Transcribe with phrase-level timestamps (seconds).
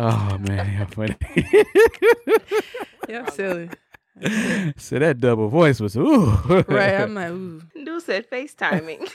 [0.00, 1.16] Oh man, yeah, funny.
[3.08, 3.70] Yeah, silly.
[4.76, 6.26] so that double voice was ooh.
[6.68, 7.00] Right.
[7.00, 7.62] I'm like, ooh.
[7.84, 9.10] Dude said FaceTiming.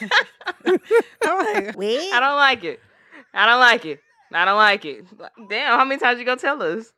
[0.66, 2.12] I'm like, Wait.
[2.12, 2.78] I don't like it.
[3.32, 4.00] I don't like it.
[4.32, 5.06] I don't like it.
[5.48, 6.92] Damn, how many times you gonna tell us?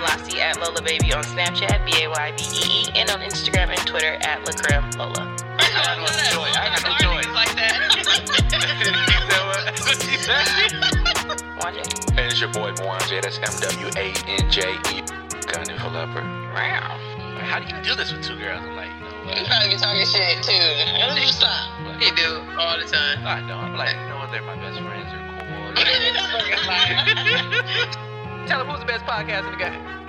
[0.00, 0.40] Lassie.
[0.40, 3.10] And I'm Lassie at Lola Baby on Snapchat, B A Y B E E, and
[3.10, 5.36] on Instagram and Twitter at Lacrim Lola.
[5.58, 6.56] I got no choice.
[6.56, 7.26] I got no choice.
[7.34, 7.90] like that.
[11.58, 11.76] Watch.
[12.10, 13.20] And it's your boy Mwanje.
[13.22, 15.02] That's M W A N J E.
[15.46, 16.22] Gun developer.
[16.54, 16.98] Wow.
[17.40, 18.60] How do you do this with two girls?
[18.62, 19.38] I'm like, you know what?
[19.38, 20.52] You probably be talking shit too.
[21.20, 21.70] You stop.
[22.00, 23.26] He do all the time.
[23.26, 23.56] I know.
[23.56, 24.30] I'm like, you know what?
[24.30, 25.10] They're my best friends.
[25.10, 25.26] They're
[27.90, 28.04] cool.
[28.46, 30.00] Tell him who's the best podcast in the game.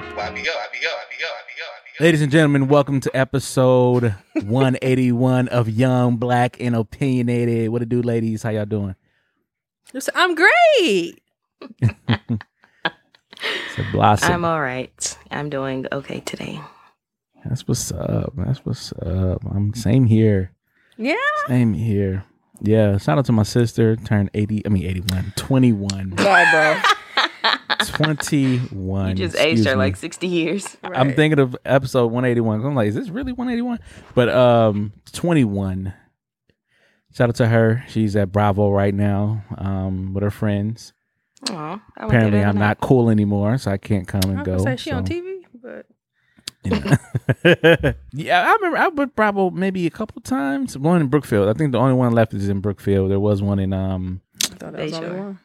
[2.00, 7.70] Ladies and gentlemen, welcome to episode 181 of Young, Black, and Opinionated.
[7.70, 8.44] What it do, ladies?
[8.44, 8.96] How y'all doing?
[10.16, 11.20] I'm great.
[11.82, 14.32] It's a blossom.
[14.32, 15.18] I'm all right.
[15.30, 16.60] I'm doing okay today.
[17.46, 18.34] That's what's up.
[18.36, 19.44] That's what's up.
[19.50, 20.52] I'm same here.
[20.98, 21.16] Yeah.
[21.48, 22.26] Same here.
[22.62, 22.98] Yeah.
[22.98, 23.96] Shout out to my sister.
[23.96, 24.66] Turned 80.
[24.66, 25.34] I mean 81.
[25.36, 26.10] 21.
[26.12, 26.82] Bye, bro.
[27.86, 29.10] 21.
[29.10, 29.80] You just Excuse aged her me.
[29.80, 30.78] like 60 years.
[30.84, 32.66] I'm thinking of episode 181.
[32.66, 33.80] I'm like, is this really 181?
[34.16, 35.94] But um 21.
[37.14, 37.84] Shout out to her.
[37.90, 40.94] She's at Bravo right now um with her friends.
[41.50, 41.54] Aw,
[41.98, 42.68] I would Apparently I'm now.
[42.68, 44.54] not cool anymore, so I can't come and I go.
[44.54, 45.86] was gonna say she on TV, but
[46.64, 47.94] you know.
[48.14, 50.78] yeah, I remember I went Bravo maybe a couple times.
[50.78, 51.50] One in Brookfield.
[51.50, 53.10] I think the only one left is in Brookfield.
[53.10, 55.18] There was one in um I thought that was only Bayshore.
[55.18, 55.40] one.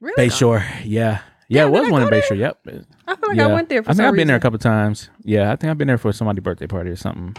[0.00, 0.28] Really?
[0.28, 0.64] Bayshore.
[0.84, 1.20] Yeah.
[1.54, 2.22] Yeah, Yeah, it was one in go there?
[2.22, 2.38] Bayshore.
[2.38, 2.58] Yep.
[3.06, 3.44] I feel like yeah.
[3.46, 5.10] I went there for I think some I've been there a couple times.
[5.22, 7.36] Yeah, I think I've been there for somebody's birthday party or something.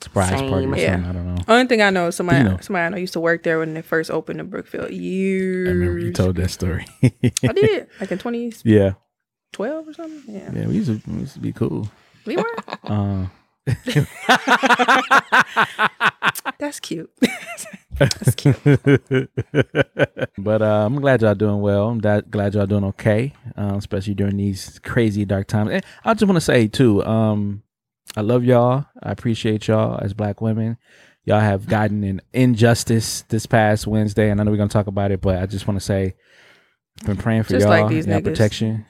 [0.00, 0.92] Surprise party or Yeah.
[0.92, 1.10] something.
[1.10, 1.42] I don't know.
[1.48, 2.58] Only thing I know is somebody, You know.
[2.60, 4.90] somebody I know used to work there when they first opened in Brookfield.
[4.90, 5.68] Years.
[5.68, 6.86] I remember you told that story.
[7.02, 7.10] I
[7.52, 8.92] did, like in 2012 Yeah.
[9.52, 10.22] Twelve or something.
[10.34, 11.88] Yeah, Yeah, we used to, we used to be cool.
[12.26, 12.44] we were.
[12.84, 13.26] Uh,
[16.58, 17.10] That's cute.
[17.98, 18.58] That's cute.
[20.38, 21.88] but uh, I'm glad y'all doing well.
[21.88, 25.70] I'm da- glad y'all doing okay, um, especially during these crazy dark times.
[25.70, 27.62] And I just want to say too, um,
[28.16, 28.86] I love y'all.
[29.02, 30.78] I appreciate y'all as black women.
[31.24, 35.10] Y'all have gotten an injustice this past Wednesday, and I know we're gonna talk about
[35.10, 36.14] it, but I just want to say,
[37.00, 37.72] I've been praying for Just y'all.
[37.72, 38.24] Just like these y'all niggas.
[38.24, 38.86] protection.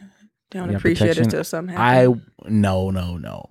[0.51, 2.07] Don't appreciate it till something I
[2.47, 3.45] no no no.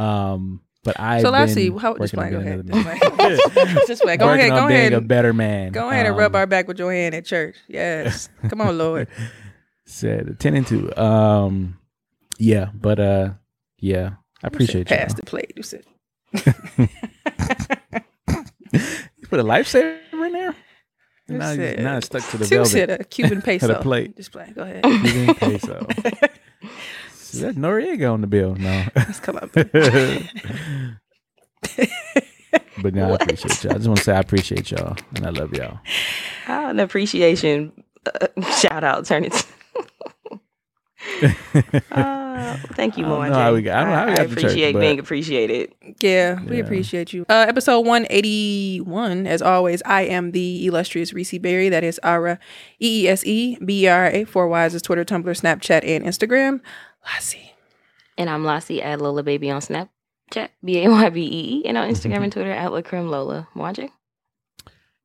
[0.00, 1.70] Um, but I so let's see.
[1.70, 2.30] How, just working play.
[2.30, 2.66] Go ahead.
[3.86, 4.16] Just play.
[4.16, 4.18] Just.
[4.18, 4.50] Go Working ahead.
[4.52, 4.92] on Go being ahead.
[4.94, 5.72] a better man.
[5.72, 7.56] Go ahead and rub Um, our back with your hand at church.
[7.68, 8.28] Yes.
[8.48, 9.08] Come on, Lord.
[9.84, 10.90] said ten and two.
[10.96, 11.78] Um,
[12.38, 13.30] yeah, but uh,
[13.78, 14.12] yeah,
[14.42, 14.96] I appreciate you.
[14.96, 15.52] Pass the plate.
[15.56, 15.84] You said.
[18.72, 20.54] You put a lifesaver in there.
[21.28, 22.70] Now, you, now it's stuck to the Two velvet.
[22.70, 23.80] said a Cuban peso.
[23.82, 24.16] plate.
[24.16, 24.50] Just play.
[24.54, 24.82] Go ahead.
[24.84, 25.86] Cuban peso.
[27.32, 28.54] Is that Noriega on the bill?
[28.56, 28.84] No.
[28.96, 29.50] Let's come up.
[32.82, 33.72] but no, I appreciate y'all.
[33.72, 35.78] I just want to say I appreciate y'all and I love y'all.
[36.44, 37.72] How an appreciation
[38.06, 38.26] uh,
[38.58, 39.46] shout out turn it.
[41.92, 44.22] uh, thank you, I don't know how we got- I don't how we I got
[44.22, 45.74] to church, appreciate but- being appreciated.
[46.00, 46.64] Yeah, we Yeah.
[46.64, 47.24] appreciate you.
[47.28, 51.68] Uh, episode 181, as always, I am the illustrious Reese Berry.
[51.68, 52.38] That is Ara,
[52.80, 56.04] E E S E B E R A, four Y's is Twitter, Tumblr, Snapchat, and
[56.04, 56.60] Instagram.
[57.04, 57.52] Lassie.
[58.18, 61.78] And I'm Lassie at Lola Baby on Snapchat, B A Y B E E, and
[61.78, 63.48] on Instagram and Twitter at Lacrim Lola.
[63.54, 63.90] Mwanje.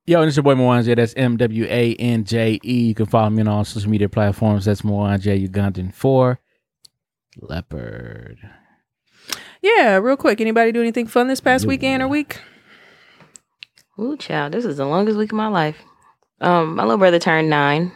[0.07, 0.95] Yo, and it's your boy Mwanje.
[0.95, 2.87] That's M W A N J E.
[2.87, 4.65] You can follow me on all social media platforms.
[4.65, 6.39] That's Mwanje Ugandan for
[7.39, 8.37] Leopard.
[9.61, 10.41] Yeah, real quick.
[10.41, 12.39] Anybody do anything fun this past weekend or week?
[13.97, 15.77] Ooh, child, this is the longest week of my life.
[16.41, 17.91] Um, my little brother turned nine.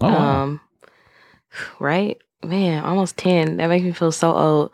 [0.00, 0.42] Oh, wow.
[0.42, 0.60] Um,
[1.80, 3.56] right, man, almost ten.
[3.58, 4.72] That makes me feel so old.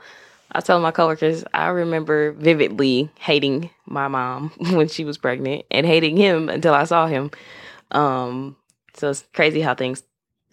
[0.53, 5.87] I telling my coworkers, I remember vividly hating my mom when she was pregnant and
[5.87, 7.31] hating him until I saw him.
[7.91, 8.57] Um,
[8.95, 10.03] so it's crazy how things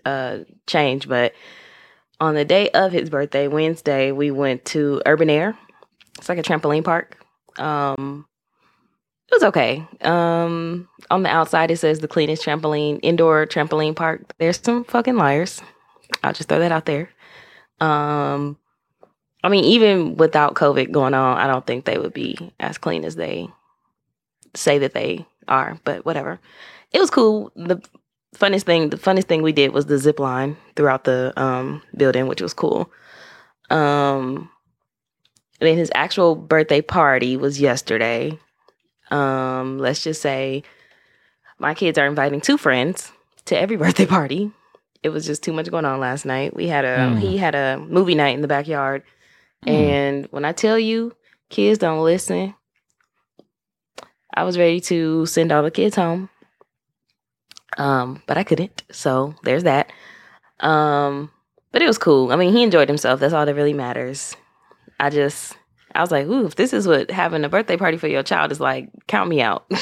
[0.06, 1.08] uh change.
[1.08, 1.34] But
[2.22, 5.58] on the day of his birthday, Wednesday, we went to Urban Air.
[6.18, 7.18] It's like a trampoline park.
[7.58, 8.26] Um,
[9.32, 9.86] it was okay.
[10.02, 14.22] Um, on the outside, it says the cleanest trampoline, indoor trampoline park.
[14.38, 15.62] There's some fucking liars.
[16.24, 17.10] I'll just throw that out there.
[17.80, 18.58] Um,
[19.44, 23.06] I mean, even without COVID going on, I don't think they would be as clean
[23.06, 23.48] as they
[24.56, 25.80] say that they are.
[25.84, 26.40] But whatever,
[26.92, 27.52] it was cool.
[27.56, 27.82] The
[28.36, 32.28] funnest thing, the funnest thing we did was the zip line throughout the um building,
[32.28, 32.92] which was cool.
[33.70, 34.50] Um,
[35.60, 38.40] and then his actual birthday party was yesterday.
[39.12, 40.64] Um, let's just say
[41.58, 43.12] my kids are inviting two friends
[43.46, 44.52] to every birthday party.
[45.04, 46.56] It was just too much going on last night.
[46.56, 47.20] We had a Mm.
[47.20, 49.04] he had a movie night in the backyard.
[49.66, 49.72] Mm.
[49.72, 51.14] And when I tell you
[51.50, 52.54] kids don't listen,
[54.36, 56.30] I was ready to send all the kids home.
[57.78, 58.84] Um, but I couldn't.
[58.92, 59.92] So there's that.
[60.60, 61.32] Um,
[61.72, 62.32] but it was cool.
[62.32, 63.20] I mean, he enjoyed himself.
[63.20, 64.36] That's all that really matters.
[65.00, 65.56] I just
[65.96, 68.52] I was like, ooh, if this is what having a birthday party for your child
[68.52, 69.66] is like, count me out.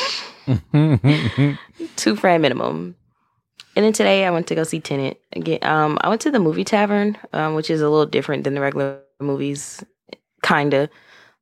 [1.96, 2.96] Two friend minimum.
[3.78, 5.60] And then today I went to go see Tenet again.
[5.62, 8.60] Um, I went to the movie tavern, um, which is a little different than the
[8.60, 9.84] regular movies,
[10.42, 10.90] kinda.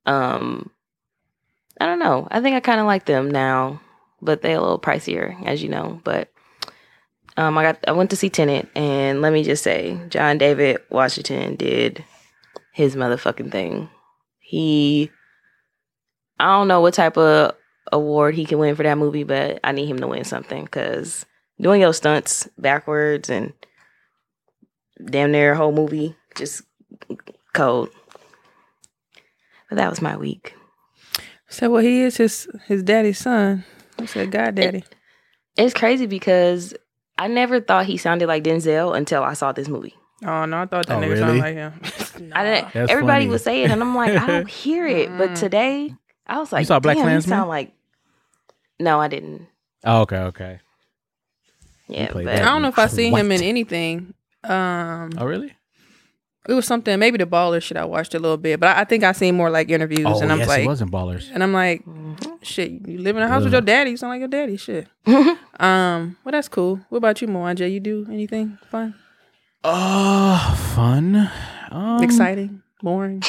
[0.05, 0.69] Um,
[1.79, 2.27] I don't know.
[2.29, 3.79] I think I kind of like them now,
[4.21, 6.01] but they're a little pricier, as you know.
[6.03, 6.29] But
[7.37, 10.79] um, I got I went to see Tenet, and let me just say, John David
[10.89, 12.03] Washington did
[12.73, 13.89] his motherfucking thing.
[14.39, 15.09] He,
[16.37, 17.55] I don't know what type of
[17.93, 21.25] award he can win for that movie, but I need him to win something because
[21.59, 23.53] doing those stunts backwards and
[25.03, 26.61] damn near a whole movie just
[27.53, 27.89] cold.
[29.69, 30.55] But that was my week.
[31.49, 33.63] So well, he is his his daddy's son.
[33.99, 34.83] I said, God, daddy.
[35.57, 36.73] It's crazy because
[37.17, 39.95] I never thought he sounded like Denzel until I saw this movie.
[40.25, 41.19] Oh no, I thought that Oh, nigga really?
[41.19, 41.81] sounded like him.
[42.33, 42.73] I didn't.
[42.73, 43.27] That's everybody funny.
[43.31, 45.09] was saying, and I'm like, I don't hear it.
[45.17, 45.39] But Mm.
[45.39, 45.93] today,
[46.27, 47.37] I was like, saw Black damn, he Klansman?
[47.37, 47.73] sound like.
[48.79, 49.47] No, I didn't.
[49.85, 50.59] oh, okay, okay.
[51.87, 52.27] Yeah, but.
[52.27, 54.13] I don't know if I seen him in anything.
[54.43, 55.53] Um, Oh, really?
[56.47, 57.77] it was something maybe the baller shit.
[57.77, 60.19] I watched a little bit, but I, I think I seen more like interviews, Oh,
[60.21, 61.29] and I'm yes, like, it wasn't ballers.
[61.33, 62.39] and I'm like, Mhm.
[62.43, 63.91] shit, you live in a house with your daddy.
[63.91, 64.57] You sound like your daddy.
[64.57, 64.87] Shit.
[65.57, 66.81] Um, well, that's cool.
[66.89, 67.71] What about you, Mwanje?
[67.71, 68.93] You do anything fun,
[69.63, 71.31] Oh, fun.
[71.71, 73.21] Um, exciting, boring,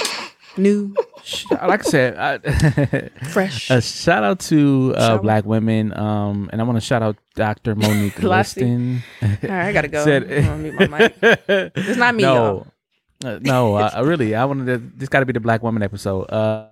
[0.58, 0.94] new,
[1.50, 3.70] Like I said, I, fresh?
[3.70, 5.96] a shout out to uh, Shout- black women.
[5.96, 7.74] Um, and I want to shout out Dr.
[7.76, 8.22] Monique.
[8.22, 9.02] Liston.
[9.22, 10.04] All right, I gotta go.
[10.04, 11.16] Said- I'm mute my mic.
[11.22, 12.66] It's not me, no.
[13.24, 14.78] Uh, no, uh, I really, I wanted to.
[14.98, 16.24] This got to be the black woman episode.
[16.24, 16.68] Uh,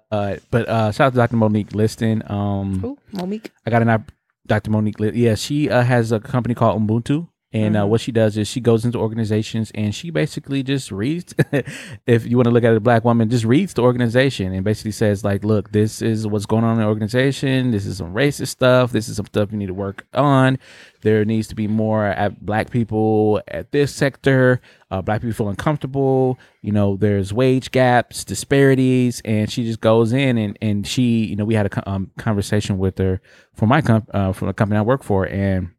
[0.50, 1.36] but uh, shout out to Dr.
[1.36, 2.22] Monique Liston.
[2.30, 2.98] Um, Who?
[3.12, 3.50] Monique.
[3.66, 4.12] I got an app,
[4.46, 4.70] Dr.
[4.70, 4.96] Monique.
[5.00, 7.28] Yeah, she uh, has a company called Ubuntu.
[7.54, 7.88] And uh, Mhm.
[7.88, 11.34] what she does is she goes into organizations and she basically just reads.
[12.06, 14.64] if you want to look at it, a black woman just reads the organization and
[14.64, 17.70] basically says like, "Look, this is what's going on in the organization.
[17.70, 18.90] This is some racist stuff.
[18.90, 20.58] This is some stuff you need to work on.
[21.02, 24.60] There needs to be more at black people at this sector.
[24.90, 26.38] Uh, black people feel uncomfortable.
[26.60, 31.36] You know, there's wage gaps, disparities, and she just goes in and and she, you
[31.36, 33.20] know, we had a um, conversation with her
[33.54, 35.70] for my comp uh, from the company I work for, and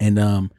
[0.00, 0.50] and um,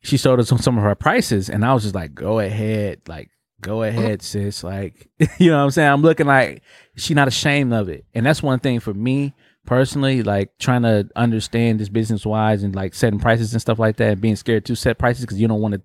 [0.00, 3.30] she showed us some of her prices, and I was just like, go ahead, like
[3.60, 5.08] go ahead, sis, like
[5.38, 5.90] you know what I'm saying.
[5.90, 6.62] I'm looking like
[6.96, 9.34] she not ashamed of it, and that's one thing for me
[9.66, 13.96] personally, like trying to understand this business wise and like setting prices and stuff like
[13.96, 15.82] that, and being scared to set prices because you don't want to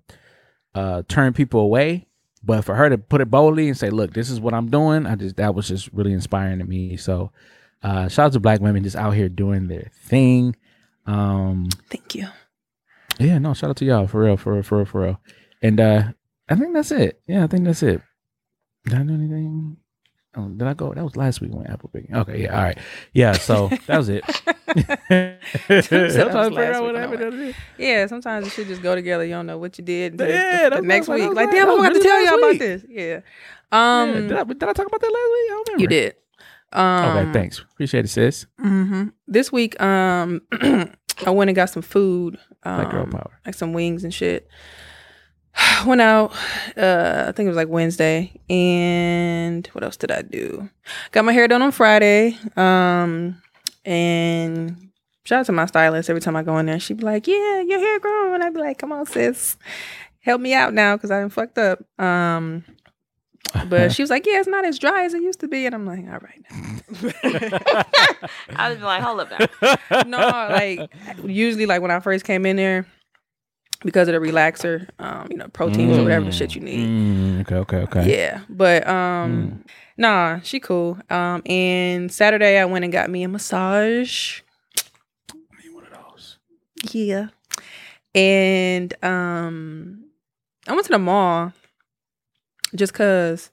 [0.74, 2.06] uh, turn people away.
[2.42, 5.06] But for her to put it boldly and say, "Look, this is what I'm doing,"
[5.06, 6.96] I just that was just really inspiring to me.
[6.96, 7.30] So,
[7.82, 10.54] uh, shout out to black women just out here doing their thing.
[11.06, 12.28] Um, Thank you.
[13.18, 15.20] Yeah, no, shout out to y'all for real, for real, for real, for real.
[15.62, 16.02] And uh,
[16.48, 17.20] I think that's it.
[17.26, 18.00] Yeah, I think that's it.
[18.84, 19.76] Did I do anything?
[20.36, 20.92] Oh, did I go?
[20.92, 22.14] That was last week when Apple picking.
[22.14, 22.78] Okay, yeah, all right,
[23.12, 23.32] yeah.
[23.32, 24.24] So that was it.
[24.68, 27.14] I'm figure out week, what happened.
[27.14, 27.18] it.
[27.18, 27.54] the other day.
[27.78, 29.24] Yeah, sometimes it should just go together.
[29.24, 30.18] You don't know what you did.
[30.18, 31.22] Yeah, the, the next week.
[31.28, 32.84] Like, like, damn, I'm going to tell y'all about this.
[32.88, 33.20] Yeah.
[33.72, 35.46] Yeah, Um, did, I, did I talk about that last week?
[35.46, 35.82] I don't remember.
[35.82, 36.14] you did.
[36.72, 37.60] Um, Okay, thanks.
[37.60, 38.46] Appreciate it, sis.
[38.58, 43.30] hmm This week, um, I went and got some food, Black girl um, power.
[43.44, 44.48] like some wings and shit.
[45.86, 46.32] Went out.
[46.76, 50.68] Uh, I think it was like Wednesday, and what else did I do?
[51.12, 52.38] Got my hair done on Friday.
[52.56, 53.40] Um,
[53.84, 54.90] and
[55.24, 56.10] shout out to my stylist.
[56.10, 58.60] Every time I go in there, she'd be like, "Yeah, your hair growing." I'd be
[58.60, 59.56] like, "Come on, sis,
[60.20, 62.64] help me out now because I'm fucked up." Um,
[63.68, 65.74] but she was like, "Yeah, it's not as dry as it used to be," and
[65.74, 66.44] I'm like, "All right."
[68.56, 70.02] I was like, hold up now.
[70.06, 70.90] no, like
[71.24, 72.86] usually like when I first came in there,
[73.84, 76.88] because of the relaxer, um, you know, proteins or whatever the shit you need.
[76.88, 78.16] Mm, okay, okay, okay.
[78.18, 78.40] Yeah.
[78.48, 79.64] But um
[79.96, 80.98] nah, she cool.
[81.10, 84.40] Um and Saturday I went and got me a massage.
[85.72, 86.38] One of those.
[86.90, 87.28] Yeah.
[88.14, 90.04] And um
[90.66, 91.52] I went to the mall
[92.76, 93.50] just cause.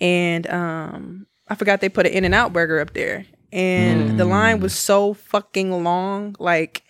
[0.00, 4.74] And um, I forgot they put an In-N-Out burger up there, and the line was
[4.74, 6.36] so fucking long.
[6.38, 6.84] Like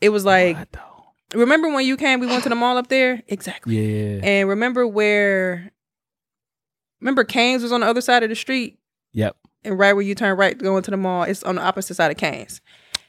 [0.00, 0.68] it was like, What
[1.34, 2.20] remember when you came?
[2.20, 3.22] We went to the mall up there.
[3.28, 3.76] Exactly.
[3.76, 4.20] Yeah.
[4.24, 5.70] And remember where?
[7.00, 8.78] Remember Cane's was on the other side of the street,
[9.12, 9.36] Yep.
[9.62, 12.10] and right where you turn right going to the mall, it's on the opposite side
[12.10, 12.60] of Cane's.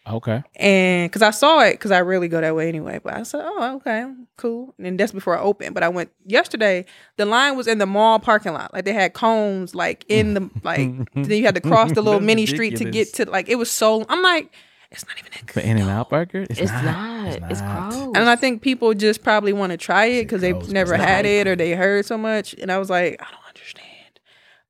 [0.07, 0.43] Okay.
[0.57, 2.99] And because I saw it, because I really go that way anyway.
[3.03, 4.05] But I said, oh, okay,
[4.37, 4.75] cool.
[4.77, 5.73] And that's before I opened.
[5.73, 6.85] But I went yesterday.
[7.17, 8.73] The line was in the mall parking lot.
[8.73, 10.79] Like they had cones, like in the like.
[11.13, 13.49] then you had to cross the little That's mini street to get to like.
[13.49, 14.05] It was so.
[14.07, 14.53] I'm like,
[14.91, 15.63] it's not even that good.
[15.63, 16.45] The In-N-Out burger?
[16.49, 17.35] It's not.
[17.49, 18.15] It's, gross.
[18.15, 21.47] And I think people just probably want to try it because they've never had it
[21.47, 22.53] or they heard so much.
[22.53, 24.19] And I was like, I don't understand.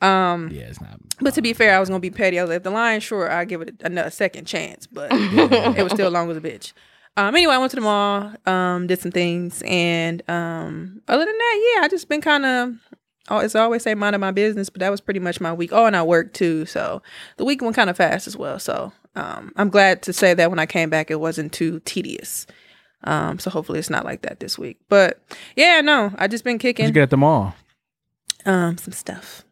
[0.01, 0.99] Um, Yeah, it's not.
[1.21, 2.39] But to be fair, I was gonna be petty.
[2.39, 4.87] I was like, if the lion, sure, I'll give it another second chance.
[4.87, 6.73] But it was still long as a bitch.
[7.17, 11.37] Um, anyway, I went to the mall, um, did some things, and um, other than
[11.37, 12.73] that, yeah, I just been kind of.
[13.27, 15.71] Oh, it's always say minding my business, but that was pretty much my week.
[15.73, 17.01] Oh, and I worked too, so
[17.37, 18.59] the week went kind of fast as well.
[18.59, 22.45] So um, I'm glad to say that when I came back, it wasn't too tedious.
[23.05, 24.77] Um, so hopefully it's not like that this week.
[24.89, 25.23] But
[25.55, 27.55] yeah, no, I just been What'd you kicking get at the mall?
[28.45, 29.44] um some stuff.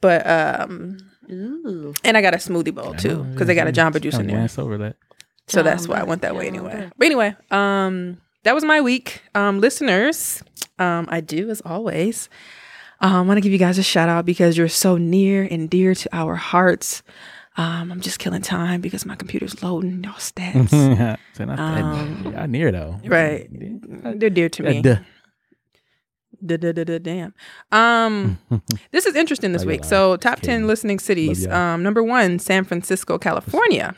[0.00, 0.98] But um,
[1.30, 1.94] Ooh.
[2.04, 4.36] and I got a smoothie bowl too because they got a Jamba Juice in there.
[4.36, 4.96] Glance over that.
[5.46, 6.90] So that's why I went that way anyway.
[6.96, 9.22] But anyway, um, that was my week.
[9.34, 10.42] Um, listeners,
[10.78, 12.28] um, I do as always.
[13.00, 15.68] Um, I want to give you guys a shout out because you're so near and
[15.68, 17.02] dear to our hearts.
[17.56, 20.70] Um, I'm just killing time because my computer's loading y'all stats.
[21.34, 23.00] so not that Um, yeah, near though.
[23.04, 23.48] right.
[24.20, 24.82] They're dear to me.
[26.44, 27.34] Damn.
[27.72, 28.38] Um,
[28.90, 29.84] this is interesting this Oh, week.
[29.84, 31.46] So, top ten listening cities.
[31.46, 33.94] Um, number one, San Francisco, California.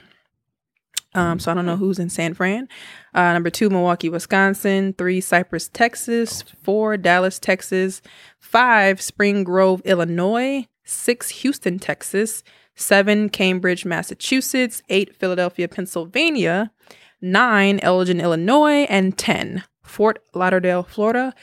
[1.15, 2.69] Um, so I don't know who's in San Fran.
[3.13, 4.95] Uh, number two, Milwaukee, Wisconsin.
[4.97, 6.41] Three, Cypress, Texas.
[6.63, 8.01] Four, Dallas, Texas.
[8.39, 10.67] Five, Spring Grove, Illinois.
[10.85, 12.43] Six, Houston, Texas.
[12.75, 14.83] Seven, Cambridge, Massachusetts.
[14.89, 16.73] Eight, Philadelphia, Pennsylvania.
[17.21, 18.87] Nine, Elgin, Illinois.
[18.89, 21.35] And ten, Fort Lauderdale, Florida,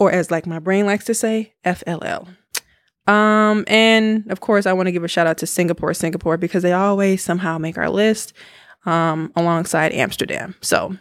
[0.00, 2.26] or as like my brain likes to say, FLL.
[3.06, 6.62] Um, and of course, I want to give a shout out to Singapore, Singapore, because
[6.62, 8.32] they always somehow make our list
[8.86, 10.54] um, alongside Amsterdam.
[10.60, 10.96] So,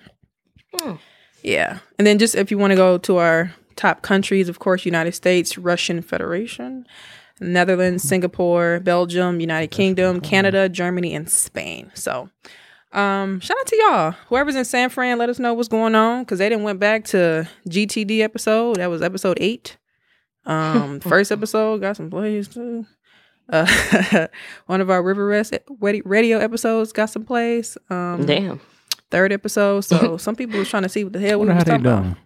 [0.77, 0.96] Hmm.
[1.44, 1.79] yeah.
[1.98, 5.13] And then just if you want to go to our top countries, of course, United
[5.13, 6.86] States, Russian Federation,
[7.39, 11.89] Netherlands, Singapore, Belgium, United Kingdom, Canada, Germany, and Spain.
[11.94, 12.29] So,
[12.91, 14.12] um, shout out to y'all.
[14.29, 17.05] Whoever's in San Fran, let us know what's going on because they didn't went back
[17.05, 18.77] to GTD episode.
[18.77, 19.77] That was episode eight.
[20.46, 22.86] Um, first episode got some plays too.
[23.48, 24.27] Uh,
[24.65, 25.58] one of our Riverwest
[26.05, 27.77] radio episodes got some plays.
[27.89, 28.60] Um, Damn.
[29.12, 29.81] third episode.
[29.81, 31.84] So some people was trying to see what the hell we Wonder was how they
[31.84, 32.17] talking about.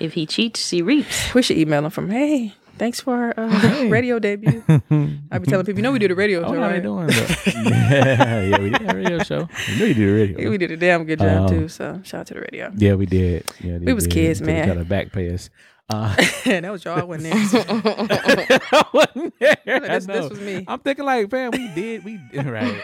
[0.00, 1.32] If he cheats, he reaps.
[1.34, 2.54] We should email him from hey.
[2.76, 3.88] Thanks for our uh, Hey.
[3.96, 4.62] radio debut.
[4.68, 6.82] I be telling people, you know, we do the radio Oh, show, how right?
[6.82, 7.06] doing?
[7.06, 7.26] though?
[7.70, 9.48] yeah, yeah, we did a radio show.
[9.68, 10.50] You know you did a radio.
[10.50, 11.68] We did a damn good job Um, too.
[11.68, 12.72] So shout out to the radio.
[12.76, 13.44] Yeah, we did.
[13.60, 14.12] Yeah, they We was did.
[14.12, 14.68] kids, Until they man.
[14.74, 15.50] Tried to back pay us.
[15.90, 16.98] Uh, that was y'all.
[16.98, 18.60] I wasn't there.
[18.72, 19.56] I wasn't there.
[19.66, 20.64] this- I this was me.
[20.66, 22.82] I'm thinking like, man, we did, we right.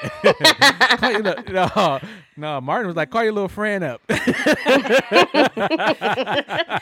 [1.03, 1.99] Your no,
[2.37, 2.61] no.
[2.61, 4.03] Martin was like, call your little friend up.
[4.09, 4.17] no,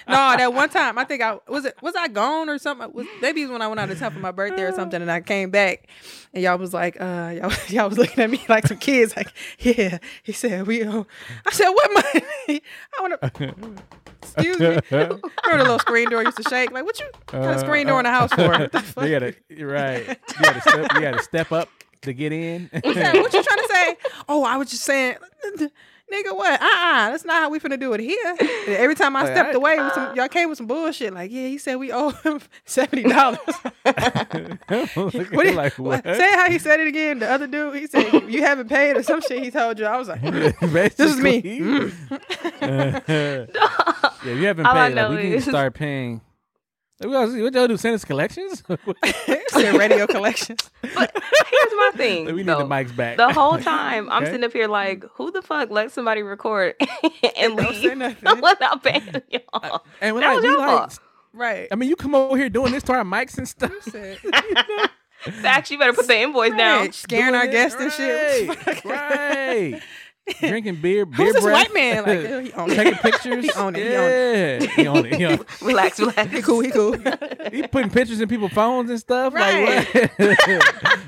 [0.09, 2.93] that one time I think I was it was I gone or something.
[2.93, 5.01] Was, maybe it was when I went out of town for my birthday or something,
[5.01, 5.87] and I came back,
[6.35, 9.29] and y'all was like, uh, y'all, y'all was looking at me like some kids, like,
[9.61, 9.99] yeah.
[10.25, 10.85] He said we.
[10.85, 11.07] Owe.
[11.47, 12.63] I said, what money?
[12.99, 13.55] I want to.
[14.23, 14.67] Excuse me.
[14.91, 16.71] Remember the little screen door used to shake?
[16.73, 17.99] Like, what you got a uh, screen door oh.
[18.01, 18.69] in the house for?
[18.69, 20.09] The you gotta, right.
[20.09, 21.69] You gotta step, you gotta step up
[22.03, 22.69] to get in.
[22.73, 23.97] What you trying to say?
[24.29, 25.17] Oh, I was just saying,
[26.13, 26.61] nigga, what?
[26.61, 28.37] Uh uh that's not how we finna do it here.
[28.41, 31.13] And every time I Like, stepped I- away, with some, y'all came with some bullshit.
[31.15, 33.39] Like, yeah, he said we owe him seventy dollars.
[34.95, 36.05] What What, like what?
[36.05, 36.17] what?
[36.17, 37.19] Say how he said it again.
[37.21, 39.43] The other dude, he said you haven't paid or some shit.
[39.43, 39.87] He told you.
[39.87, 41.41] I was like, this is me.
[41.41, 43.01] Yeah,
[44.25, 44.95] you haven't paid.
[44.95, 46.21] Like, we need to start paying.
[47.01, 47.77] What y'all, what y'all do?
[47.77, 48.63] Send us collections?
[49.49, 50.69] Send radio collections.
[50.83, 52.25] But here's my thing.
[52.27, 52.59] we need though.
[52.59, 53.17] the mics back.
[53.17, 54.33] The whole time I'm Okay.
[54.33, 56.75] sitting up here like, who the fuck let somebody record
[57.37, 58.41] and Don't say leave nothing.
[58.41, 59.43] without paying y'all?
[59.63, 60.99] Uh, and we're that like, was we your like, fault.
[61.33, 61.69] Right.
[61.71, 63.71] I mean, you come over here doing this to our mics and stuff.
[63.85, 64.19] He said,
[65.43, 66.81] Facts, you better put the invoice down.
[66.81, 68.85] right, scaring our guests this, and shit.
[68.85, 69.83] Right, right.
[70.41, 71.55] Drinking beer, beer Who's this breath.
[71.69, 72.05] white man?
[72.05, 73.45] Like, uh, he own taking pictures.
[73.49, 73.83] He own it.
[73.83, 74.63] He own it.
[74.63, 75.15] Yeah, he own it.
[75.15, 75.61] He, own it.
[75.63, 76.31] Relax, relax.
[76.33, 76.61] He cool.
[76.61, 76.97] He cool.
[77.53, 79.33] he putting pictures in people's phones and stuff.
[79.35, 79.87] Right.
[79.87, 80.99] Like what?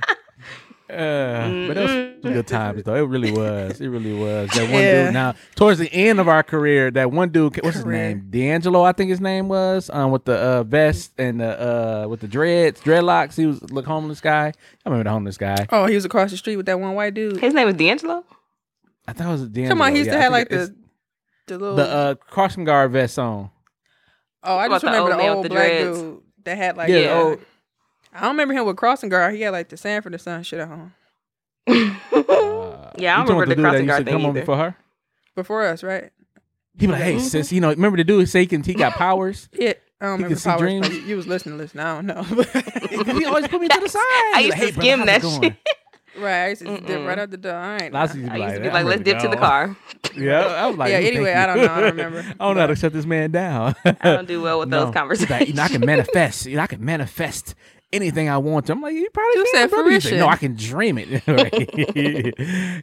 [0.91, 2.97] Uh, but those was good times though.
[2.97, 3.81] It really was.
[3.81, 4.51] It really was.
[4.51, 5.05] That one Yeah.
[5.05, 5.13] dude.
[5.15, 7.63] Now, towards the end of our career, that one dude.
[7.63, 8.09] What's his Career.
[8.09, 8.27] name?
[8.29, 9.89] D'Angelo, I think his name was.
[9.91, 13.37] Um, with the uh, vest and the uh, with the dreads, dreadlocks.
[13.37, 14.47] He was look homeless guy.
[14.49, 14.53] I
[14.89, 15.65] remember the homeless guy.
[15.71, 17.39] Oh, he was across the street with that one white dude.
[17.41, 18.25] His name was D'Angelo.
[19.11, 19.69] I thought it was D'Angelo.
[19.69, 20.75] Come on, he used Yeah, to have like the
[21.47, 21.77] the little.
[21.77, 23.51] the uh, crossing guard vest on.
[24.45, 25.99] oh, I just About the remember old the old the black dreads.
[25.99, 27.09] dude that had like Yeah, yeah.
[27.15, 27.41] the old-
[28.13, 29.35] I don't remember him with crossing guard.
[29.35, 30.93] He had like the Sanford and Son shit at home
[31.69, 34.47] Uh, Yeah, I you talking remember about the crossing guard thing come over either.
[34.47, 34.77] for her.
[35.35, 36.11] before us, right?
[36.79, 37.21] He be like, "Hey, Mhm.
[37.21, 39.49] sis, you know, remember the dude say he can he got powers?
[39.59, 40.61] Yeah, I don't He remember see powers.
[40.61, 40.89] dreams?
[40.89, 41.81] You, you was listening, to listen.
[41.81, 42.23] I don't know.
[43.15, 44.01] he always put me to the side.
[44.35, 45.57] I used like, to "Hey, skim brother, that how's it going?"
[46.19, 47.55] Right, I used to just dip right out the door.
[47.55, 47.95] I ain't.
[47.95, 49.77] I used to be I used to be like, let's ready dip to the car.
[50.17, 51.33] Yeah, I was like, Yeah, anyway.
[51.33, 51.73] I don't know.
[51.73, 52.19] I don't remember.
[52.19, 53.77] I don't know how to shut this man down.
[53.85, 54.87] I don't do well with No.
[54.87, 55.57] those conversations.
[55.57, 56.49] like, I can manifest.
[56.49, 57.55] I can manifest
[57.93, 58.73] anything I want to.
[58.73, 59.91] I'm like, you probably You said brother.
[59.91, 60.27] He's like, no.
[60.27, 61.09] I can dream it.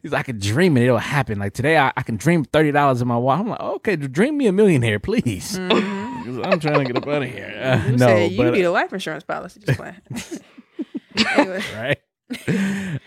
[0.01, 0.83] He's like, I can dream it.
[0.83, 1.37] It'll happen.
[1.37, 3.41] Like today, I, I can dream thirty dollars in my wallet.
[3.41, 5.57] I'm like, okay, dream me a millionaire, please.
[5.59, 6.07] Mhm.
[6.25, 7.53] 'Cause I'm trying to get up out of here.
[7.61, 9.59] Uh, You no, said you but need a life insurance policy.
[9.65, 9.95] Just playing.
[11.37, 11.99] anyway, right.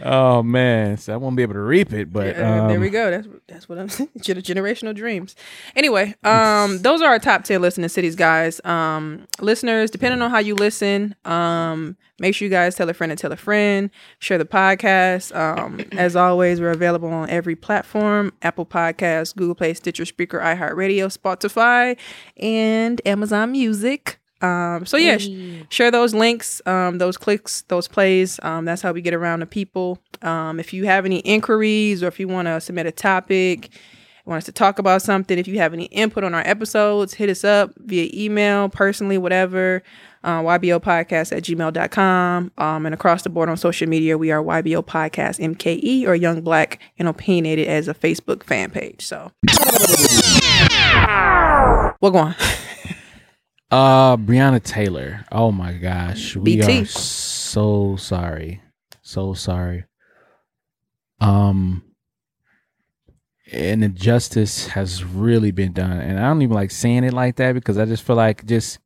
[0.02, 2.10] Oh man, so I won't be able to reap it.
[2.12, 3.10] But yeah, there um, we go.
[3.10, 4.10] That's that's what I'm saying.
[4.18, 5.36] Gener- Generational dreams.
[5.76, 8.64] Anyway, um, those are our top ten listening cities, guys.
[8.64, 13.12] Um, listeners, depending on how you listen, um, make sure you guys tell a friend
[13.12, 13.90] and tell a friend.
[14.20, 15.36] Share the podcast.
[15.36, 21.14] Um, as always, we're available on every platform: Apple Podcasts, Google Play, Stitcher, Spreaker, iHeartRadio,
[21.14, 21.98] Spotify,
[22.38, 24.19] and Amazon Music.
[24.40, 25.28] Um, so yeah, sh-
[25.68, 28.40] share those links, um, those clicks, those plays.
[28.42, 29.99] Um, that's how we get around to people.
[30.23, 33.70] Um, if you have any inquiries or if you want to submit a topic,
[34.30, 37.28] want us to talk about something, if you have any input on our episodes, hit
[37.28, 39.82] us up via email, personally, whatever.
[40.23, 42.52] Uh, YBO podcast at gmail.com.
[42.59, 46.42] Um, and across the board on social media, we are YBO podcast MKE or Young
[46.42, 49.04] Black and Opinionated as a Facebook fan page.
[49.04, 49.32] So,
[52.00, 52.35] what going?
[53.70, 55.24] Uh, Breonna Taylor.
[55.30, 56.82] Oh my gosh, we BT.
[56.82, 58.60] are so sorry,
[59.02, 59.84] so sorry.
[61.21, 61.84] Um,
[63.52, 67.52] and injustice has really been done, and I don't even like saying it like that
[67.52, 68.78] because I just feel like just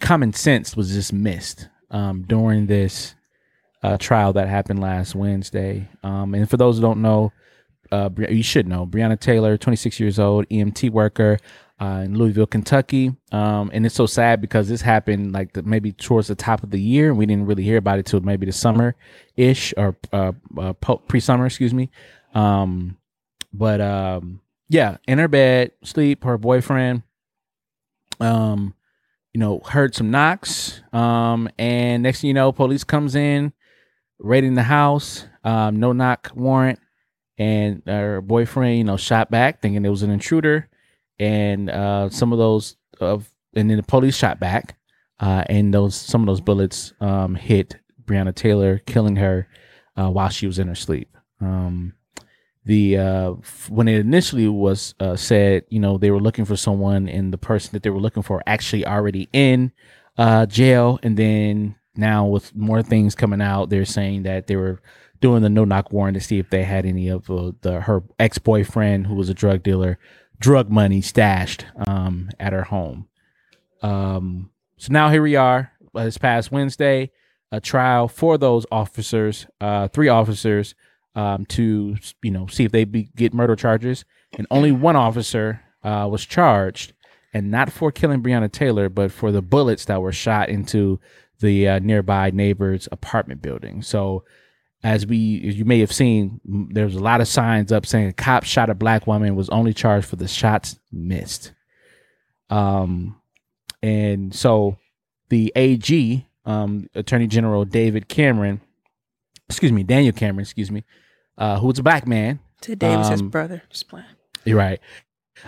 [0.00, 3.14] common sense was just missed um during this
[3.82, 5.88] uh trial that happened last Wednesday.
[6.02, 7.32] Um, and for those who don't know,
[7.92, 11.38] uh, you should know Breonna Taylor, 26 years old, EMT worker
[11.80, 13.14] uh, in Louisville, Kentucky.
[13.32, 16.70] Um, and it's so sad because this happened like the, maybe towards the top of
[16.70, 18.96] the year, we didn't really hear about it till maybe the summer
[19.36, 21.90] ish or uh, uh, pre summer, excuse me.
[22.34, 22.96] Um,
[23.52, 26.24] but um, yeah, in her bed, sleep.
[26.24, 27.02] Her boyfriend,
[28.20, 28.74] um,
[29.34, 30.80] you know, heard some knocks.
[30.92, 33.52] Um, and next thing you know, police comes in,
[34.18, 35.26] raiding the house.
[35.44, 36.80] Um, no knock warrant,
[37.38, 40.68] and her boyfriend, you know, shot back, thinking it was an intruder
[41.18, 44.76] and uh, some of those of and then the police shot back,
[45.20, 49.48] uh, and those some of those bullets um, hit Breonna Taylor, killing her
[49.96, 51.16] uh, while she was in her sleep.
[51.40, 51.94] Um,
[52.64, 56.56] the uh, f- when it initially was uh, said, you know, they were looking for
[56.56, 59.72] someone, and the person that they were looking for actually already in
[60.18, 64.80] uh, jail, and then now with more things coming out, they're saying that they were
[65.20, 68.02] doing the no knock warrant to see if they had any of uh, the her
[68.18, 69.98] ex boyfriend who was a drug dealer
[70.38, 73.08] drug money stashed um, at her home.
[73.82, 75.72] Um, so now here we are.
[75.94, 77.10] uh, This past Wednesday,
[77.52, 80.74] a trial for those officers, uh, three officers,
[81.14, 84.04] um, to you know see if they be, get murder charges,
[84.36, 86.92] and only one officer uh, was charged,
[87.32, 91.00] and not for killing Breonna Taylor, but for the bullets that were shot into
[91.40, 93.82] the uh, nearby neighbor's apartment building.
[93.82, 94.24] So
[94.86, 97.84] as we as you may have seen m- there was a lot of signs up
[97.84, 101.52] saying a cop shot a black woman was only charged for the shots missed
[102.50, 103.16] um
[103.82, 104.76] and so
[105.28, 108.60] the ag um attorney general david cameron
[109.48, 110.84] excuse me daniel cameron excuse me
[111.38, 113.62] uh who was a black man To Davis, his Um, brother.
[113.70, 114.06] Just playing.
[114.44, 114.80] you're right.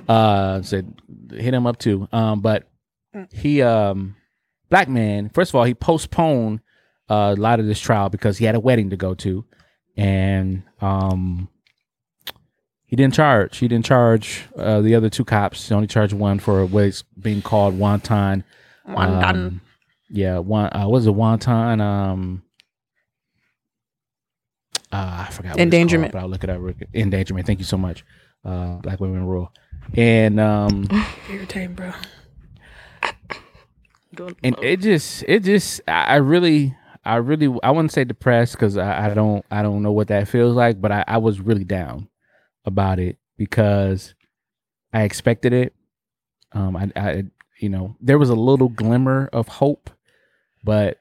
[0.07, 0.93] Uh, said
[1.31, 2.07] hit him up too.
[2.13, 2.69] Um, but
[3.15, 3.33] Mm.
[3.33, 4.17] he um,
[4.69, 5.31] black man.
[5.31, 6.61] First of all, he postponed
[7.11, 9.45] uh, a lot of this trial because he had a wedding to go to,
[9.97, 11.49] and um,
[12.85, 13.59] he didn't charge.
[13.59, 15.69] He didn't charge uh, the other two cops.
[15.69, 18.45] He only charged one for what's being called wanton.
[18.87, 19.37] Wanton.
[19.37, 19.61] Um,
[20.11, 20.71] yeah, one.
[20.75, 21.11] Uh, what is it?
[21.15, 21.81] Wanton.
[21.81, 22.43] Um,
[24.91, 25.53] uh, I forgot.
[25.53, 26.07] What Endangerment.
[26.07, 26.61] It's called, but I'll look it up.
[26.61, 26.89] real quick.
[26.95, 27.47] Endangerment.
[27.47, 28.05] Thank you so much.
[28.45, 29.53] Uh, Black women rule.
[29.95, 30.87] And um,
[31.31, 31.93] Irritating, bro.
[34.43, 36.77] and it just, it just, I I really,
[37.09, 40.29] I really I wouldn't say depressed because I, I don't I don't know what that
[40.29, 42.09] feels like, but I, I was really down
[42.67, 44.15] about it because
[44.93, 45.75] I expected it.
[46.53, 47.25] Um, I, I
[47.61, 49.89] you know there was a little glimmer of hope,
[50.63, 51.01] but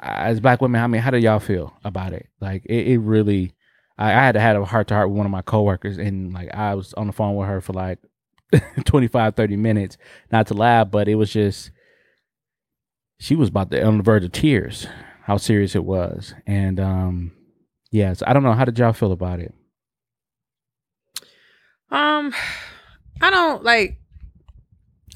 [0.00, 2.28] as black women, I mean, how do y'all feel about it?
[2.40, 3.52] Like it, it really.
[3.98, 6.32] I, I had to have a heart to heart with one of my coworkers, and
[6.32, 7.98] like I was on the phone with her for like
[8.84, 9.96] 25, 30 minutes,
[10.30, 11.72] not to laugh, but it was just
[13.26, 14.86] she was about to on the verge of tears,
[15.24, 16.32] how serious it was.
[16.46, 17.32] And um
[17.90, 18.52] yes, I don't know.
[18.52, 19.52] How did y'all feel about it?
[21.90, 22.32] Um,
[23.20, 23.98] I don't like.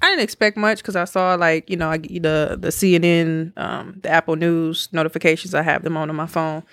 [0.03, 4.01] I didn't expect much because I saw like you know I, the the CNN, um,
[4.03, 5.55] the Apple News notifications.
[5.55, 6.64] I have them on on my phone,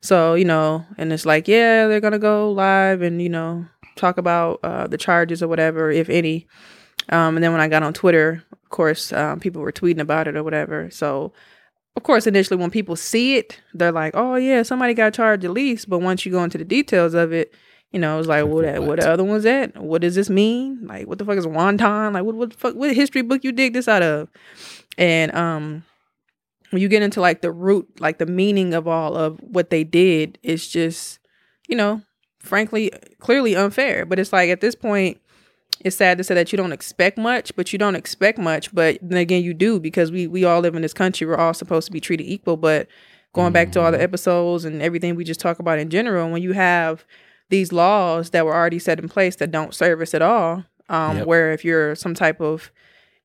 [0.00, 4.18] so you know, and it's like yeah, they're gonna go live and you know talk
[4.18, 6.48] about uh, the charges or whatever, if any.
[7.08, 10.28] Um, and then when I got on Twitter, of course, um, people were tweeting about
[10.28, 10.90] it or whatever.
[10.90, 11.32] So,
[11.96, 15.50] of course, initially when people see it, they're like, "Oh yeah, somebody got charged at
[15.50, 17.52] least." But once you go into the details of it,
[17.92, 19.76] you know, it's like, what, what, what the other one's at?
[19.76, 20.86] What does this mean?
[20.86, 22.14] Like, what the fuck is wanton?
[22.14, 22.74] Like, what, what the fuck?
[22.74, 24.30] What history book you dig this out of?
[24.96, 25.84] And um,
[26.70, 29.84] when you get into like the root, like the meaning of all of what they
[29.84, 31.18] did, it's just,
[31.68, 32.00] you know,
[32.38, 34.06] frankly, clearly unfair.
[34.06, 35.20] But it's like at this point,
[35.84, 38.74] it's sad to say that you don't expect much, but you don't expect much.
[38.74, 41.26] But then again, you do because we we all live in this country.
[41.26, 42.56] We're all supposed to be treated equal.
[42.56, 42.88] But
[43.32, 46.42] going back to all the episodes and everything we just talk about in general, when
[46.42, 47.04] you have
[47.50, 51.18] these laws that were already set in place that don't serve us at all, um,
[51.18, 51.26] Yep.
[51.26, 52.70] where if you're some type of,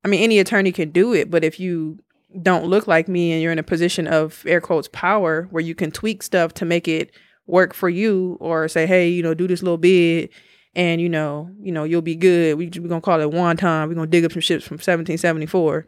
[0.03, 1.99] I mean, any attorney can do it, but if you
[2.41, 5.73] don't look like me and you're in a position of air quotes power where you
[5.75, 7.11] can tweak stuff to make it
[7.45, 10.29] work for you or say hey you know do this little bit
[10.77, 12.57] and you know you know you'll be good.
[12.57, 13.89] We, we're gonna call it one time.
[13.89, 15.85] We're gonna dig up some ships from 1774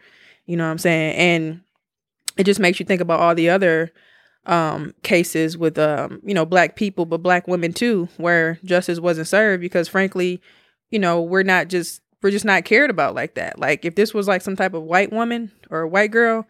[0.49, 1.15] you know what i'm saying?
[1.15, 1.61] And
[2.35, 3.91] it just makes you think about all the other
[4.47, 9.27] um cases with um you know black people but black women too where justice wasn't
[9.27, 10.41] served because frankly
[10.89, 13.59] you know we're not just we're just not cared about like that.
[13.59, 16.47] Like if this was like some type of white woman or a white girl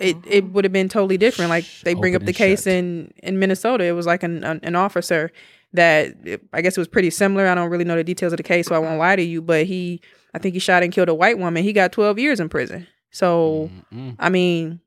[0.00, 1.50] it it would have been totally different.
[1.50, 2.72] Like they bring Open up the case shut.
[2.72, 3.84] in in minnesota.
[3.84, 5.30] It was like an an, an officer
[5.76, 6.14] that
[6.52, 8.66] i guess it was pretty similar i don't really know the details of the case
[8.66, 10.00] so i won't lie to you but he
[10.34, 12.86] i think he shot and killed a white woman he got 12 years in prison
[13.16, 14.14] so Mm-mm.
[14.18, 14.80] I mean,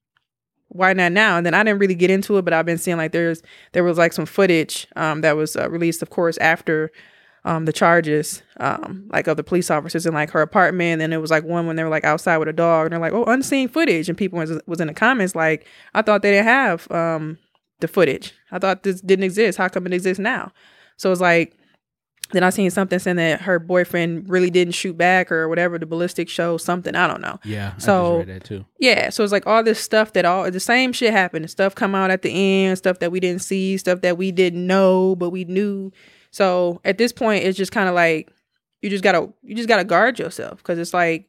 [0.67, 1.38] why not now?
[1.38, 3.84] And then I didn't really get into it, but I've been seeing like there's there
[3.84, 6.91] was like some footage um, that was uh, released, of course, after
[7.43, 11.02] um, the charges, um, like of the police officers in like her apartment.
[11.02, 12.99] And it was like one when they were like outside with a dog, and they're
[12.99, 16.32] like, "Oh, unseen footage," and people was was in the comments like, "I thought they
[16.32, 17.39] didn't have um,
[17.80, 18.34] the footage.
[18.52, 19.58] I thought this didn't exist.
[19.58, 20.52] How come it exists now?"
[20.99, 21.55] So it's like.
[22.31, 25.79] Then I seen something saying that her boyfriend really didn't shoot back or whatever.
[25.79, 26.93] The ballistic show something.
[26.95, 27.39] I don't know.
[27.43, 28.65] Yeah, So- just read that too.
[28.77, 31.49] Yeah, so it's like all this stuff that all the same shit happened.
[31.49, 34.67] Stuff come out at the end, stuff that we didn't see, stuff that we didn't
[34.67, 35.91] know but we knew.
[36.29, 38.29] So at this point, it's just kind of like
[38.83, 41.27] you just gotta you just gotta guard yourself because it's like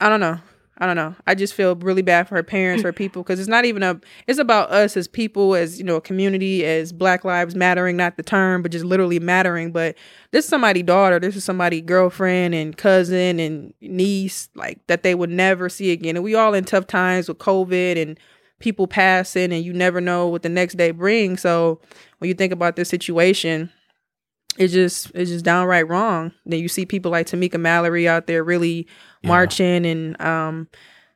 [0.00, 0.40] I don't know,
[0.82, 1.14] I don't know.
[1.28, 4.00] I just feel really bad for her parents, her people, because it's not even a.
[4.26, 8.16] It's about us as people, as you know, a community, as Black Lives Mattering, not
[8.16, 9.70] the term, but just literally mattering.
[9.70, 9.94] But
[10.32, 15.14] this is somebody's daughter, this is somebody's girlfriend and cousin and niece, like that they
[15.14, 16.16] would never see again.
[16.16, 18.18] And we all in tough times with COVID and
[18.58, 21.42] people passing, and you never know what the next day brings.
[21.42, 21.80] So
[22.18, 23.70] when you think about this situation,
[24.58, 26.32] it's just it's just downright wrong.
[26.46, 28.86] Then you see people like Tamika Mallory out there really
[29.22, 29.28] Yeah.
[29.28, 30.68] marching and um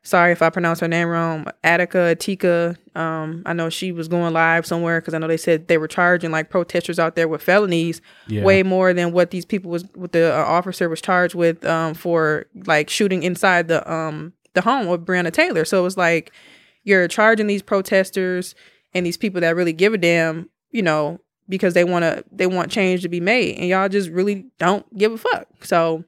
[0.03, 2.77] sorry if I pronounce her name wrong, Attica, Atika.
[2.97, 5.89] Um, I know she was going live somewhere because I know they said they were
[5.89, 8.45] charging like protesters out there with felonies Yeah.
[8.45, 11.95] way more than what these people was what the uh, officer was charged with um
[11.95, 15.65] for like shooting inside the um the home of Breonna Taylor.
[15.67, 16.33] So it's like
[16.85, 18.55] you're charging these protesters
[18.95, 22.47] and these people that really give a damn, you know, because they want to they
[22.47, 25.47] want change to be made and y'all just really don't give a fuck.
[25.65, 26.05] So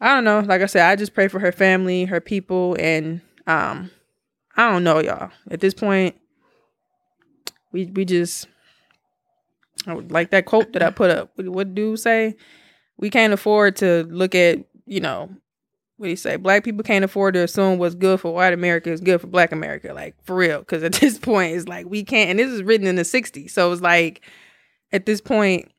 [0.00, 0.40] I don't know.
[0.40, 3.90] Like I said, I just pray for her family, her people, and um,
[4.56, 5.30] I don't know, y'all.
[5.50, 6.16] At this point,
[7.72, 8.46] we we just
[9.86, 11.30] I would- like that quote that I put up.
[11.36, 12.36] What what do say?
[12.98, 15.30] We can't afford to look at you know
[15.96, 16.36] what do you say?
[16.36, 19.52] Black people can't afford to assume what's good for white America is good for Black
[19.52, 20.60] America, like for real.
[20.60, 22.30] Because at this point, it's like we can't.
[22.30, 24.22] And this is written in the '60s, so it's like
[24.92, 25.70] at this point,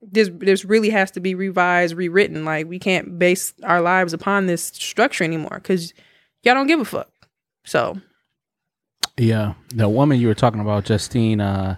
[0.00, 2.44] this this really has to be revised, rewritten.
[2.44, 5.94] Like we can't base our lives upon this structure anymore because
[6.42, 7.10] y'all don't give a fuck.
[7.64, 8.00] So
[9.16, 11.76] Yeah, the woman you were talking about, Justine uh,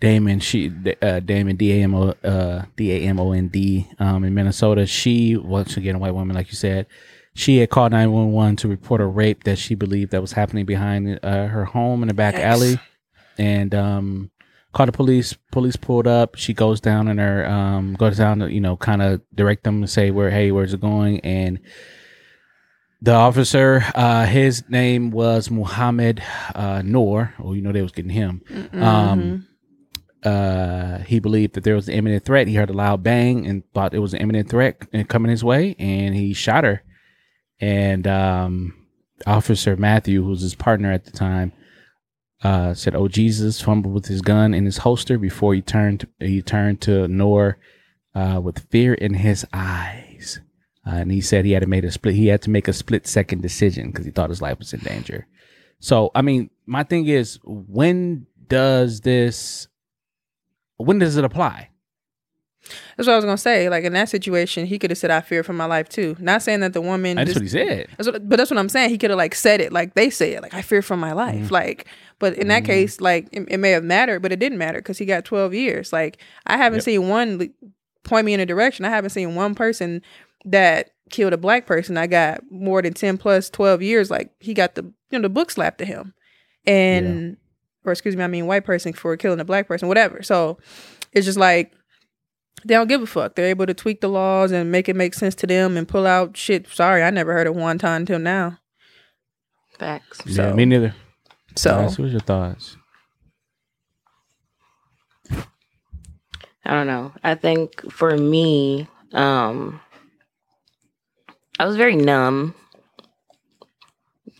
[0.00, 3.88] Damon, she uh, Damon D A M O uh, D A M O N D
[3.98, 4.86] um, in Minnesota.
[4.86, 6.86] She once again a white woman, like you said.
[7.34, 11.18] she had called 911 to report a rape that she believed that was happening behind
[11.22, 12.40] uh, her home in the back Yikes.
[12.40, 12.80] alley
[13.38, 14.30] and um
[14.76, 16.34] called the police police pulled up.
[16.34, 19.76] She goes down in her um goes down to you know kind of direct them
[19.76, 21.20] and say where hey where's it going?
[21.20, 21.60] And
[23.00, 26.22] the officer uh his name was muhammad
[26.54, 27.32] uh noor.
[27.38, 28.42] Oh you know they was getting him.
[28.50, 28.82] Mm-hmm.
[28.82, 29.48] um
[30.22, 32.46] uh he believed that there was an imminent threat.
[32.46, 35.74] He heard a loud bang and thought it was an imminent threat coming his way
[35.78, 36.82] and he shot her.
[37.60, 38.74] And um
[39.26, 41.54] officer matthew who was his partner at the time
[42.42, 46.42] uh said oh jesus fumbled with his gun in his holster before he turned he
[46.42, 47.56] turned to Noor
[48.14, 50.40] uh with fear in his eyes
[50.86, 52.72] uh, and he said he had to make a split he had to make a
[52.72, 55.26] split second decision because he thought his life was in danger
[55.80, 59.66] so i mean my thing is when does this
[60.76, 61.70] when does it apply
[62.96, 63.68] That's what I was gonna say.
[63.68, 66.42] Like in that situation, he could have said, "I fear for my life too." Not
[66.42, 67.16] saying that the woman.
[67.16, 68.90] that's just- what he said That's what, but that's what I'm saying.
[68.90, 71.12] He could have like said it like they say it, like I fear for my
[71.12, 71.36] life.
[71.46, 71.54] Mm-hmm.
[71.54, 71.86] Like,
[72.18, 72.72] but in that mm-hmm.
[72.72, 75.54] case, like it, it may have mattered, but it didn't matter because he got 12
[75.54, 75.92] years.
[75.92, 76.84] Like, I haven't Yep.
[76.84, 77.52] seen one
[78.04, 78.84] point me in a direction.
[78.84, 80.02] I haven't seen one person
[80.44, 81.96] that killed a black person.
[81.96, 84.10] I got more than 10 plus 12 years.
[84.10, 86.14] Like he got the you know the book slapped to him,
[86.66, 87.36] and
[87.84, 90.22] or excuse me, I mean white person for killing a black person, whatever.
[90.22, 90.58] So
[91.12, 91.72] it's just like
[92.64, 93.34] they don't give a fuck.
[93.34, 96.06] They're able to tweak the laws and make it make sense to them and pull
[96.06, 96.66] out shit.
[96.68, 98.58] Sorry, I never heard of one time until now.
[99.78, 100.22] Facts.
[100.24, 100.94] yeah So- me neither
[101.56, 102.76] So Guys, what's your thoughts
[106.66, 107.12] I don't know.
[107.22, 109.80] I think for me, um,
[111.60, 112.54] I was very numb.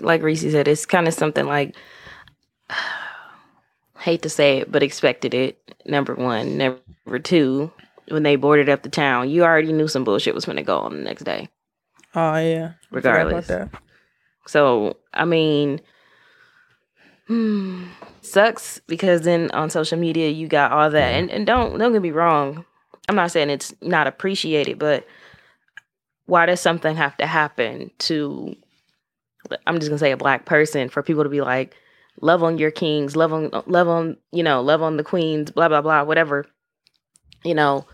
[0.01, 1.77] Like Reese said, it's kind of something like,
[4.01, 5.59] hate to say it, but expected it.
[5.87, 6.59] Number one.
[6.59, 7.71] Number two,
[8.09, 10.79] when they boarded up the town, you already knew some bullshit was going to go
[10.79, 11.49] on the next day,
[12.15, 13.49] oh yeah, regardless.
[13.49, 13.83] about that.
[14.47, 15.81] So, I mean,
[18.23, 22.03] sucks because then on social media you got all that, and, and don't don't get
[22.03, 22.65] me wrong,
[23.09, 25.07] I'm not saying it's not appreciated, but
[26.27, 28.55] why does something have to happen to?
[29.67, 31.77] I'm just gonna say a black person for people to be like,
[32.21, 35.69] love on your kings, love on love on you know love on the queens, blah
[35.69, 36.47] blah blah, whatever,
[37.45, 37.87] you know,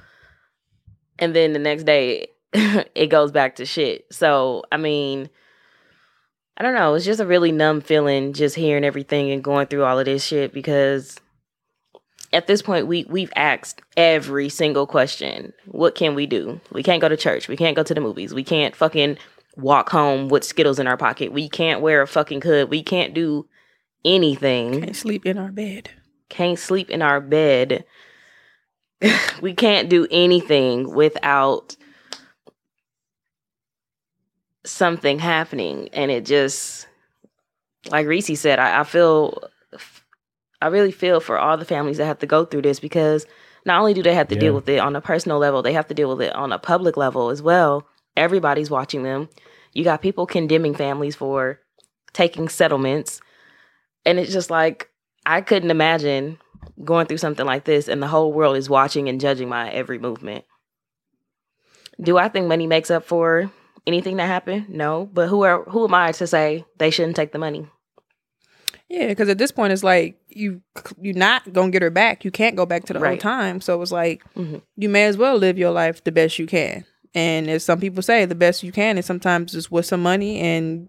[1.19, 4.07] and then the next day it goes back to shit.
[4.13, 5.31] So I mean.
[6.57, 6.95] I don't know.
[6.95, 10.25] It's just a really numb feeling just hearing everything and going through all of this
[10.25, 11.19] shit because
[12.33, 15.53] at this point we we've asked every single question.
[15.67, 16.61] What can we do?
[16.71, 17.49] We can't go to church.
[17.49, 18.35] We can't go to the movies.
[18.35, 19.19] We can't fucking
[19.57, 21.33] walk home with Skittles in our pocket.
[21.33, 22.71] We can't wear a fucking hood.
[22.71, 23.47] We can't do
[24.05, 24.83] anything.
[24.83, 25.91] Can't sleep in our bed.
[26.29, 27.85] Can't sleep in our bed.
[29.43, 31.77] we can't do anything without
[34.65, 36.87] something happening and it just
[37.91, 39.43] like Reese said I, I feel
[40.61, 43.27] I really feel for all the families that have to go through this because
[43.65, 45.89] not only do they have to deal with it on a personal level they have
[45.89, 47.87] to deal with it on a public level as well.
[48.17, 49.29] Everybody's watching them.
[49.73, 51.61] You got people condemning families for
[52.13, 53.21] taking settlements.
[54.05, 54.91] And it's just like
[55.25, 56.39] I couldn't imagine
[56.85, 59.99] going through something like this and the whole world is watching and judging my every
[59.99, 60.45] movement.
[62.01, 63.51] Do I think money makes up for
[63.87, 64.69] anything that happened?
[64.69, 67.67] No, but who are who am I to say they shouldn't take the money?
[68.89, 70.61] Yeah, because at this point it's like you
[71.01, 72.25] you're not gonna get her back.
[72.25, 73.21] You can't go back to the old Right.
[73.21, 73.61] time.
[73.61, 74.61] So it's like Mhm.
[74.77, 76.85] you may as well live your life the best you can.
[77.15, 80.39] And as some people say, the best you can is sometimes just with some money
[80.41, 80.89] and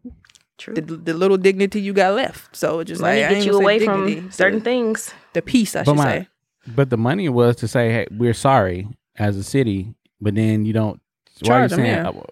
[0.57, 0.73] True.
[0.73, 2.55] the, the little dignity you got left.
[2.55, 5.13] So it's just money like I get ain't you away dignity, from the- certain things.
[5.33, 6.27] The peace, I But should my- say.
[6.75, 10.71] But the money was to say, "Hey, we're sorry as a city," but then you
[10.71, 11.01] don't.
[11.41, 12.09] why are you Charge 'em, saying yeah.
[12.09, 12.23] uh,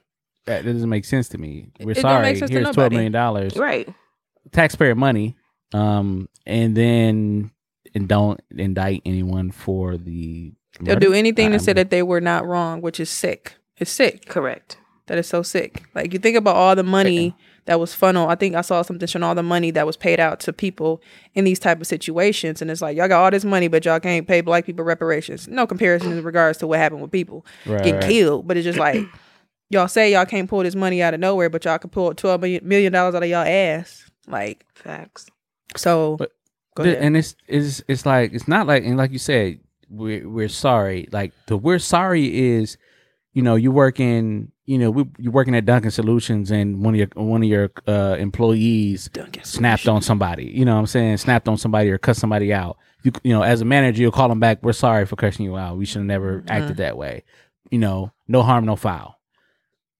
[0.46, 1.70] that doesn't make sense to me?
[1.80, 2.22] We're It sorry.
[2.24, 2.96] make sense Here's twelve nobody.
[2.96, 3.88] million dollars, Right.
[4.52, 5.36] taxpayer money,
[5.74, 7.52] um, and then
[7.94, 10.54] and don't indict anyone for the.
[10.80, 13.56] They'll do anything I- to say I'm- that they were not wrong, which is sick.
[13.78, 14.28] It's sick.
[14.28, 14.78] Correct.
[15.08, 15.84] That is so sick.
[15.94, 18.30] Like you think about all the money that was funneled.
[18.30, 21.02] I think I saw something showing all the money that was paid out to people
[21.36, 24.00] in these type of situations, and it's like y'all got all this money, but y'all
[24.00, 25.48] can't pay black people reparations.
[25.50, 28.04] No comparison in regards to what happened with people Right, getting right.
[28.10, 29.02] killed, but it's just like
[29.72, 32.42] y'all say y'all can't pull this money out of nowhere, but y'all can pull twelve
[32.42, 34.10] million million dollars out of y'all ass.
[34.28, 35.26] Like Facts.
[35.76, 36.18] so.
[36.18, 36.32] But
[36.76, 37.04] go The- ahead.
[37.04, 41.08] and it's it's it's like it's not like and like you said we're we're sorry
[41.12, 42.78] like the we're sorry is
[43.34, 47.00] you know you working you know we, you're working at Duncan Solutions and one of
[47.00, 51.18] your one of your uh, employees Duncan snapped on somebody you know what I'm saying
[51.18, 54.30] snapped on somebody or cut somebody out you you know as a manager you'll call
[54.30, 56.52] them back we're sorry for cussing you out we should have never Mm-hmm.
[56.52, 57.24] acted that way
[57.70, 59.20] you know no harm no foul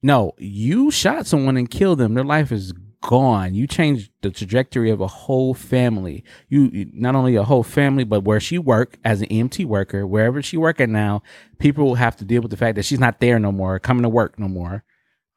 [0.02, 2.14] no, you shot someone and killed them.
[2.14, 3.56] Their life is gone.
[3.56, 6.24] You changed the trajectory of a whole family.
[6.50, 10.42] You not only a whole family, but where she worked as an EMT worker, wherever
[10.42, 11.24] she work at now,
[11.60, 14.04] people will have to deal with the fact that she's not there no more, coming
[14.04, 14.84] to work no more.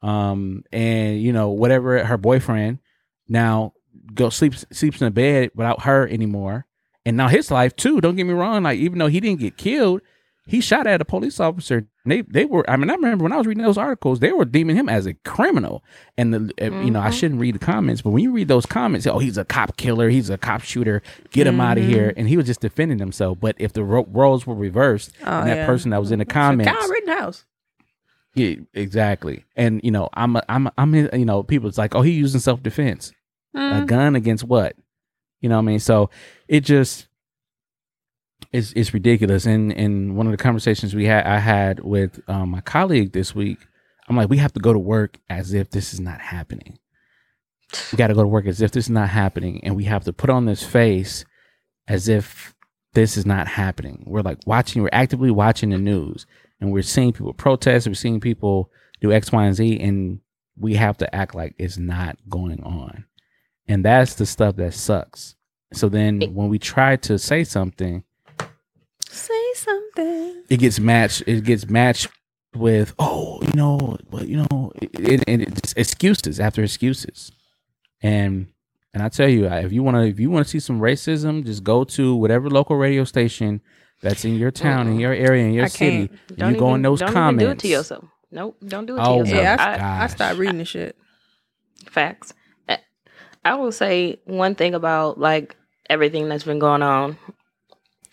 [0.01, 2.79] Um, and you know whatever her boyfriend
[3.27, 3.73] now
[4.13, 6.67] go sleeps sleeps in a bed without her anymore.
[7.05, 8.01] And now his life too.
[8.01, 8.63] Don't get me wrong.
[8.63, 10.01] Like even though he didn't get killed,
[10.47, 11.87] he shot at a police officer.
[12.05, 12.69] They they were.
[12.69, 15.05] I mean, I remember when I was reading those articles, they were deeming him as
[15.07, 15.83] a criminal.
[16.17, 18.65] And the uh, you know I shouldn't read the comments, but when you read those
[18.67, 22.13] comments, oh he's a cop killer, he's a cop shooter, get him out of here.
[22.15, 23.39] And he was just defending himself.
[23.39, 25.65] But if the ro- roles were reversed, Oh, and that yeah.
[25.65, 27.45] person that was in the comments, Kyle Rittenhouse.
[28.35, 29.45] yeah, exactly.
[29.55, 32.01] And you know I'm a, I'm a, I'm in, you know people it's like oh
[32.03, 33.11] he using self defense
[33.53, 33.87] a Mm.
[33.87, 34.75] gun against what?
[35.41, 35.79] You know what I mean?
[35.79, 36.09] So
[36.47, 37.07] it just
[38.51, 39.45] it's it's ridiculous.
[39.45, 43.35] And and one of the conversations we had I had with um, my colleague this
[43.35, 43.59] week,
[44.07, 46.79] I'm like, we have to go to work as if this is not happening.
[47.91, 50.03] We got to go to work as if this is not happening, and we have
[50.05, 51.25] to put on this face
[51.87, 52.53] as if
[52.93, 54.03] this is not happening.
[54.07, 56.25] We're like watching, we're actively watching the news,
[56.59, 58.71] and we're seeing people protest, we're seeing people
[59.01, 60.19] do X, Y, and Z, and
[60.57, 63.05] we have to act like it's not going on.
[63.67, 65.35] And that's the stuff that sucks.
[65.73, 68.03] So then when we try to say something,
[69.15, 70.43] Say something.
[70.49, 72.07] it gets matched it gets matched
[72.55, 77.31] with oh you know but you know it, it, it's excuses after excuses
[78.01, 78.47] and
[78.93, 81.45] and i tell you if you want to if you want to see some racism
[81.45, 83.61] just go to whatever local radio station
[84.01, 86.39] that's in your town in your area in your I city can't.
[86.41, 88.05] and you go in those don't comments Even do it to yourself.
[88.31, 89.37] Nope, don't do it to Oh, yourself.
[89.41, 90.11] Yeah, my I, I gosh.
[90.11, 90.97] stopped reading the shit.
[91.89, 92.33] Facts.
[93.45, 95.55] I will say one thing about like
[95.89, 97.17] everything that's been going on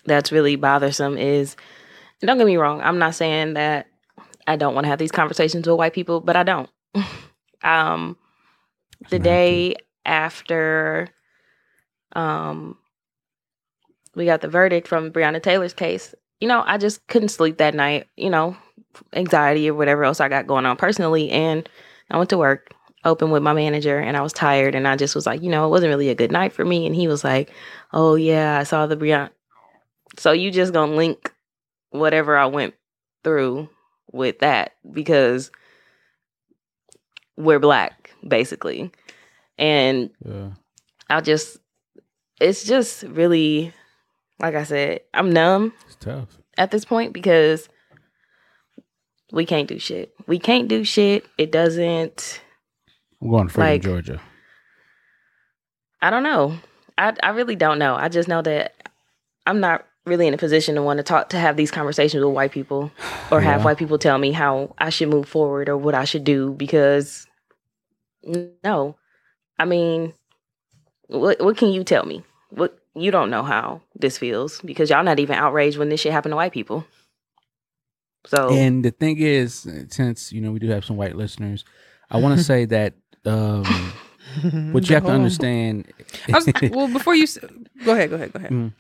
[0.05, 1.57] that's really bothersome is
[2.21, 3.89] and don't get me wrong, I'm not saying that
[4.47, 6.71] I don't want to have these conversations with white people, but I don't.
[7.63, 8.17] um
[9.11, 11.09] the day after
[12.15, 12.77] um
[14.15, 17.75] we got the verdict from Breonna Taylor's case, you know, I just couldn't sleep that
[17.75, 18.57] night, you know,
[19.15, 21.69] anxiety or whatever else I got going on personally and
[22.11, 25.15] I went to work open with my manager and I was tired and I just
[25.15, 26.87] was like, you know, it wasn't really a good night for me.
[26.87, 27.53] And he was like,
[27.93, 29.31] Oh yeah, I saw the Breonna.
[30.19, 31.33] So you just gonna link
[31.91, 32.75] whatever I went
[33.25, 33.69] through
[34.13, 35.51] with that because
[37.37, 38.91] we're black, basically.
[39.59, 40.51] And yeah.
[41.09, 41.59] I just
[42.41, 43.73] it's just really
[44.41, 47.69] like I said, I'm numb it's tough at this point because
[49.33, 50.13] we can't do shit.
[50.27, 51.25] We can't do shit.
[51.39, 52.41] It doesn't
[53.23, 54.21] i'm going to Like- georgia
[56.05, 56.59] I don't know.
[56.99, 57.95] I I really don't know.
[57.95, 58.89] I just know that
[59.47, 62.35] I'm not really in a position to want to talk to have these conversations with
[62.35, 62.91] white people
[63.31, 63.65] or have Yeah.
[63.65, 67.27] white people tell me how I should move forward or what I should do because
[68.65, 68.97] no.
[69.59, 70.15] I mean,
[71.07, 72.25] what what can you tell me?
[72.51, 76.13] What you don't know how this feels because y'all not even outraged when this shit
[76.13, 76.85] happened to white people.
[78.27, 81.65] So And the thing is, since you know we do have some white listeners,
[82.11, 83.65] I want to say that um,
[84.73, 85.93] what you have to understand.
[86.29, 87.27] I was, well, before you
[87.85, 88.73] go ahead, go ahead, go ahead.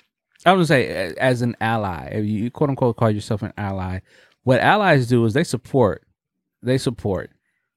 [0.45, 4.01] I was gonna say, as an ally, if you quote unquote call yourself an ally,
[4.45, 6.03] what allies do is they support,
[6.63, 7.31] they support,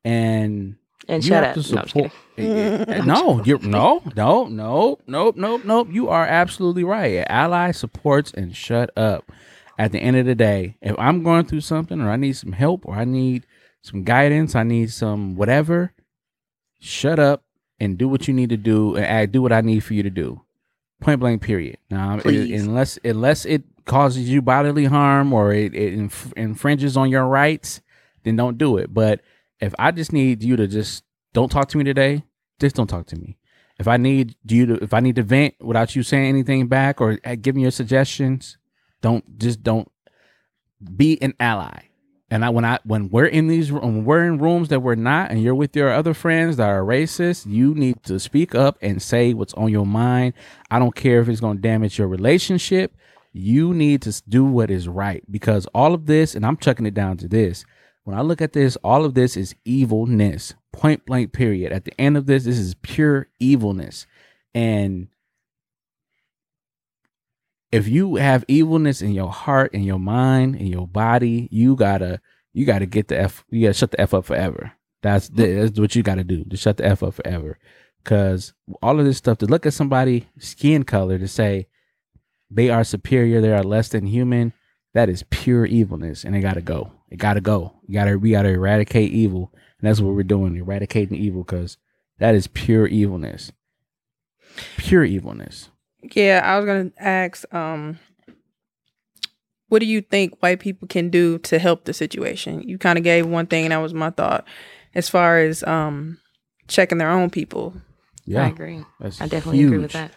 [0.04, 0.76] and
[1.08, 1.64] and you shut have up.
[1.64, 2.12] to No, I'm support.
[2.12, 2.16] kidding.
[2.38, 5.88] Eh, eh, no, you're no, no, no, nope, nope, nope.
[5.92, 7.18] You are absolutely right.
[7.20, 9.32] An ally supports and shut up.
[9.78, 12.54] At the end of the day, if I'm going through something or I need some
[12.54, 13.46] help or I need
[13.82, 15.94] some guidance, I need some whatever,
[16.80, 17.44] shut up
[17.80, 20.04] and do what you need to do and I do what I need for you
[20.04, 20.42] to do.
[21.02, 21.42] Point blank.
[21.42, 21.78] Period.
[21.90, 22.24] Now, it-
[22.64, 27.82] unless unless it causes you bodily harm or it, it inf- infringes on your rights,
[28.24, 28.94] then don't do it.
[28.94, 29.22] But
[29.60, 31.04] if I just need you to just
[31.34, 32.24] don't talk to me today,
[32.60, 33.38] just don't talk to me.
[33.78, 37.02] If I need you to, if I need to vent without you saying anything back
[37.02, 38.58] or uh, giving your suggestions,
[39.02, 39.92] don't just don't
[40.96, 41.84] be an ally.
[42.30, 45.30] And I when I when we're in these when we're in rooms that we're not,
[45.30, 49.02] and you're with your other friends that are racist, you need to speak up and
[49.02, 50.34] say what's on your mind.
[50.72, 52.96] I don't care if it's going to damage your relationship.
[53.32, 56.94] You need to do what is right because all of this, and I'm chucking it
[56.94, 57.64] down to this.
[58.06, 60.54] When I look at this, all of this is evilness.
[60.72, 61.32] Point blank.
[61.32, 61.72] Period.
[61.72, 64.08] At the end of this, this is pure evilness,
[64.54, 65.10] and
[67.72, 72.22] if you have evilness in your heart in your mind in your body, you gotta
[72.54, 74.74] you gotta get the f you gotta shut the f up forever.
[75.02, 76.44] That's that's what you gotta do.
[76.46, 77.60] To shut the f up forever,
[78.04, 81.68] because all of this stuff to look at somebody skin color to say
[82.50, 84.54] they are superior, they are less than human.
[84.94, 86.92] That is pure evilness, and it gotta go.
[87.10, 87.74] It gotta go.
[87.88, 91.78] You gotta we gotta eradicate evil, and that's what we're doing, eradicating evil, because
[92.20, 93.52] that is pure evilness.
[94.78, 95.70] Pure evilness.
[96.14, 98.00] Yeah, I was gonna ask, um,
[99.70, 102.62] what do you think white people can do to help the situation?
[102.68, 104.48] You kind of gave one thing, and that was my thought,
[104.94, 106.20] as far as um,
[106.68, 107.74] checking their own people.
[108.26, 108.84] Yeah, I agree.
[109.00, 110.12] That's I definitely agree with that.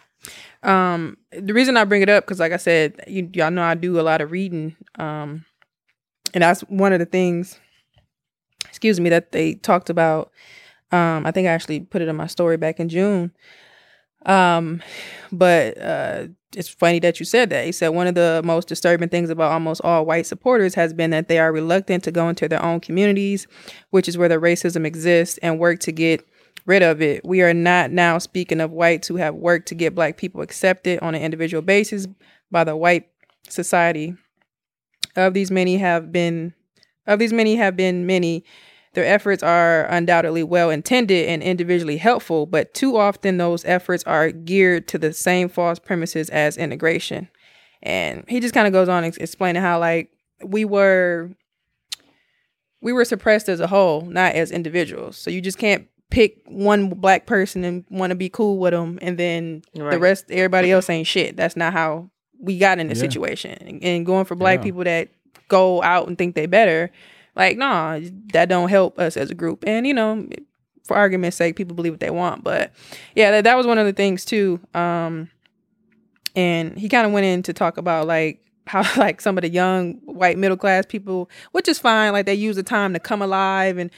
[0.61, 3.75] Um, the reason I bring it up because, like I said, you, y'all know I
[3.75, 5.45] do a lot of reading, um,
[6.33, 7.59] and that's one of the things.
[8.67, 10.31] Excuse me, that they talked about.
[10.91, 13.31] Um, I think I actually put it in my story back in June.
[14.29, 14.83] Um,
[15.31, 17.65] but uh, it's funny that you said that.
[17.65, 21.09] He said one of the most disturbing things about almost all white supporters has been
[21.09, 23.47] that they are reluctant to go into their own communities,
[23.89, 26.23] which is where the racism exists, and work to get
[26.65, 27.25] rid of it.
[27.25, 30.99] We are not now speaking of whites who have worked to get black people accepted
[30.99, 32.07] on an individual basis
[32.51, 33.09] by the white
[33.47, 34.15] society.
[35.15, 36.53] Of these many have been
[37.07, 38.43] of these many have been many
[38.99, 44.31] their efforts are undoubtedly well intended and individually helpful, but too often those efforts are
[44.31, 47.29] geared to the same false premises as integration.
[47.81, 50.11] And he just kind of goes on ex- explaining how like
[50.43, 51.31] we were
[52.81, 55.17] we were suppressed as a whole, not as individuals.
[55.17, 58.97] So you just can't pick one black person and want to be cool with them
[59.01, 61.37] and then the rest everybody else ain't shit.
[61.37, 63.01] That's not how we got in the Yeah.
[63.01, 63.57] situation.
[63.61, 64.63] And, and going for black Yeah.
[64.63, 65.09] people that
[65.49, 66.89] go out and think they better,
[67.39, 67.99] like nah,
[68.33, 69.63] that don't help us as a group.
[69.65, 70.27] And you know,
[70.83, 72.43] for argument's sake, people believe what they want.
[72.43, 72.73] But
[73.15, 74.59] yeah, that, that was one of the things too.
[74.73, 75.29] Um,
[76.35, 79.49] and he kind of went in to talk about like how like some of the
[79.49, 83.21] young white middle class people, which is fine, like they use the time to come
[83.21, 83.89] alive and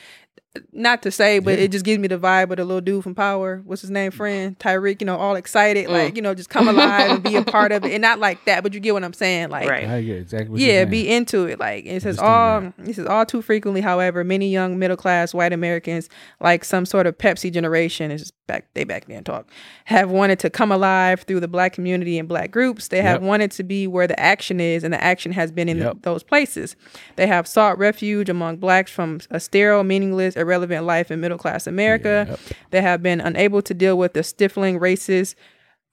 [0.73, 1.65] not to say, but Yeah.
[1.65, 3.61] it just gives me the vibe of the little dude from Power.
[3.63, 4.11] What's his name?
[4.11, 4.99] Friend Tariq.
[4.99, 5.91] You know, all excited, oh.
[5.91, 8.43] like you know, just come alive and be a part of it, and not like
[8.45, 9.87] that, but you get what I'm saying, like Right.
[9.87, 11.59] I get exactly what you're yeah, be into it.
[11.59, 15.53] Like it says all it says all too frequently, however, many young middle class white
[15.53, 16.09] Americans,
[16.41, 19.47] like some sort of Pepsi generation, is back they back then talk,
[19.85, 22.89] have wanted to come alive through the black community and black groups.
[22.89, 23.29] They have Yep.
[23.29, 25.97] wanted to be where the action is, and the action has been in Yep.
[26.01, 26.75] those places.
[27.15, 31.67] They have sought refuge among blacks from a sterile, meaningless, irrelevant life in middle class
[31.67, 32.25] America.
[32.29, 32.39] Yep.
[32.71, 35.35] They have been unable to deal with the stifling racist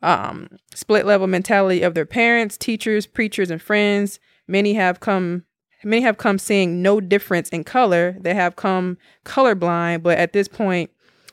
[0.02, 4.20] um, split level mentality of their parents, teachers, preachers, and friends.
[4.46, 5.44] Many have come
[5.84, 8.16] many have come seeing no difference in color.
[8.20, 10.90] They have come colorblind, but at this point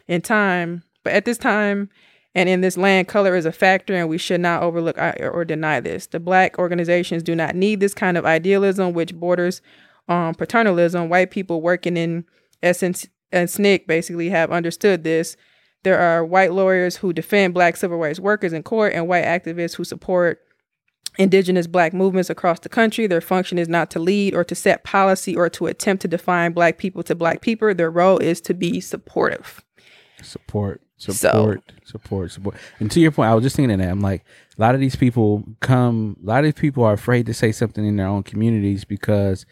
[0.07, 1.89] in time, but at this time
[2.35, 5.79] and in this land, color is a factor, and we should not overlook or deny
[5.79, 6.07] this.
[6.07, 9.61] The black organizations do not need this kind of idealism, which borders
[10.09, 11.07] on paternalism.
[11.07, 12.25] White people working in
[12.63, 15.35] essence and SNCC basically have understood this.
[15.83, 19.75] There are white lawyers who defend black civil rights workers in court and white activists
[19.75, 20.39] who support
[21.17, 23.07] indigenous black movements across the country.
[23.07, 26.53] Their function is not to lead or to set policy or to attempt to define
[26.53, 27.73] black people to black people.
[27.73, 29.63] Their role is to be supportive.
[30.21, 34.23] support support support support and to your point i was just thinking that i'm like
[34.57, 37.51] a lot of these people come a lot of these people are afraid to say
[37.51, 39.45] something in their own communities because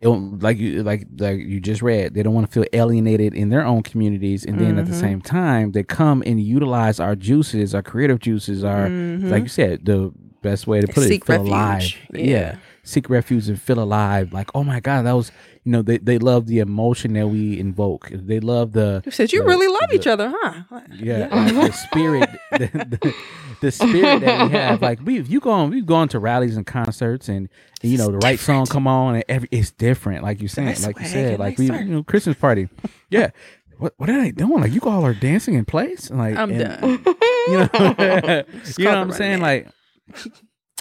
[0.00, 3.48] it like you like like you just read they don't want to feel alienated in
[3.48, 5.00] their own communities and then at the Mhm.
[5.00, 9.28] same time they come and utilize our juices our creative juices our Mhm.
[9.30, 11.50] like you said the best way to put Seek it feel refuge.
[11.50, 12.56] alive Yeah.
[12.84, 15.32] seek refuge and feel alive like oh my god that was
[15.68, 19.30] you know they, they love the emotion that we invoke they love the You said
[19.34, 20.80] you the- really love the- each other, huh?
[20.94, 23.14] yeah, like the spirit, the,
[23.60, 24.80] the, spirit that we have.
[24.80, 27.50] Like we've you go on, we've gone to rallies and concerts, and,
[27.82, 30.22] and, you know the right song come on, and every it's different.
[30.22, 32.70] Like you saying, like you said, like we, you know, Christmas party.
[33.10, 33.28] Yeah,
[33.76, 34.62] what what are they doing?
[34.62, 36.10] Like you all are dancing in place.
[36.10, 37.04] Like I'm and- done.
[37.48, 37.68] You know,
[38.78, 39.40] you know what I'm saying?
[39.42, 39.68] Like.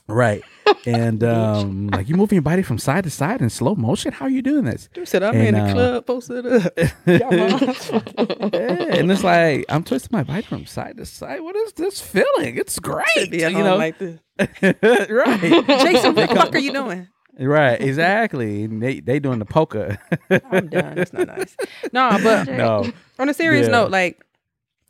[0.09, 0.41] Right,
[0.85, 4.13] and um, like you moving your body from side to side in slow motion.
[4.13, 4.87] How are you doing this?
[4.95, 6.71] You said I'm And, in the uh, club, posted up.
[7.05, 11.41] yeah, and it's like I'm twisting my body from side to side.
[11.41, 12.57] What is this feeling?
[12.57, 13.05] It's great.
[13.31, 14.19] Be at you home know, like this.
[14.61, 15.41] right?
[15.67, 17.07] Jason, what the fuck are you doing?
[17.39, 18.65] right, exactly.
[18.67, 19.97] They they doing the polka.
[20.29, 20.95] I'm done.
[20.95, 21.55] That's not nice.
[21.91, 23.71] No, but no, on a serious Yeah.
[23.73, 24.23] note, like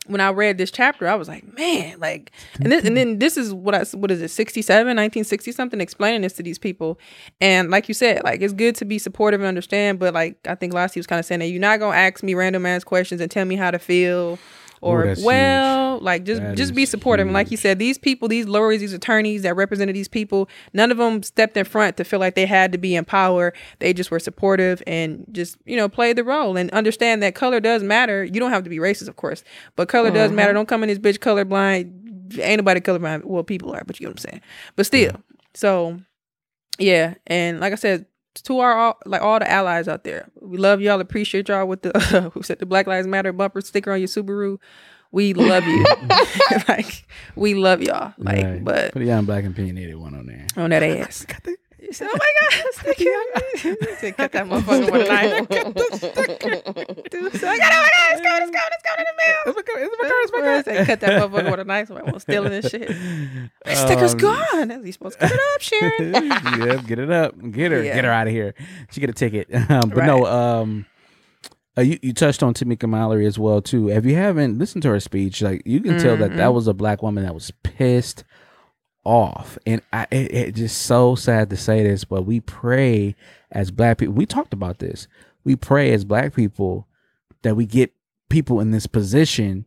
[0.07, 3.37] when I read this chapter, I was like, man, like, and this, and then this
[3.37, 6.99] is what I, what is it, 67, 1960 something, explaining this to these people.
[7.41, 10.55] And like you said, like, it's good to be supportive and understand, but like, I
[10.55, 12.83] think Lassie was kind of saying that you're not going to ask me random ass
[12.83, 14.39] questions and tell me how to feel.
[14.81, 17.25] Or that's well, like just That just be supportive.
[17.25, 20.91] And like you said, these people, these lawyers, these attorneys that represented these people, none
[20.91, 23.53] of them stepped in front to feel like they had to be in power.
[23.79, 27.59] They just were supportive and just you know played the role and understand that color
[27.59, 28.23] does matter.
[28.23, 29.43] You don't have to be racist, of course,
[29.75, 30.35] but color does mm-hmm.
[30.35, 30.53] matter.
[30.53, 32.39] Don't come in this bitch colorblind.
[32.39, 33.23] Ain't nobody colorblind.
[33.23, 34.41] Well, people are, but you know what I'm saying.
[34.75, 35.13] But still,
[35.53, 35.99] so
[36.77, 38.05] yeah, and like I said,
[38.43, 40.29] to our all, like all the allies out there.
[40.41, 40.99] We love y'all.
[41.01, 44.57] Appreciate y'all with the who said the Black Lives Matter bumper sticker on your Subaru.
[45.11, 45.85] We love you.
[46.67, 48.13] like we love y'all.
[48.17, 48.63] Like, Right.
[48.63, 50.45] but put a young black and opinionated one on there.
[50.55, 51.25] on that ass.
[51.87, 52.53] You said, oh my God,
[52.97, 53.79] it.
[53.81, 55.47] You said, cut that motherfucker with a knife.
[57.09, 58.13] Dude said, I got it, I got it.
[58.13, 59.37] It's going, it's going, it's going in the mail.
[59.45, 60.63] It's my car, it's my car, it's my car.
[60.63, 61.91] said, cut that motherfucker with a knife.
[61.91, 62.89] I won't steal it and shit.
[63.65, 64.85] My sticker's Um, gone.
[64.85, 66.13] You supposed to cut it up, Sharon.
[66.67, 67.95] yeah, get it up, get her, Yeah.
[67.95, 68.53] get her out of here.
[68.91, 69.47] She get a ticket.
[69.69, 70.85] Um, but no, um,
[71.77, 73.89] uh, you you touched on Tamika Mallory as well too.
[73.89, 76.37] If you haven't listened to her speech, like you can tell that Mm-hmm.
[76.37, 78.23] that was a black woman that was pissed
[79.07, 83.15] off, and I it, it just so sad to say this, but we pray
[83.51, 84.13] as black people.
[84.13, 85.07] We talked about this.
[85.43, 86.87] We pray as black people
[87.43, 87.93] that we get
[88.29, 89.65] people in this position.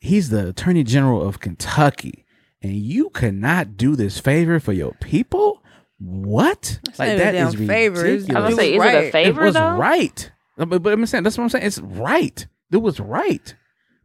[0.00, 2.24] He's the Attorney General of Kentucky,
[2.62, 5.62] and you cannot do this favor for your people.
[5.98, 6.78] What?
[6.98, 8.04] not even a damn favor.
[8.04, 8.94] It's- I was gonna say, is right.
[8.94, 9.76] it a favor it was though?
[9.76, 10.30] right.
[10.56, 11.66] But, but I'm saying that's what I'm saying.
[11.66, 12.46] It's right.
[12.70, 13.54] It was right.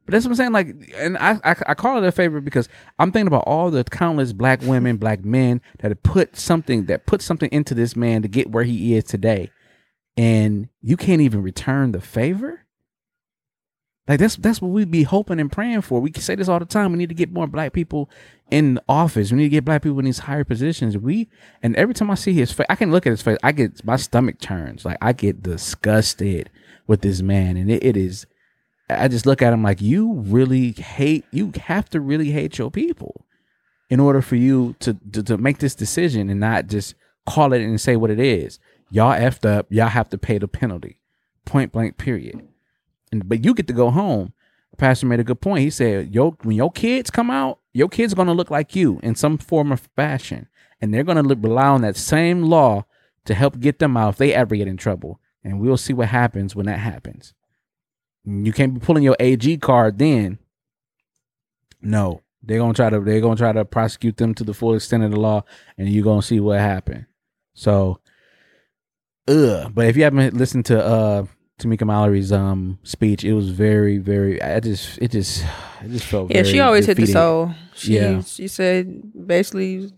[0.05, 0.51] But that's what I'm saying.
[0.51, 2.67] Like, and I, I I call it a favor because
[2.99, 7.05] I'm thinking about all the countless black women, black men that have put something that
[7.05, 9.49] put something into this man to get where he is today,
[10.17, 12.63] and you can't even return the favor.
[14.07, 16.01] Like that's that's what we'd be hoping and praying for.
[16.01, 16.91] We can say this all the time.
[16.91, 18.09] We need to get more black people
[18.51, 19.31] in office.
[19.31, 20.97] We need to get black people in these higher positions.
[20.97, 21.29] We
[21.61, 23.37] and every time I see his face, I can look at his face.
[23.41, 24.83] I get my stomach turns.
[24.83, 26.49] Like I get disgusted
[26.85, 28.25] with this man, and it, it is.
[28.99, 31.25] I just look at him like you really hate.
[31.31, 33.25] You have to really hate your people
[33.89, 37.61] in order for you to to, to make this decision and not just call it
[37.61, 38.59] and say what it is.
[38.89, 39.67] Y'all effed up.
[39.69, 40.99] Y'all have to pay the penalty.
[41.45, 41.97] Point blank.
[41.97, 42.47] Period.
[43.11, 44.33] And but you get to go home.
[44.77, 45.61] Pastor made a good point.
[45.61, 48.99] He said, "Yo, when your kids come out, your kids are gonna look like you
[49.03, 50.47] in some form or fashion,
[50.81, 52.85] and they're gonna rely on that same law
[53.25, 55.19] to help get them out if they ever get in trouble.
[55.43, 57.33] And we'll see what happens when that happens.
[58.25, 60.39] You can't be pulling your AG card then.
[61.81, 65.03] No, they're gonna try to they're gonna try to prosecute them to the full extent
[65.03, 65.43] of the law,
[65.77, 67.05] and you're gonna see what happened.
[67.53, 67.99] So,
[69.27, 69.71] ugh.
[69.73, 71.25] But if you haven't listened to uh
[71.59, 74.41] Tamika Mallory's um speech, it was very, very.
[74.41, 75.43] I just, it just,
[75.83, 76.31] it just felt.
[76.31, 77.53] Yeah, she always hit the soul.
[77.75, 78.21] She Yeah.
[78.21, 79.91] she said basically,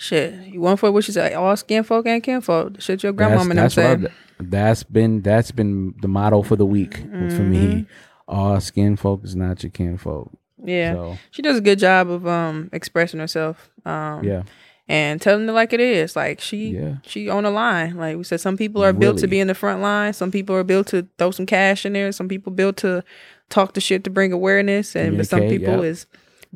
[0.00, 0.34] shit.
[0.46, 1.34] You want for what she said?
[1.34, 2.80] All skin folk and kin folk.
[2.80, 6.56] Shit, your grandma and them that's, that's, what that's been that's been the motto for
[6.56, 7.50] the week for Mm-hmm.
[7.50, 7.86] me.
[8.26, 10.30] All skin folk is not your kin folk.
[10.64, 13.70] Yeah, So she does a good job of um expressing herself.
[13.84, 14.42] Um, yeah,
[14.88, 16.16] and telling it like it is.
[16.16, 16.96] Like she Yeah.
[17.02, 17.96] she on the line.
[17.96, 20.12] Like we said, some people are built to be in the front line.
[20.12, 22.10] Some people are built to throw some cash in there.
[22.12, 23.02] Some people built to
[23.48, 24.94] talk the shit to bring awareness.
[24.96, 25.84] And but some people yep.
[25.84, 26.06] is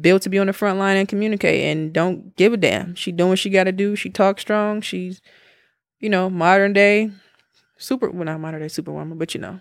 [0.00, 2.94] built to be on the front line and communicate and don't give a damn.
[2.94, 3.94] She doing what she got to do.
[3.96, 4.80] She talks strong.
[4.80, 5.20] She's
[6.00, 7.10] you know modern day
[7.78, 8.10] super.
[8.10, 9.60] Well, not modern day superwoman, but you know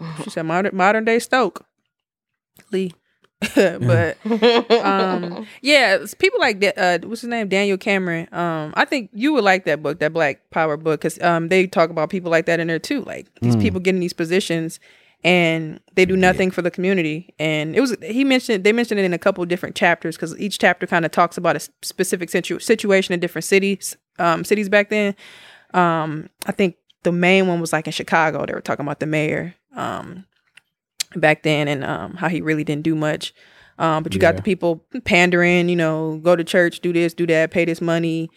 [0.24, 1.64] she said modern modern day Stoke
[2.72, 2.92] Lee.
[3.54, 4.16] but
[4.84, 9.32] um yeah people like that uh what's his name daniel cameron um i think you
[9.32, 12.46] would like that book that black power book because um they talk about people like
[12.46, 13.60] that in there too like these Mm.
[13.60, 14.80] people getting these positions
[15.24, 17.34] and they do nothing for the community.
[17.38, 20.58] And it was he mentioned they mentioned it in a couple different chapters because each
[20.58, 24.90] chapter kind of talks about a specific situ- situation in different cities um cities back
[24.90, 25.14] then.
[25.74, 28.46] Um i think the main one was like in chicago.
[28.46, 30.24] They were talking about the mayor um
[31.16, 33.34] back then and um how he really didn't do much.
[33.78, 37.28] Um, but you got the people pandering, you know, go to church, do this, do
[37.28, 38.28] that, pay this money,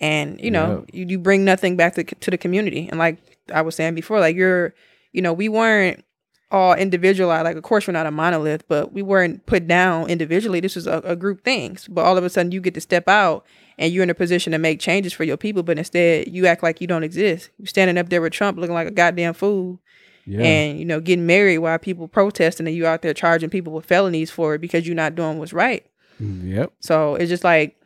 [0.00, 2.88] and you know, you, you bring nothing back to, to the community.
[2.88, 3.18] And like
[3.54, 4.74] I was saying before, like you're,
[5.12, 6.04] you know, we weren't
[6.50, 7.44] all individualized.
[7.44, 10.60] Like, of course, we're not a monolith, but we weren't put down individually.
[10.60, 11.88] This was a, a group things.
[11.88, 13.44] But all of a sudden, you get to step out
[13.78, 15.62] and you're in a position to make changes for your people.
[15.62, 17.50] But instead, you act like you don't exist.
[17.58, 19.80] You're standing up there with Trump, looking like a goddamn fool
[20.28, 23.72] yeah, and you know getting married while people protesting and you out there charging people
[23.72, 25.86] with felonies for it because you're not doing what's right
[26.20, 26.70] mm, yep.
[26.80, 27.80] so it's just like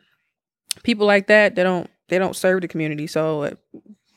[0.83, 3.55] people like that they don't they don't serve the community so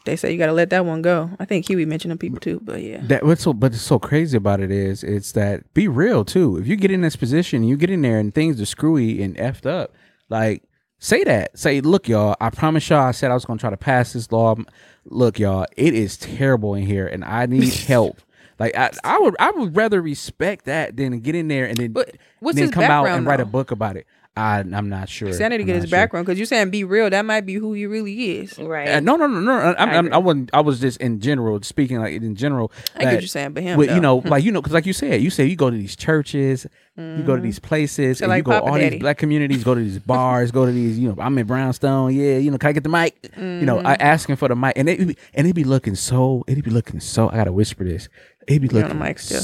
[0.07, 2.41] they say you got to let that one go i think huey mentioned them people
[2.41, 5.73] too but yeah That what's so but it's so crazy about it is it's that
[5.75, 6.57] be real too.
[6.57, 9.37] If you get in this position, you get in there and things are screwy and
[9.37, 9.95] effed up.
[10.29, 10.63] Like
[10.99, 11.59] say that.
[11.59, 12.37] Say, look, y'all.
[12.41, 13.07] I promise y'all.
[13.07, 14.57] I said I was gonna try to pass this law.
[15.05, 15.67] Look, y'all.
[15.77, 18.19] It is terrible in here, and I need help.
[18.59, 21.95] Like I, I would, I would rather respect that than get in there and then,
[22.41, 24.07] then come out and write a book about it.
[24.37, 25.33] I I'm not sure.
[25.33, 25.91] See, I need to I'm get his sure.
[25.99, 27.09] background because you're saying be real.
[27.09, 28.59] That might be who he really is.
[28.59, 28.89] Right.
[28.89, 29.53] Uh, no, no, no, no.
[29.53, 30.51] I, I'm, I I'm, I wasn't.
[30.53, 32.71] I was just in general speaking, like in general.
[32.97, 34.87] I get what you're saying, but him, with, you know, like you know, because like
[34.87, 36.67] you said, you say you go to these churches,
[36.97, 38.91] you go to these places, So and like you go Papa all Daddy.
[38.91, 42.15] these black communities, go to these bars, go to these, you know, I'm in Brownstone,
[42.15, 43.17] yeah, you know, can I get the mic?
[43.37, 43.87] You know, Mm-hmm.
[43.87, 47.01] I asking for the mic, and it and it be looking so, it be looking
[47.01, 47.29] so.
[47.31, 48.09] I gotta whisper this.
[48.49, 49.41] It be on the looking mic still.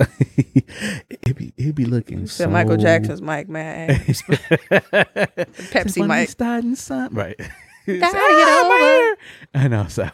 [0.00, 2.50] s- it be it be looking Said so.
[2.50, 3.88] Michael Jackson's mic, man.
[5.10, 6.28] Pepsi mic.
[6.28, 7.36] starting son, right?
[7.86, 9.16] Gotta Say, get "Ah, over.
[9.54, 9.86] I know.
[9.86, 10.08] So,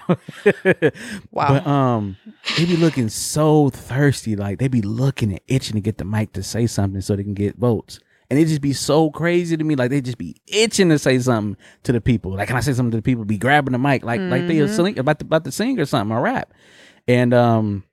[1.30, 1.48] Wow.
[1.54, 2.16] But um,
[2.58, 6.34] they be looking so thirsty, like they be looking and itching to get the mic
[6.34, 7.98] to say something so they can get votes.
[8.28, 11.18] And it just be so crazy to me, like they just be itching to say
[11.18, 12.32] something to the people.
[12.32, 13.24] Like, can I say something to the people?
[13.24, 14.84] Be grabbing the mic, like like they are Mm-hmm.
[14.84, 16.52] sing, about to, about to sing or something, or rap.
[17.08, 17.84] And um,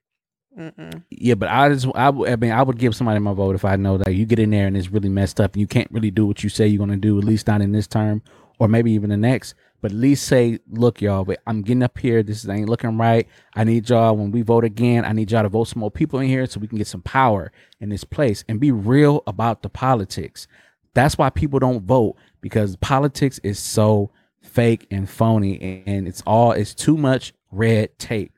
[0.60, 1.02] Mm-mm.
[1.10, 3.76] yeah, but I just I, I mean I would give somebody my vote if I
[3.76, 6.10] know that you get in there and it's really messed up and you can't really
[6.10, 8.22] do what you say you're gonna do at least not in this term
[8.58, 9.54] or maybe even the next.
[9.80, 12.22] But at least say, look, y'all, but I'm getting up here.
[12.22, 13.26] This ain't looking right.
[13.56, 15.06] I need y'all when we vote again.
[15.06, 17.00] I need y'all to vote some more people in here so we can get some
[17.00, 17.50] power
[17.80, 20.46] in this place and be real about the politics.
[20.92, 24.10] That's why people don't vote because politics is so
[24.42, 28.32] fake and phony and it's all it's too much red tape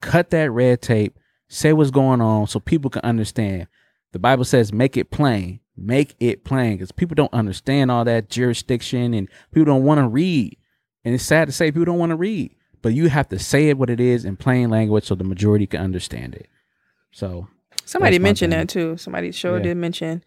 [0.00, 1.18] cut that red tape,
[1.48, 3.68] say what's going on so people can understand.
[4.12, 8.28] The Bible says, make it plain, make it plain, because people don't understand all that
[8.30, 10.56] jurisdiction and people don't want to read.
[11.04, 13.68] And it's sad to say people don't want to read, but you have to say
[13.68, 16.48] it what it is in plain language so the majority can understand it.
[17.12, 17.48] So,
[17.84, 18.96] Somebody mentioned that too.
[18.96, 19.62] Somebody sure Yeah.
[19.64, 20.24] did mention,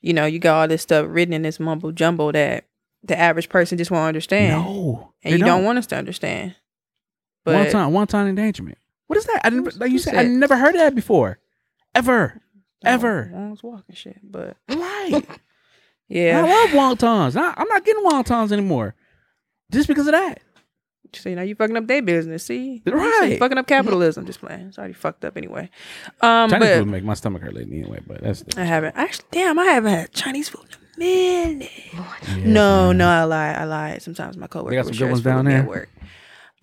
[0.00, 2.64] you know, you got all this stuff written in this mumble jumble that
[3.02, 4.62] the average person just won't understand.
[4.64, 5.64] no, and you don't.
[5.64, 6.54] want us to understand.
[7.44, 8.78] But one time, one time endangerment.
[9.12, 9.40] What is that?
[9.44, 11.38] I didn't, like you said, I never heard of that before,
[11.94, 12.40] ever,
[12.82, 13.28] no, ever.
[13.30, 14.18] Wong's walking shit.
[14.22, 15.22] But Right.
[16.08, 17.36] yeah, I love wontons.
[17.38, 18.94] I, I'm not getting wontons anymore,
[19.70, 20.40] just because of that.
[21.12, 22.44] so you know you fucking up their business.
[22.44, 23.38] See, Right.
[23.38, 24.24] Fucking up capitalism.
[24.24, 24.68] Just playing.
[24.68, 25.68] It's already fucked up anyway.
[26.22, 29.26] Um, Chinese but food make my stomach hurt lately anyway, but that's I haven't actually.
[29.30, 30.64] Damn, I haven't had Chinese food
[30.96, 31.06] in a
[31.50, 31.70] minute.
[31.92, 32.96] yeah, no, man.
[32.96, 33.52] no, I lie.
[33.52, 33.98] I lie.
[33.98, 35.62] Sometimes my coworker They got some good ones down food with me there?
[35.64, 35.88] at work.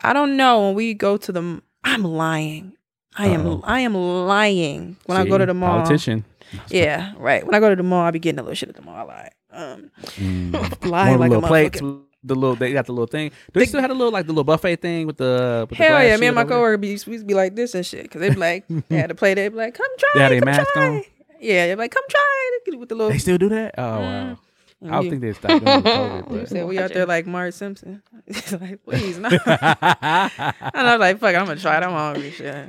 [0.02, 0.66] I don't know.
[0.68, 2.74] When we go to the, I'm lying.
[3.18, 3.46] I am.
[3.46, 3.62] Uh-oh.
[3.64, 4.98] I am lying.
[5.06, 6.26] When I go to the mall, politician.
[6.70, 7.46] yeah, right.
[7.46, 8.96] When I go to the mall, I be getting a little shit at the mall.
[8.96, 9.30] I lie.
[9.52, 10.86] Um, Mm.
[10.90, 13.32] lie the like a little plates, the little they got the little thing.
[13.54, 15.90] Do they still had a little like the little buffet thing with the with Hell
[15.90, 18.04] glass yeah, me and my coworker be, we used to be like this and shit
[18.04, 19.34] because they be like, they had to play.
[19.34, 20.10] They be like, come try.
[20.30, 20.88] They had come mask try.
[20.88, 21.04] on?
[21.40, 23.12] Yeah, they be like, come try it with the little.
[23.12, 23.76] They still do that?
[23.78, 24.38] Oh wow!
[24.82, 26.94] And I don't you- think they stopped doing it with COVID, You said we out
[26.94, 28.02] there like Marge Simpson.
[28.28, 29.28] It's like, please, no.
[29.46, 30.54] and I
[30.96, 31.84] was like, fuck, I'm gonna try it.
[31.84, 32.68] I'm hungry, shit.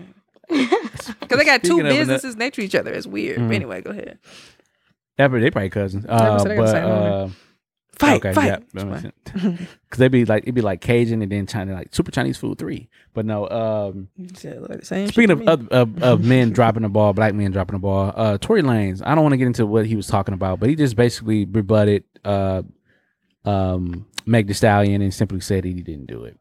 [0.49, 2.93] Because they got two Speaking of businesses next to each other.
[2.93, 3.37] It's weird.
[3.39, 3.55] But Mhm.
[3.55, 4.19] anyway, go ahead.
[5.19, 6.05] Yeah, but they probably cousins.
[6.09, 7.29] Uh, said they got the but uh,
[8.01, 8.47] Fight, okay, fight.
[8.47, 9.69] yeah, that makes sense.
[9.91, 12.59] Cause they'd be like it'd be like Cajun and then China like Super Chinese food
[12.59, 12.89] three.
[13.13, 17.13] But no, um, You like same Speaking of, of of of men dropping the ball,
[17.13, 18.13] black men dropping the ball.
[18.17, 19.03] Uh, Tory Lanez.
[19.05, 21.45] I don't want to get into what he was talking about, but he just basically
[21.45, 22.63] rebutted uh,
[23.45, 26.37] um, Meg Thee Stallion and simply said that he didn't do it.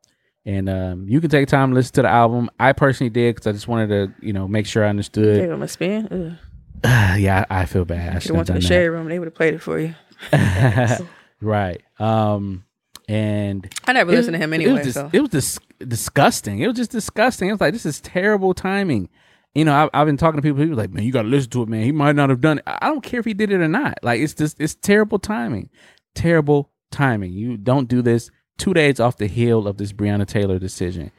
[0.45, 2.49] And um, you can take time to listen to the album.
[2.59, 5.49] I personally did because I just wanted to, you know, make sure I Gave understood.
[5.49, 6.37] him a spin.
[6.83, 8.09] yeah, I, I feel bad.
[8.09, 9.09] I Should should have went to the shade room.
[9.09, 9.93] They would have played it for you.
[11.41, 11.81] right.
[11.99, 12.63] Um,
[13.07, 14.73] and I never it- listened to him It anyway.
[14.73, 16.59] was, dis- so it was dis- disgusting.
[16.59, 17.49] It was just disgusting.
[17.49, 19.09] It was like, this is terrible timing.
[19.55, 20.61] You know, I, I've been talking to people.
[20.61, 21.83] People like, man, you got to listen to it, man.
[21.83, 22.63] He might not have done it.
[22.67, 23.97] I I don't care if he did it or not.
[24.03, 25.69] Like, it's just, it's terrible timing.
[26.13, 27.31] Terrible timing.
[27.33, 31.11] You don't do this two days off the heel of this Breonna Taylor decision.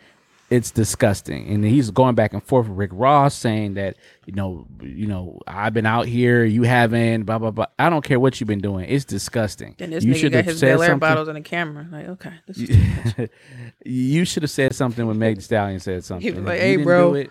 [0.50, 1.48] It's disgusting.
[1.48, 3.96] And he's going back and forth with Rick Ross saying that,
[4.26, 7.66] you know, you know, I've been out here, you haven't, blah, blah, blah.
[7.78, 8.86] I don't care what you've been doing.
[8.88, 9.76] It's disgusting.
[9.78, 11.86] then this you nigga should got have his Belaire bottles on the camera.
[11.90, 13.28] Like, okay, this is
[13.84, 16.26] you should have said something when Meg Stallion said something.
[16.26, 17.30] He was like, you "Hey, bro." do it,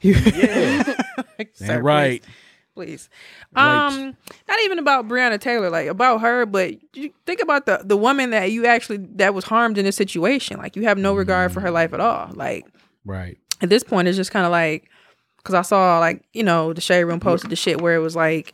[1.60, 2.24] yeah, right.
[2.78, 3.10] Please.
[3.56, 3.76] Right.
[3.76, 4.16] Um,
[4.48, 8.30] not even about Breonna Taylor, like about her, but you think about the the woman
[8.30, 10.58] that you actually that was harmed in this situation.
[10.58, 12.30] Like you have no regard for her life at all.
[12.34, 12.66] Like
[13.04, 13.36] Right.
[13.60, 14.88] at this point, it's just kind of like
[15.38, 18.14] because I saw like you know the shade room posted the shit where it was
[18.14, 18.52] like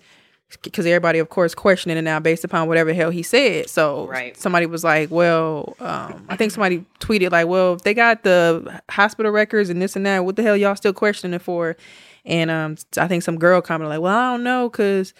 [0.62, 3.68] because everybody of course questioning it now based upon whatever the hell he said.
[3.68, 4.36] So Right.
[4.38, 8.80] somebody was like, well, um, I think somebody tweeted like, well, if they got the
[8.88, 11.76] hospital records and this and that, what the hell y'all still questioning it for?
[12.24, 15.12] And um, I think some girl commented like, well, I don't know because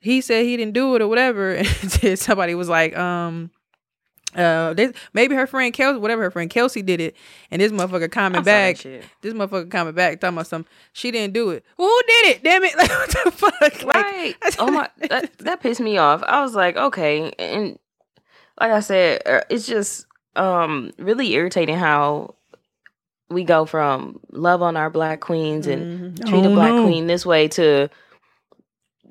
[0.00, 1.56] he said he didn't do it or whatever.
[2.02, 3.50] And somebody was like, um,
[4.34, 7.14] Uh, they, maybe her friend Kelsey, whatever her friend Kelsey did it,
[7.50, 9.10] and this motherfucker comment I saw that back.
[9.20, 10.64] This motherfucker comment back talking about some.
[10.94, 11.64] She didn't do it.
[11.76, 12.42] Well, who did it?
[12.44, 12.74] Damn it!
[12.78, 13.60] Like what the fuck?
[13.60, 14.34] Like, right.
[14.58, 16.22] oh my, that, that pissed me off.
[16.22, 17.78] I was like, okay, and
[18.58, 22.34] like I said, uh, it's just um really irritating how
[23.30, 26.26] we go from love on our black queens and Mhm.
[26.28, 26.82] treat a Oh, black no.
[26.82, 27.88] queen this way to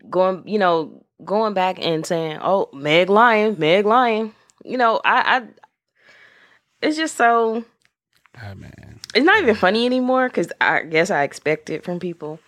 [0.10, 4.34] going, you know, going back and saying, "Oh, Meg Lyon, Meg Lyon."
[4.64, 5.44] You know, I, I
[6.82, 7.64] it's just so
[8.38, 9.00] Ah, man.
[9.14, 12.40] it's not even funny anymore because I guess I expect it from people.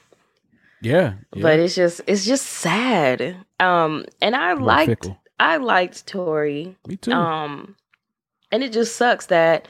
[0.82, 1.14] Yeah.
[1.34, 1.42] yeah.
[1.42, 3.38] But it's just it's just sad.
[3.60, 5.20] Um, and I People liked fickle.
[5.40, 6.76] I liked Tory.
[6.88, 7.12] Me too.
[7.12, 7.76] Um,
[8.52, 9.68] and it just sucks that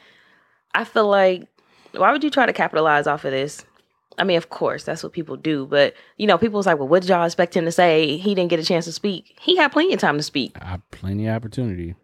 [0.75, 1.47] I feel like
[1.93, 3.65] why would you try to capitalize off of this?
[4.17, 6.87] I mean, of course, that's what people do, but you know, people was like, "Well,
[6.87, 8.17] what did y'all expect him to say?
[8.17, 9.35] He didn't get a chance to speak.
[9.41, 10.55] He had plenty of time to speak.
[10.61, 11.95] I, plenty of opportunity.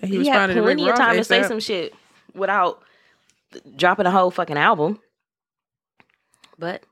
[0.00, 1.92] he, He, had to plenty of time to say some shit
[2.34, 2.82] without
[3.76, 5.00] dropping a whole fucking album."
[6.58, 6.82] But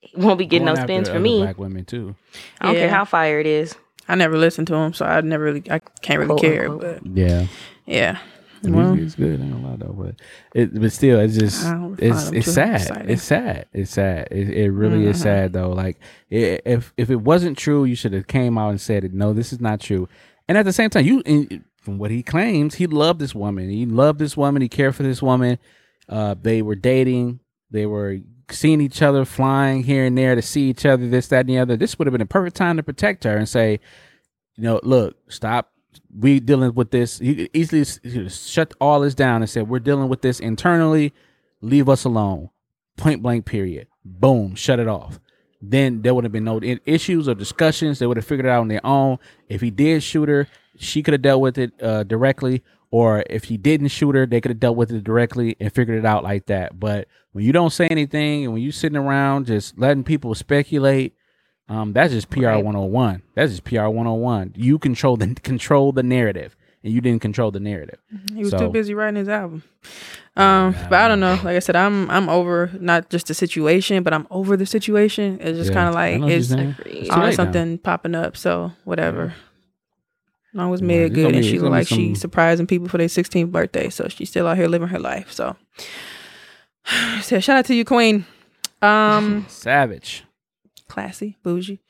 [0.00, 1.40] he won't be getting Going no spins for me.
[1.40, 2.14] Black women too.
[2.60, 2.80] I don't Yeah.
[2.82, 3.74] care how fire it is.
[4.08, 6.70] I never listened to him, so I never really, I can't really Quote, care.
[6.70, 7.00] unquote.
[7.02, 7.46] But Yeah.
[7.86, 9.40] yeah, The Well- music is good.
[9.40, 10.14] I ain't gonna lie though, but
[10.54, 11.64] it, but still, it's just
[11.98, 13.06] it's it's sad.
[13.10, 13.66] It's sad.
[13.72, 14.28] It's sad.
[14.30, 15.22] It, it really is Mhm.
[15.22, 15.70] sad though.
[15.70, 15.98] Like
[16.32, 19.12] i if if it wasn't true, you should have came out and said it.
[19.12, 20.08] No, this is not true.
[20.48, 23.68] And at the same time, you in, from what he claims, he loved this woman.
[23.70, 24.62] He loved this woman.
[24.62, 25.58] He cared for this woman.
[26.08, 27.40] Uh, they were dating.
[27.70, 28.18] They were
[28.50, 31.08] seeing each other, flying here and there to see each other.
[31.08, 31.76] This, that, and the other.
[31.76, 33.80] This would have been a perfect time to protect her and say,
[34.56, 35.72] you know, look, stop.
[36.16, 37.18] We dealing with this.
[37.18, 37.84] He easily
[38.28, 41.12] shut all this down and said, we're dealing with this internally.
[41.60, 42.50] Leave us alone.
[42.96, 43.44] Point blank.
[43.46, 43.88] Period.
[44.04, 44.54] Boom.
[44.54, 45.20] Shut it off.
[45.60, 47.98] Then there would have been no issues or discussions.
[47.98, 49.18] They would have figured it out on their own.
[49.48, 50.46] If he did shoot her,
[50.78, 52.62] she could have dealt with it uh, directly.
[52.90, 55.98] Or if he didn't shoot her, they could have dealt with it directly and figured
[55.98, 56.78] it out like that.
[56.78, 61.14] But when you don't say anything and when you're sitting around just letting people speculate,
[61.68, 62.64] um, that's just PR Right.
[62.64, 63.22] 101.
[63.34, 64.54] That's just PR 101.
[64.56, 67.98] You control the control the narrative, and you didn't control the narrative.
[68.32, 69.62] he was So- too busy writing his album.
[70.38, 71.34] Um, Yeah, but I don't know.
[71.44, 75.38] Like I said, I'm I'm over not just the situation, but I'm over the situation.
[75.40, 76.76] It's just Yeah, kind of like know what you're it's saying.
[76.78, 76.94] Agreed.
[76.96, 77.52] It's always late now.
[77.52, 78.36] something popping up.
[78.36, 79.32] So whatever.
[80.52, 82.98] As long as Yeah, Meg good and be- she gonna like she surprising people for
[82.98, 85.32] their 16th birthday, so she's still out here living her life.
[85.32, 85.56] So,
[87.22, 88.24] so shout out to you, Queen.
[88.82, 90.22] Um, Savage.
[90.88, 91.80] Classy, bougie.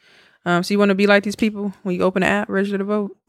[0.45, 2.79] Um, so you want to be like these people when you open the app, register
[2.79, 3.17] to vote.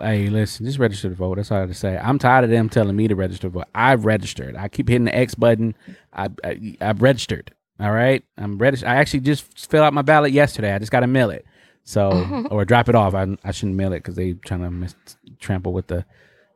[0.00, 1.36] Hey, listen, just register to vote.
[1.36, 1.96] That's all I have to say.
[1.96, 3.66] I'm tired of them telling me to register to vote.
[3.74, 4.56] I've registered.
[4.56, 5.74] I keep hitting the X button.
[6.12, 7.52] I, I I've registered.
[7.80, 8.88] All right, I'm registered.
[8.88, 10.72] I actually just filled out my ballot yesterday.
[10.74, 11.44] I just got to mail it.
[11.84, 13.14] So or drop it off.
[13.14, 14.94] I I shouldn't mail it because they trying to mis-
[15.38, 16.04] trample with the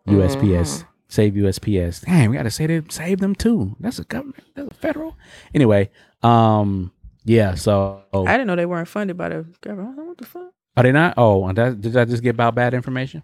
[0.07, 0.85] USPS.
[1.09, 2.05] Save USPS.
[2.05, 3.77] Dang, we got to say they save them too.
[3.81, 4.45] That's a government.
[4.55, 5.17] That's a federal.
[5.55, 5.91] Anyway,
[6.23, 6.93] um,
[7.29, 7.55] yeah.
[7.55, 9.89] So I didn't know they weren't funded by the government.
[9.89, 10.53] I was like, What the fuck?
[10.77, 11.15] are they not?
[11.17, 13.23] Oh, and that, did I just get about bad information?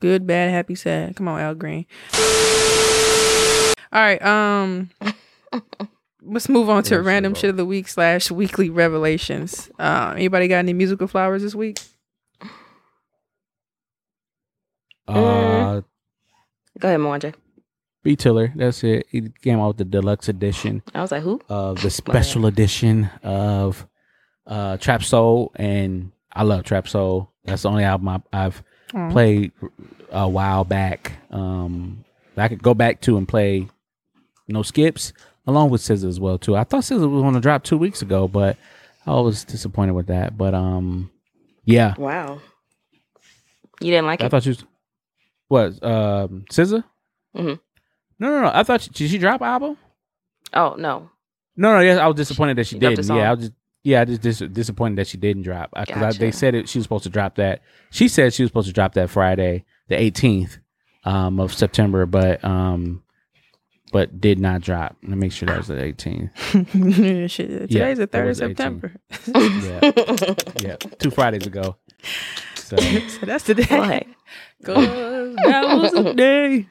[0.00, 1.14] Good, bad, happy, sad.
[1.16, 1.86] Come on, Al Green.
[3.92, 4.20] All right.
[4.22, 4.90] Um,
[6.22, 9.70] let's move on to Register random shit of the week slash weekly revelations.
[9.78, 11.78] Um, anybody got any musical flowers this week?
[15.06, 15.82] Uh,
[16.80, 17.34] Go ahead, Mwanje.
[18.04, 18.52] B Tiller.
[18.54, 19.06] That's it.
[19.10, 21.40] He came out with the deluxe edition I was like, who?
[21.48, 23.86] of the special edition of
[24.46, 27.30] uh Trap Soul, and I love Trap Soul.
[27.44, 28.62] That's the only album I, I've
[28.94, 29.10] Aw.
[29.10, 29.50] played
[30.12, 31.12] a while back.
[31.30, 32.04] Um,
[32.36, 33.68] I could go back to and play
[34.48, 35.12] no skips
[35.46, 36.56] along with SZA as well too.
[36.56, 38.56] I thought SZA was going to drop two weeks ago, but
[39.06, 40.36] I was disappointed with that.
[40.38, 41.10] But um,
[41.64, 42.40] yeah, Wow.
[43.80, 44.26] You didn't like I it?
[44.26, 44.64] I thought she was
[45.48, 46.84] what um SZA.
[47.36, 47.60] Mhm.
[48.24, 48.50] No, no, no.
[48.54, 49.76] I thought she, did she drop an album?
[50.54, 51.10] oh no.
[51.56, 51.80] No, no.
[51.80, 53.16] Yes, I was disappointed that she She dropped a didn't.
[53.16, 53.52] Yeah, I was just
[53.82, 56.18] yeah, I just dis- disappointed that she didn't drop because Gotcha.
[56.18, 56.66] they said it.
[56.70, 57.60] She was supposed to drop that.
[57.90, 60.56] She said she was supposed to drop that Friday, the 18th
[61.04, 63.02] um, of September, but um,
[63.92, 64.96] but did not drop.
[65.02, 67.30] Let me make sure that was the 18th.
[67.30, 68.94] Today's Yeah, the third of September.
[69.26, 71.76] Yeah, yeah, two Fridays ago.
[72.54, 73.66] So so that's the day.
[73.66, 74.06] Boy.
[74.64, 76.68] Cause that was the day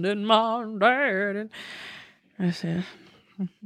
[0.00, 1.36] that my died.
[1.36, 1.50] And
[2.38, 2.84] I said,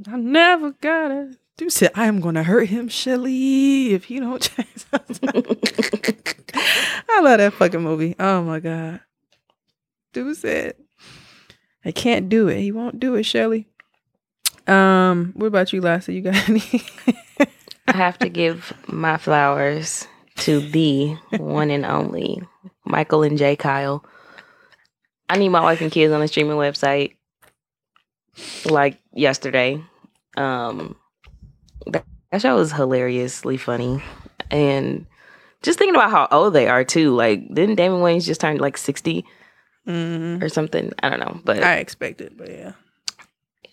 [0.07, 1.37] I never got it.
[1.57, 4.85] Dude said, I am gonna hurt him, Shelly, if he don't change.
[7.09, 8.15] I love that fucking movie.
[8.19, 9.01] Oh my god.
[10.13, 10.75] Dude said,
[11.85, 12.61] I can't do it.
[12.61, 13.69] He won't do it, Shelly.
[14.67, 16.15] Um, what about you, Lassie?
[16.15, 16.83] You got any?
[17.87, 20.07] I have to give my flowers
[20.39, 22.43] to the one and only
[22.85, 24.05] Michael and Jay Kyle.
[25.29, 27.17] I need my wife and kids on the streaming website
[28.65, 29.83] like yesterday.
[30.37, 30.97] Um,
[31.87, 34.03] that, that show was hilariously funny,
[34.51, 35.07] and
[35.63, 37.15] just thinking about how old they are too.
[37.15, 39.25] Like, didn't Damon Wayans just turn like sixty
[39.87, 40.43] Mhm.
[40.43, 40.93] or something?
[41.03, 42.73] I don't know, but I expect it, but yeah.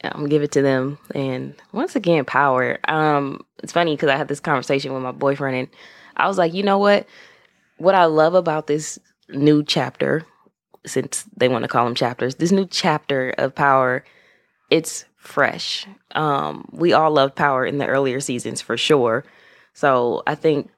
[0.05, 0.97] I'm gonna give it to them.
[1.15, 2.77] And once again, power.
[2.89, 5.67] Um, it's funny because I had this conversation with my boyfriend, and
[6.17, 7.05] I was like, you know what?
[7.77, 8.99] What I love about this
[9.29, 10.25] new chapter,
[10.86, 14.03] since they want to call them chapters, this new chapter of power,
[14.69, 15.88] it's fresh.
[16.11, 19.23] Um, we all loved power in the earlier seasons for sure.
[19.73, 20.69] So I think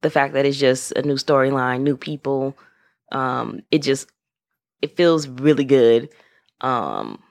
[0.00, 2.56] the fact that it's just a new storyline, new people,
[3.12, 4.08] um, it just
[4.80, 6.08] it feels really good.
[6.60, 7.22] Um,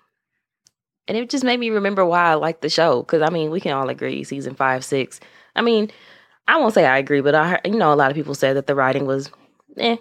[1.07, 3.01] and it just made me remember why I like the show.
[3.01, 5.19] Because I mean, we can all agree, season five, six.
[5.55, 5.91] I mean,
[6.47, 8.67] I won't say I agree, but I you know, a lot of people said that
[8.67, 9.29] the writing was,
[9.77, 9.97] eh,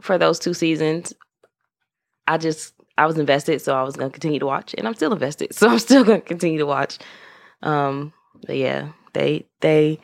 [0.00, 1.12] for those two seasons.
[2.26, 5.12] I just, I was invested, so I was gonna continue to watch, and I'm still
[5.12, 6.98] invested, so I'm still gonna continue to watch.
[7.62, 8.12] Um,
[8.46, 10.00] but yeah, they, they,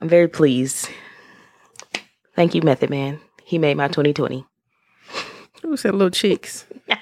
[0.00, 0.88] I'm very pleased.
[2.34, 3.20] Thank you, Method Man.
[3.44, 4.44] He made my 2020.
[5.62, 6.66] Who said little cheeks?
[6.88, 6.98] I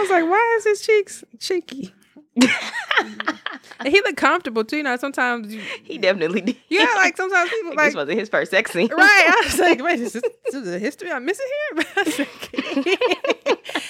[0.00, 1.94] was like, why is his cheeks cheeky?
[2.36, 4.78] And he looked comfortable too.
[4.78, 6.56] You know, sometimes you, He definitely did.
[6.68, 8.88] yeah, like sometimes people Like, like this wasn't his first sex scene.
[8.90, 9.26] Right.
[9.28, 11.84] I was like, wait, is this, this is a history I'm missing here?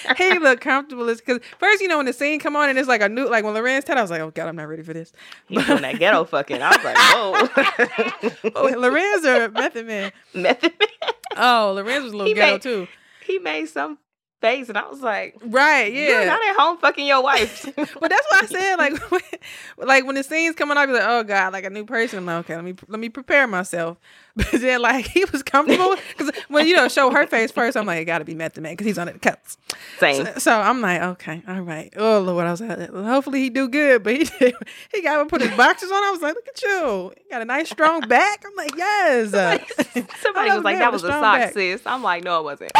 [0.07, 2.87] Like, he looked comfortable because first, you know, when the scene come on and it's
[2.87, 4.83] like a new, like when Lorenz Ted, I was like, oh God, I'm not ready
[4.83, 5.11] for this.
[5.47, 6.61] He was doing that ghetto fucking.
[6.61, 6.97] I was like,
[8.45, 8.51] whoa.
[8.55, 10.11] Oh, Lorenz or Method Man?
[10.33, 11.11] Method Man.
[11.37, 12.87] Oh, Lorenz was a little He ghetto made- too.
[13.25, 13.97] He made some
[14.45, 15.91] face, and I was like, Right.
[15.93, 16.25] "You're Yeah.
[16.25, 18.75] not at home fucking your wife." But that's what I said.
[18.77, 19.21] Like, when,
[19.77, 22.19] like when the scenes coming up, you're like, oh God, like a new person.
[22.19, 23.97] I'm like, okay, let me let me prepare myself.
[24.37, 27.85] But then, like, he was comfortable because when you know show her face first, I'm
[27.85, 29.57] like, it got to be Method Man because he's on the cuts.
[29.97, 30.25] Same.
[30.25, 31.93] So, so I'm like, okay, all right.
[31.95, 34.53] Oh Lord, I was like, hopefully he do good, but he did,
[34.93, 36.03] he got to put his boxes on.
[36.03, 38.43] I was like, look at you, he got a nice strong back.
[38.45, 39.33] I'm like, yes.
[39.33, 39.57] Uh,
[40.21, 42.71] Somebody was like, "That was a sock, back." sis." I'm like, "No, it wasn't."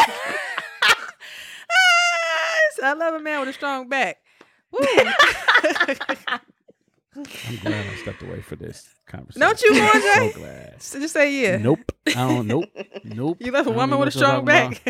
[2.83, 4.17] I love a man with a strong back.
[4.71, 4.79] Woo.
[7.15, 9.39] I'm glad I stepped away for this conversation.
[9.39, 10.31] Don't you, I'm Andre?
[10.31, 10.81] So glad.
[10.81, 11.57] So just say yeah.
[11.57, 11.91] Nope.
[12.07, 12.47] I don't.
[12.47, 12.65] Nope.
[13.03, 13.37] Nope.
[13.39, 14.81] You left a woman with a strong back.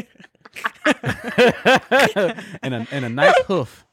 [2.63, 3.85] and a and a nice hoof.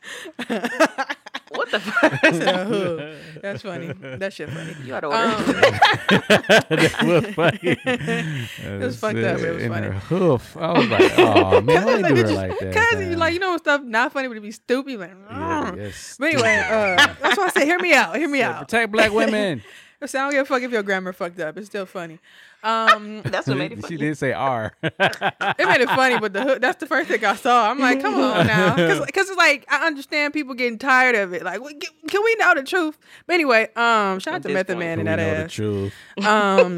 [1.55, 2.13] what the fuck?
[2.23, 3.13] Huh.
[3.43, 3.93] That's funny.
[3.93, 4.75] That shit funny.
[4.85, 5.19] You had to order.
[5.19, 5.45] Um,
[6.69, 7.59] that was funny.
[7.63, 9.87] It was fucked up, it was in funny.
[9.89, 10.57] Her hoof.
[10.57, 12.75] I was like, oh man, why Like, do did her you- like that?
[12.75, 14.99] Cause you like you know stuff not funny, but it be stupid.
[15.01, 16.17] Like, Yeah, yes.
[16.19, 18.69] but anyway, uh, that's why I say, hear me out, hear me Yeah, out.
[18.69, 19.63] protect black women.
[20.05, 21.57] So I don't give a fuck if your grammar fucked up.
[21.57, 22.19] It's still funny.
[22.63, 23.95] Um, That's what made it Funny.
[23.95, 24.09] she funny.
[24.11, 24.73] did say R.
[24.83, 27.69] it made it funny, but the hook, that's the first thing I saw.
[27.71, 31.43] I'm like, come on now, because it's like I understand people getting tired of it.
[31.43, 31.61] Like,
[32.09, 32.99] can we know the truth?
[33.27, 34.79] But anyway, um, shout out to this Method point.
[34.81, 35.93] Man we and that know the truth.
[36.25, 36.77] Um,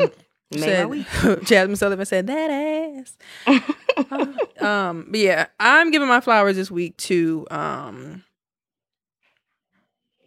[0.58, 1.02] May I we?
[1.04, 3.16] said, Jazmine Sullivan said that ass.
[4.60, 8.24] um, but yeah, I'm giving my flowers this week to um.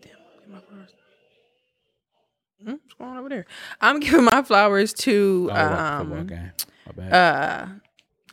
[0.02, 0.90] damn, give my flowers.
[0.92, 0.96] Hmm,
[2.64, 3.46] what's going on over there?
[3.82, 6.28] I'm giving my flowers to Oh, football um.
[6.28, 6.52] game.
[6.88, 7.14] My bad.
[7.14, 7.68] Uh,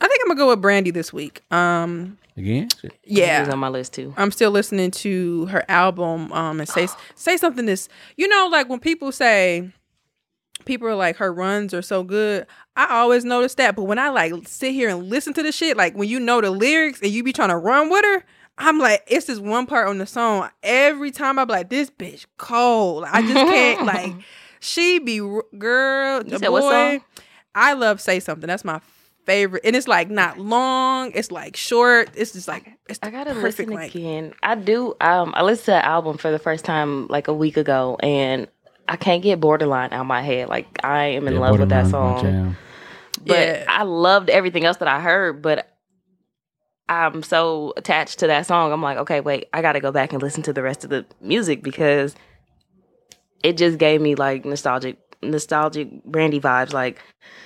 [0.01, 1.43] I think I'm gonna go with Brandy this week.
[1.53, 2.69] Um, Again?
[2.81, 2.93] Shit.
[3.03, 4.13] He was yeah, on my list too.
[4.17, 6.33] I'm still listening to her album.
[6.33, 9.71] Um, and say say something this, you know, like when people say,
[10.65, 12.47] people are like her runs are so good.
[12.77, 15.77] I always notice that, but when I like sit here and listen to the shit,
[15.77, 18.25] like when you know the lyrics and you be trying to run with her.
[18.59, 20.49] I'm like, it's this one part on the song.
[20.63, 23.05] Every time I'm like, this bitch cold.
[23.07, 24.15] I just can't like.
[24.61, 25.19] She be
[25.59, 26.71] girl, the said what boy.
[26.71, 27.01] song?
[27.55, 28.47] I love say something.
[28.47, 28.81] That's my
[29.27, 31.13] favorite, and it's like not long.
[31.15, 32.11] It's like short.
[32.17, 33.95] It's just like it's I gotta perfect listen length.
[33.95, 34.33] again.
[34.43, 34.95] I do.
[35.03, 38.49] Um, I listened to the album for the first time like a week ago, and
[38.89, 40.49] I can't get "Borderline" out of my head.
[40.49, 42.57] Like I am in Yeah, love with that song.
[43.27, 43.65] But Yeah.
[43.69, 45.43] I loved everything else that I heard.
[45.43, 45.74] But
[46.89, 48.73] I'm so attached to that song.
[48.73, 50.91] I'm like, okay, wait, I got to go back and listen to the rest of
[50.91, 52.15] the music because
[53.43, 56.73] it just gave me like nostalgic, nostalgic Brandy vibes.
[56.73, 57.01] Like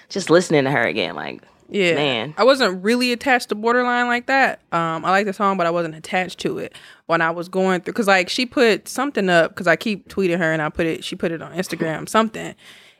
[0.08, 1.14] just listening to her again.
[1.14, 2.34] Like Yeah, Man.
[2.36, 4.60] I wasn't really attached to Borderline like that.
[4.72, 6.74] Um, I like the song, but I wasn't attached to it
[7.06, 7.94] when I was going through.
[7.94, 11.04] Cause like she put something up, cause I keep tweeting her, and I put it.
[11.04, 12.56] She put it on Instagram, something,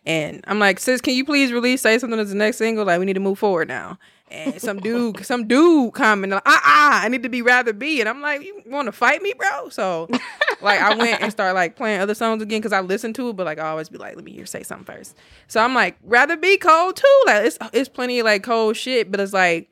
[0.07, 2.85] and I'm like, sis, can you please release say something as the next single?
[2.85, 3.99] Like we need to move forward now.
[4.31, 8.01] And some dude, some dude commented, like, ah, ah, I need to be rather be,
[8.01, 9.69] and I'm like, you want to fight me, bro?
[9.71, 10.09] So,
[10.61, 13.37] like, I went and started like playing other songs again because I listened to it,
[13.37, 15.17] but like I always be like, let me hear say something first.
[15.47, 17.23] So I'm like, rather be cold too.
[17.27, 19.71] Like it's it's plenty of like cold shit, but it's like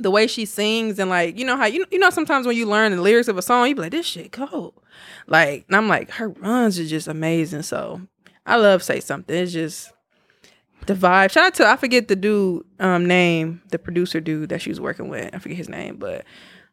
[0.00, 2.66] the way she sings and like you know how you you know sometimes when you
[2.66, 4.74] learn the lyrics of a song you be like this shit cold
[5.26, 8.02] like and I'm like her runs are just amazing so
[8.46, 9.92] I love say something it's just
[10.88, 11.30] the vibe.
[11.30, 14.80] Shout out to I forget the dude um name the producer dude that she was
[14.80, 15.32] working with.
[15.34, 16.24] I forget his name but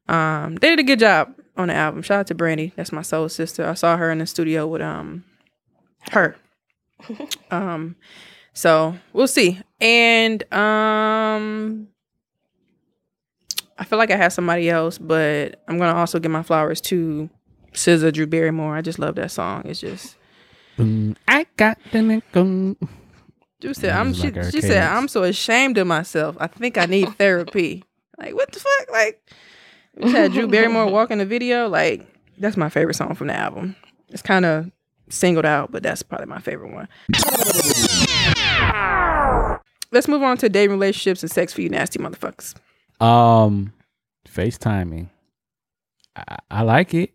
[0.07, 2.01] um they did a good job on the album.
[2.01, 2.71] Shout out to Brandy.
[2.75, 3.65] That's my soul sister.
[3.67, 5.23] I saw her in the studio with um
[6.11, 6.35] her.
[7.51, 7.97] Um
[8.53, 9.59] so we'll see.
[9.81, 11.89] And um
[13.77, 17.29] I feel like I have somebody else, but I'm gonna also give my flowers to
[17.73, 18.77] SZA, Drew Barrymore.
[18.77, 19.63] I just love that song.
[19.65, 20.15] It's just
[21.27, 22.01] I got the
[23.65, 26.37] Drew said, "I'm." She, like she said, "I'm so ashamed of myself.
[26.39, 27.83] I think I need therapy."
[28.19, 28.91] like what the fuck?
[28.91, 29.31] Like
[29.97, 31.67] we had Drew Barrymore walk in the video.
[31.67, 32.05] Like
[32.37, 33.75] that's my favorite song from the album.
[34.09, 34.69] It's kind of
[35.09, 36.87] singled out, but that's probably my favorite one.
[39.91, 42.53] Let's move on to dating relationships and sex for you nasty motherfuckers.
[43.03, 43.73] Um,
[44.29, 45.09] FaceTiming.
[46.15, 47.13] I, I like it,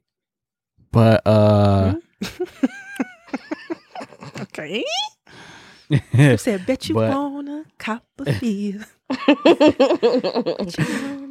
[0.90, 1.94] but uh,
[4.40, 4.84] Okay.
[6.12, 8.80] You said, bet you But- wanna cop a feel.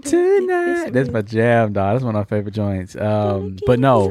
[0.03, 0.89] tonight.
[0.91, 1.95] That's my jam, dog.
[1.95, 2.95] That's one of my favorite joints.
[2.95, 4.09] Um, but no,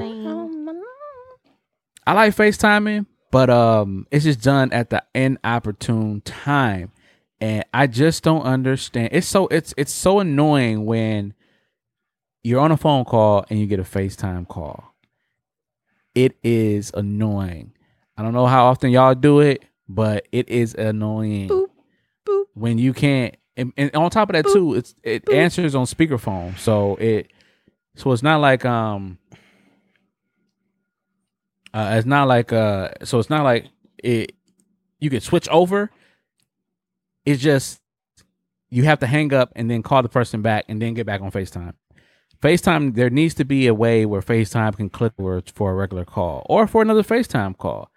[2.07, 6.93] I like FaceTiming, but um, it's just done at the inopportune time,
[7.41, 9.11] and I just don't understand.
[9.13, 11.35] It's so it's it's so annoying when
[12.43, 14.95] you're on a phone call and you get a FaceTime call.
[16.15, 17.73] It is annoying.
[18.17, 21.69] I don't know how often y'all do it, but it is annoying Boop,
[22.27, 22.45] boop.
[22.55, 23.37] when you can't.
[23.57, 27.33] And, and on top of that too, it's it answers on speakerphone, so it
[27.97, 29.19] so it's not like um
[31.75, 33.69] uh, it's not like uh so it's not like
[33.99, 34.33] it
[35.01, 35.91] you can switch over.
[37.27, 37.81] It's just
[38.71, 41.21] you have to hang up and then call the person back and then get back
[41.21, 41.75] on FaceTime.
[42.41, 46.47] FaceTime there needs to be a way where FaceTime can click for a regular call
[46.49, 47.91] or for another FaceTime call.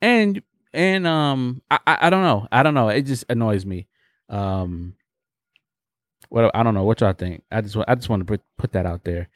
[0.00, 0.42] And
[0.72, 2.48] and um I I, I don't know.
[2.52, 2.88] I don't know.
[2.88, 3.88] It just annoys me.
[4.28, 4.94] Um
[6.28, 7.42] what I don't know what y'all think.
[7.50, 9.28] I just I just want to put put that out there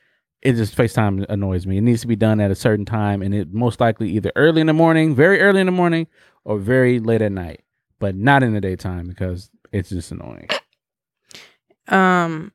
[0.47, 1.79] it just FaceTime annoys me.
[1.79, 4.61] It needs to be done at a certain time, and it most likely either early
[4.61, 6.07] in the morning, very early in the morning,
[6.45, 7.63] or very late at night,
[7.99, 10.49] but not in the daytime because it's just annoying.
[11.89, 12.53] Um,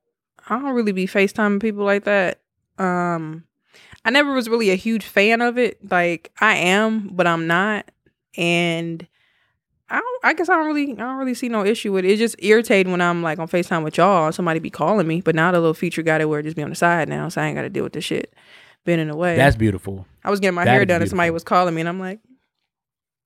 [0.48, 2.40] I don't really be FaceTiming people like that.
[2.78, 3.44] Um,
[4.06, 5.80] I never was really a huge fan of it.
[5.92, 7.92] Like I am, but I'm not.
[8.38, 9.08] And
[9.90, 12.12] I don't, I guess I don't really I don't really see no issue with it.
[12.12, 15.36] It's just irritating when I'm like on FaceTime with y'all, somebody be calling me, but
[15.36, 17.42] now the little feature got it where it just be on the side now, so
[17.42, 18.34] I ain't gotta deal with this shit.
[18.86, 19.36] Been in the way.
[19.36, 20.08] That's beautiful.
[20.24, 22.00] I was getting my that hair is done and somebody was calling me and I'm
[22.00, 22.20] like,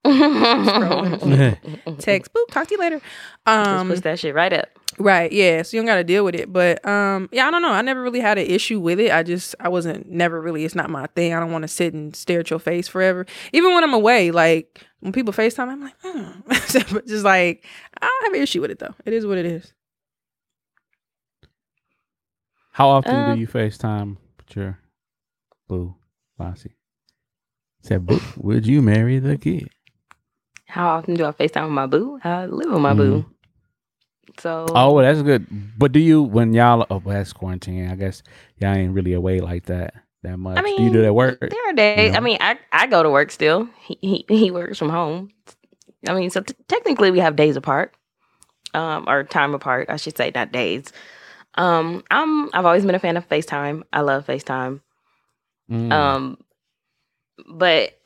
[2.00, 3.00] text, boop, talk to you later.
[3.00, 3.06] Just
[3.48, 4.70] Um push that shit right up.
[4.98, 5.32] Right.
[5.32, 5.62] Yeah.
[5.64, 6.52] So you don't got to deal with it.
[6.54, 7.72] But um, yeah, I don't know.
[7.72, 9.12] I never really had an issue with it.
[9.12, 10.64] I just I wasn't never really.
[10.64, 11.34] It's not my thing.
[11.34, 13.26] I don't want to sit and stare at your face forever.
[13.52, 16.32] Even when I'm away, like when people Facetime, I'm like, hmm.
[16.94, 17.64] but just like
[18.02, 18.96] I don't have an issue with it though.
[19.06, 19.72] It is what it is.
[22.72, 24.80] How often Um, do you FaceTime with your
[25.68, 25.96] boo,
[26.40, 26.76] Bossy?
[27.84, 29.70] Said, boo, would you marry the kid?
[30.66, 32.20] How often do I FaceTime with my boo?
[32.24, 33.26] I live with my boo.
[34.40, 35.46] So Oh, well, that's good.
[35.78, 36.88] But do you when y'all?
[36.90, 37.90] Oh, well, that's quarantine.
[37.92, 38.24] I guess
[38.58, 39.94] y'all ain't really away like that
[40.26, 40.58] that much.
[40.58, 41.40] I mean, do you do that work?
[41.40, 42.12] There are days.
[42.12, 42.18] know?
[42.18, 43.70] I mean, I I go to work still.
[43.82, 45.32] He he, he works from home.
[46.08, 47.94] I mean, so t- technically we have days apart,
[48.74, 50.92] um, or time apart, I should say, not days.
[51.56, 53.84] Um, I'm I've always been a fan of FaceTime.
[53.94, 54.82] I love FaceTime.
[55.70, 55.92] Mm.
[55.92, 56.38] Um,
[57.48, 58.00] but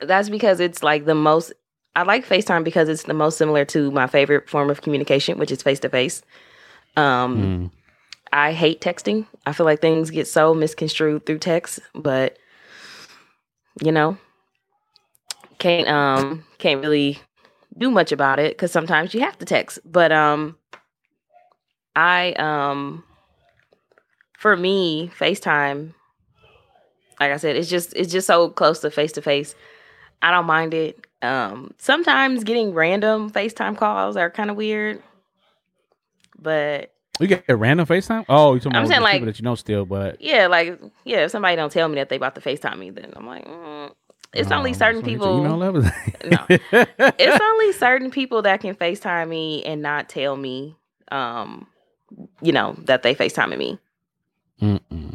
[0.00, 1.52] that's because it's like the most.
[1.96, 5.50] I like FaceTime because it's the most similar to my favorite form of communication, which
[5.50, 6.22] is face to face.
[6.96, 7.79] Um, Mm.
[8.32, 9.26] I hate texting.
[9.46, 12.38] I feel like things get so misconstrued through text, but
[13.82, 14.18] you know,
[15.58, 17.18] can't um can't really
[17.76, 19.78] do much about it because sometimes you have to text.
[19.84, 20.56] But um,
[21.96, 23.04] I um,
[24.38, 25.94] for me, FaceTime,
[27.18, 29.54] like I said, it's just it's just so close to face to face.
[30.22, 31.06] I don't mind it.
[31.22, 35.02] Um, sometimes getting random FaceTime calls are kind of weird,
[36.38, 38.24] but You get a random FaceTime?
[38.28, 40.80] Oh, you're talking I'm about saying, like- people that you know still, but yeah, like
[41.04, 43.44] yeah, if somebody don't tell me that they about to FaceTime me, then I'm like,
[43.46, 43.92] mm,
[44.32, 45.36] it's only Oh, certain people.
[45.36, 45.90] You know, love is-
[46.72, 50.76] it's only certain people that can FaceTime me and not tell me,
[51.12, 51.66] um,
[52.40, 53.78] you know, that they FaceTiming me.
[54.62, 55.09] Mm-mm.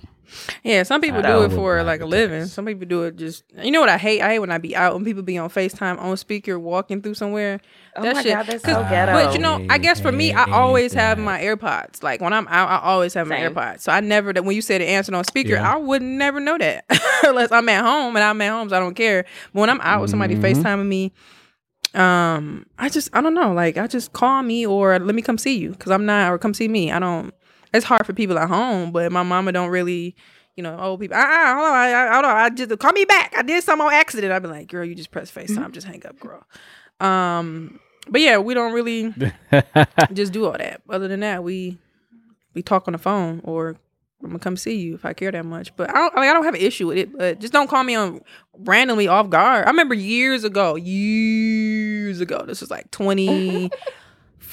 [0.64, 2.46] Yeah, some people I do it for like a living.
[2.46, 3.44] Some people do it just.
[3.62, 4.22] You know what I hate?
[4.22, 7.14] I hate when I be out when people be on Facetime on speaker walking through
[7.16, 7.60] somewhere.
[7.96, 9.14] Oh That my shit- god, that's 'cause- so ghetto.
[9.14, 12.04] But you know, I guess for me, I always have my AirPods.
[12.04, 13.54] Like when I'm out, I always have my Same.
[13.54, 13.82] AirPods.
[13.82, 15.74] So I never that when you said it answered on speaker, Yeah.
[15.74, 16.86] I would never know that
[17.24, 19.26] unless I'm at home and I'm at home, so I don't care.
[19.54, 20.42] But when I'm out with somebody Mhm.
[20.42, 21.14] FaceTiming me,
[21.94, 23.54] um, I just I don't know.
[23.54, 26.38] Like I just call me or let me come see you because I'm not or
[26.38, 26.92] come see me.
[26.92, 27.34] I don't.
[27.74, 30.16] It's hard for people at home, but my mama don't really.
[30.58, 31.18] You know, old people.
[31.20, 31.74] Ah, hold on.
[31.74, 32.38] I, I, hold on.
[32.38, 33.34] I just call me back.
[33.38, 34.32] I did something on accident.
[34.32, 35.74] I'd be like, girl, you just press FaceTime.
[35.74, 36.46] Just hang up, girl.
[37.02, 39.14] Um, but yeah, we don't really
[40.14, 40.82] just do all that.
[40.90, 41.78] Other than that, we
[42.54, 43.76] we talk on the phone or
[44.24, 45.76] I'm gonna come see you if I care that much.
[45.76, 47.16] But I don't like I don't have an issue with it.
[47.18, 48.22] But just don't call me on
[48.58, 49.66] randomly off guard.
[49.66, 52.90] I remember years ago, years ago, this was like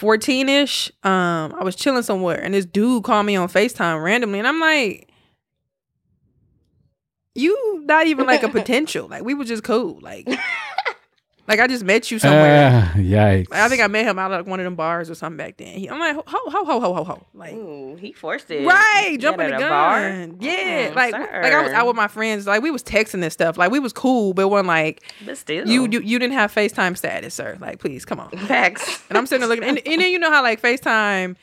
[0.03, 0.93] 2014 ish.
[1.05, 4.61] Um, I was chilling somewhere and this dude called me on FaceTime randomly, and I'm
[4.61, 5.09] like.
[7.35, 9.09] You not even like a potential.
[9.09, 9.99] Like we were just cool.
[10.03, 10.29] Like,
[11.53, 12.91] like I just met you somewhere.
[12.95, 13.51] Ah, yikes.
[13.51, 15.37] Like, I think I met him out of like one of them bars or something
[15.37, 15.69] back then.
[15.79, 17.27] He, I'm like, ho, ho, ho, ho, ho, ho.
[17.35, 18.67] Like, Ooh, he forced it.
[18.67, 19.69] right, jumping the at gun.
[19.71, 20.01] bar?
[20.41, 21.41] Yeah, Mm, like, sir.
[21.43, 22.47] like I was out with my friends.
[22.47, 23.57] Like, we was texting and stuff.
[23.59, 26.97] Like, we was cool, but when like But still, you, you, you didn't have FaceTime
[26.97, 27.59] status, sir.
[27.61, 28.31] Like, please come on.
[28.31, 29.03] facts.
[29.09, 31.37] And I'm sitting there looking, and, and then you know how like FaceTime.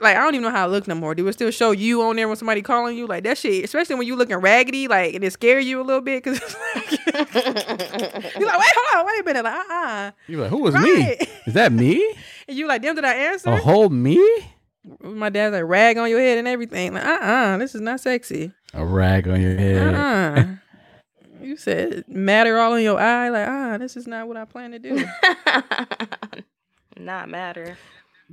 [0.00, 1.14] Like I don't even know how it look no more.
[1.14, 3.06] Do it still show you on there when somebody calling you?
[3.06, 6.00] Like that shit, especially when you looking raggedy, like and it scare you a little
[6.02, 6.40] bit because
[7.14, 10.74] you're like, wait, hold on, wait a minute, like uh uh You're like, who was
[10.74, 11.16] me?
[11.46, 12.14] Is that me?
[12.46, 13.48] And you like, damn, did I answer?
[13.48, 14.20] A whole me?
[15.00, 16.92] My dad's like rag on your head and everything.
[16.92, 18.52] Like, uh uh this is not sexy.
[18.74, 19.94] A rag on your head.
[19.94, 20.44] Uh uh
[21.40, 23.30] You said matter all in your eye.
[23.30, 25.06] Like, ah, this is not what I plan to do.
[26.96, 27.76] Not matter.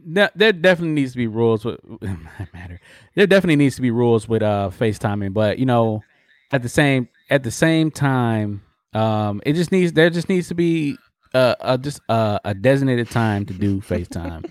[0.04, 1.80] No, there definitely needs to be rules with
[2.54, 2.80] matter.
[3.16, 6.04] There definitely needs to be rules with uh FaceTiming, but you know,
[6.52, 10.56] at the same at the same time, um, it just needs there just needs to
[10.56, 10.98] be
[11.34, 14.50] uh, uh just uh, a designated time to do FaceTime.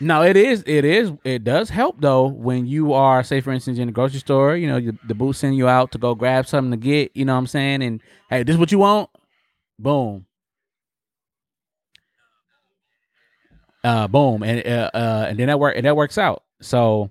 [0.00, 3.78] no, it is it is it does help though when you are say for instance
[3.78, 6.46] in the grocery store, you know, you, the booth send you out to go grab
[6.46, 9.10] something to get, you know what I'm saying, and hey, this is what you want,
[9.78, 10.26] boom.
[13.84, 14.42] Uh boom.
[14.42, 16.42] And uh, uh and then that work and that works out.
[16.60, 17.10] So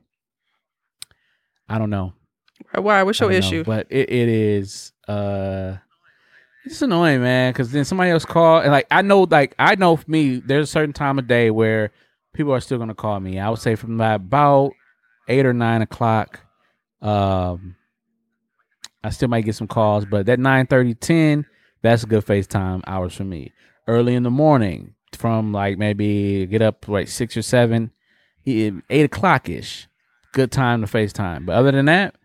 [1.70, 2.14] i don't know.
[2.74, 3.04] Why?
[3.04, 3.64] What's your I don't know, issue?
[3.64, 5.78] but it, it is uh
[6.66, 9.96] it's annoying man because then somebody else call and like i know like i know
[9.96, 11.92] for me there's a certain time of day where
[12.34, 13.40] people are still gonna call me.
[13.40, 14.74] I would say from about
[15.30, 16.42] eight or nine o'clock
[17.02, 17.76] um
[19.04, 21.46] i still might get some calls but that 9 30, 10
[21.82, 23.54] that's good facetime hours for me.
[23.88, 27.92] Early in the morning from like maybe get up like six or seven
[28.46, 29.88] eight o'clock ish
[30.34, 32.16] good time to facetime but other than that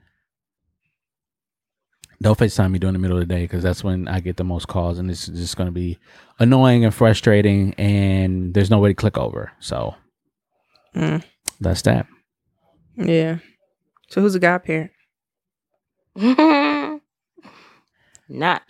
[2.20, 4.45] don't FaceTime me during the middle of the day because that's when I get the
[4.45, 5.99] most calls, and it's just going to be
[6.39, 9.51] annoying and frustrating, and there's no way to click over.
[9.59, 9.97] So
[10.95, 11.24] Mm.
[11.61, 12.07] that's that.
[12.95, 13.39] Yeah.
[14.09, 14.93] So who's a godparent?
[16.14, 17.03] Not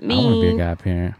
[0.00, 0.14] me.
[0.14, 1.14] I want to be a godparent.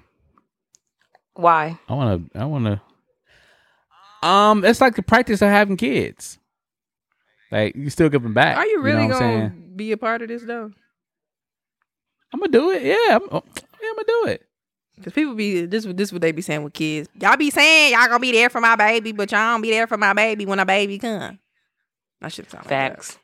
[1.34, 1.78] Why?
[1.88, 2.38] I want to.
[2.38, 4.26] I want to.
[4.26, 6.38] Um, it's like the practice of having kids.
[7.50, 8.56] Like you still giving back.
[8.56, 9.72] Are you really know gonna saying?
[9.76, 10.70] be a part of this though?
[12.32, 12.82] I'm gonna do it.
[12.82, 14.46] Yeah, I'm, oh, yeah, I'm gonna do it.
[14.96, 17.08] Because people be this this what they be saying with kids.
[17.20, 19.86] Y'all be saying y'all gonna be there for my baby, but y'all don't be there
[19.86, 21.38] for my baby when a baby come.
[22.22, 22.92] I should sound like that.
[22.96, 23.18] Facts.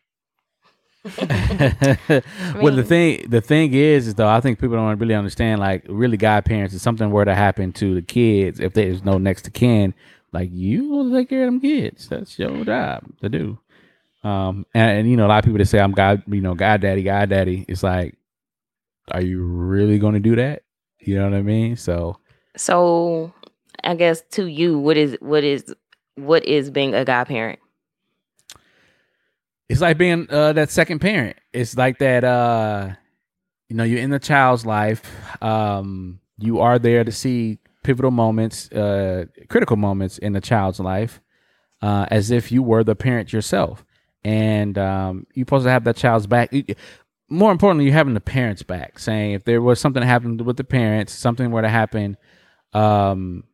[1.04, 5.60] well, the thing the thing is, is though I think people don't really understand.
[5.60, 9.42] Like, really, godparents, if something were to happen to the kids, if there's no next
[9.42, 9.94] to kin,
[10.32, 12.08] like you will take care of them kids.
[12.08, 13.58] That's your job to do.
[14.24, 16.54] Um, and, and you know, a lot of people that say I'm God, you know,
[16.54, 17.64] God daddy, God daddy.
[17.68, 18.16] It's like,
[19.12, 20.62] are you really going to do that?
[21.00, 21.76] You know what I mean?
[21.76, 22.18] So
[22.56, 23.32] So,
[23.84, 25.74] I guess to you, what is what is
[26.16, 27.60] what is being a godparent?
[29.68, 31.36] It's like being uh, that second parent.
[31.52, 32.24] It's like that.
[32.24, 32.90] Uh,
[33.68, 35.02] you know, you're in the child's life.
[35.42, 41.20] Um, you are there to see pivotal moments, uh, critical moments in the child's life,
[41.82, 43.84] uh, as if you were the parent yourself,
[44.24, 46.50] and um, you're supposed to have that child's back.
[47.28, 50.64] More importantly, you're having the parents back, saying if there was something happened with the
[50.64, 52.16] parents, something were to happen,
[52.72, 53.44] um,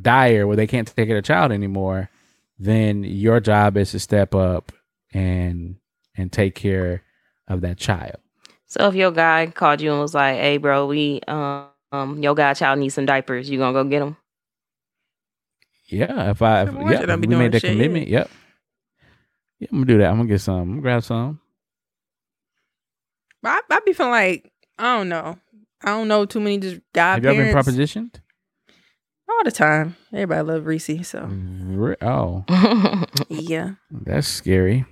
[0.00, 2.10] dire where they can't take care of the child anymore,
[2.60, 4.70] then your job is to step up
[5.18, 5.76] and
[6.16, 7.02] and take care
[7.48, 8.16] of that child.
[8.66, 12.34] So, if your guy called you and was like, "Hey, bro, we um, um your
[12.34, 14.16] godchild needs some diapers," you gonna go get them?
[15.86, 17.74] Yeah, if I if, Some yeah, shit I we made that shit, yeah.
[17.76, 18.08] commitment.
[18.08, 18.30] Yep.
[19.60, 20.10] Yeah, I'm gonna do that.
[20.10, 20.58] I'm gonna get some.
[20.60, 21.40] I'm gonna grab some.
[23.42, 25.38] But I, I be feeling like I don't know.
[25.82, 28.16] I don't know too many just Have you ever been propositioned?
[29.30, 29.96] all the time.
[30.12, 32.44] Everybody love Reese, so Re- Oh,
[33.28, 33.74] yeah.
[33.90, 34.84] that's scary.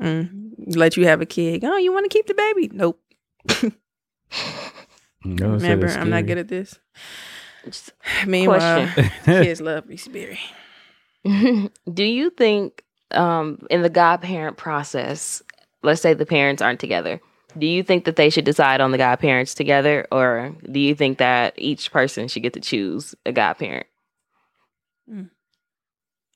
[0.00, 0.76] Mm.
[0.76, 1.64] Let you have a kid.
[1.64, 2.70] Oh, you want to keep the baby?
[2.72, 3.00] Nope.
[5.24, 6.78] No, Remember, I'm not good at this.
[7.64, 7.92] Just-
[8.26, 9.10] Meanwhile, Question.
[9.24, 10.38] kids love Reese Berry.
[11.92, 15.42] Do you think um in the godparent process,
[15.82, 17.20] let's say the parents aren't together,
[17.58, 21.18] do you think that they should decide on the godparents together or do you think
[21.18, 23.86] that each person should get to choose a godparent?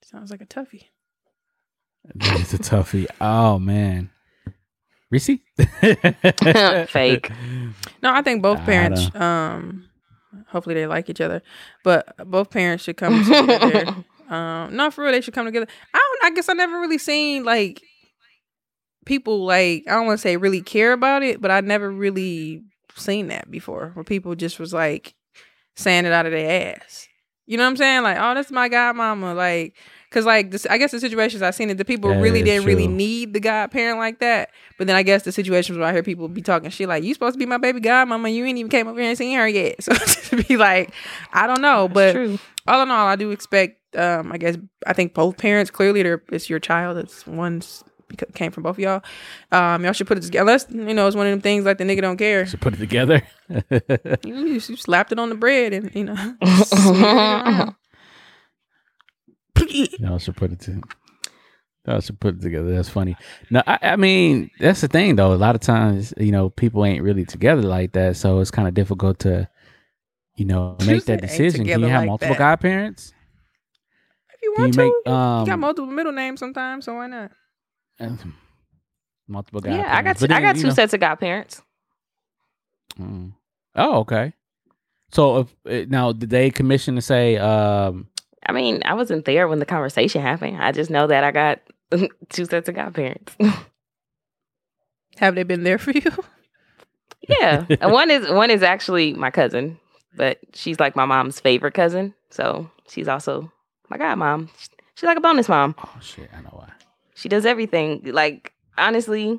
[0.05, 0.89] Sounds like a toughie.
[2.15, 3.07] It's a toughie.
[3.21, 4.11] Oh man,
[5.11, 5.27] Reese.
[6.91, 7.31] Fake.
[8.03, 9.15] No, I think both parents.
[9.15, 9.89] Um,
[10.49, 11.43] hopefully they like each other,
[11.85, 13.95] but both parents should come together.
[14.29, 15.69] um, no, for real, they should come together.
[15.95, 16.33] I don't.
[16.33, 17.83] I guess I never really seen like
[19.05, 22.63] people like I don't want to say really care about it, but I never really
[22.97, 25.15] seen that before, where people just was like
[25.77, 27.09] saying it out of their ass.
[27.47, 28.03] You know what I'm saying?
[28.03, 29.35] Like, oh, that's my godmama.
[29.35, 29.77] Like,
[30.13, 32.67] cause like this, I guess the situations I've seen it, the people That really didn't
[32.67, 34.51] really need the godparent like that.
[34.79, 37.15] But then I guess the situations where I hear people be talking shit like, "You
[37.15, 39.49] supposed to be my baby godmama, you ain't even came over here and seen her
[39.49, 39.93] yet." So
[40.37, 40.93] to be like,
[41.33, 42.39] I don't know, but True.
[42.67, 43.97] all in all, I do expect.
[43.97, 44.57] Um, I guess
[44.87, 46.97] I think both parents clearly they're it's your child.
[46.99, 47.85] It's one's
[48.35, 49.03] came from both of y'all.
[49.51, 50.43] Um, y'all should put it together.
[50.43, 52.47] Unless you know it's one of them things like the nigga don't care.
[52.47, 53.23] Should put it together.
[54.25, 57.75] You, you slapped it on the bread and you know.
[59.57, 60.19] Smeared it around.
[60.21, 60.81] Should put it to.
[62.01, 62.75] Should put it together.
[62.75, 63.17] That's funny.
[63.51, 65.33] No, I, I mean that's the thing though.
[65.33, 68.69] A lot of times, you know, people ain't really together like that, so it's kind
[68.69, 69.49] of difficult to,
[70.37, 71.67] you know, make said that decision.
[71.67, 72.39] Can you have like multiple that?
[72.39, 73.13] godparents?
[74.35, 77.07] If you want you to, make, you got um, multiple middle names sometimes, so why
[77.09, 77.33] not?
[79.29, 79.89] Multiple godparents.
[79.89, 81.63] Yeah, I got But I got two know- sets of godparents.
[83.01, 83.33] Mm.
[83.77, 84.35] Oh, okay.
[85.13, 88.09] So if uh, now did they commission to say, um,
[88.47, 90.59] I mean, I wasn't there when the conversation happened.
[90.61, 91.61] I just know that I got
[92.29, 93.37] two sets of godparents.
[95.17, 96.11] Have they been there for you?
[97.29, 99.79] yeah, one is one is actually my cousin,
[100.17, 103.53] but she's like my mom's favorite cousin, so she's also
[103.89, 104.49] my godmom.
[104.95, 105.75] She's like a bonus mom.
[105.79, 106.71] oh shit, I know why.
[107.15, 108.03] She does everything.
[108.07, 109.39] Like honestly,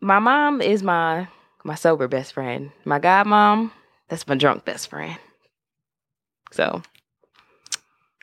[0.00, 1.28] my mom is my
[1.62, 2.72] my sober best friend.
[2.84, 3.70] My godmom,
[4.08, 5.18] that's my drunk best friend.
[6.52, 6.82] So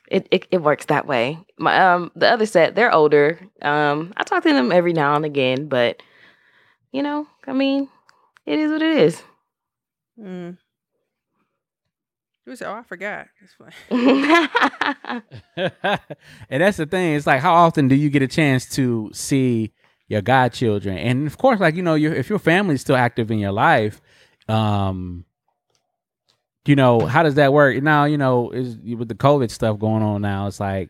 [0.09, 1.39] it, it it works that way.
[1.57, 3.39] My um the other set, they're older.
[3.61, 6.01] Um I talk to them every now and again, but
[6.91, 7.89] you know, I mean,
[8.45, 9.23] it is what it is.
[10.19, 10.57] Mm.
[12.45, 13.71] You said, "Oh, I forgot." That's fine.
[16.49, 17.15] and that's the thing.
[17.15, 19.71] It's like how often do you get a chance to see
[20.07, 20.97] your godchildren?
[20.97, 23.53] And of course, like you know, your if your family is still active in your
[23.53, 24.01] life,
[24.49, 25.25] um,
[26.65, 27.81] you know, how does that work?
[27.83, 30.89] Now, you know, is with the COVID stuff going on now, it's like,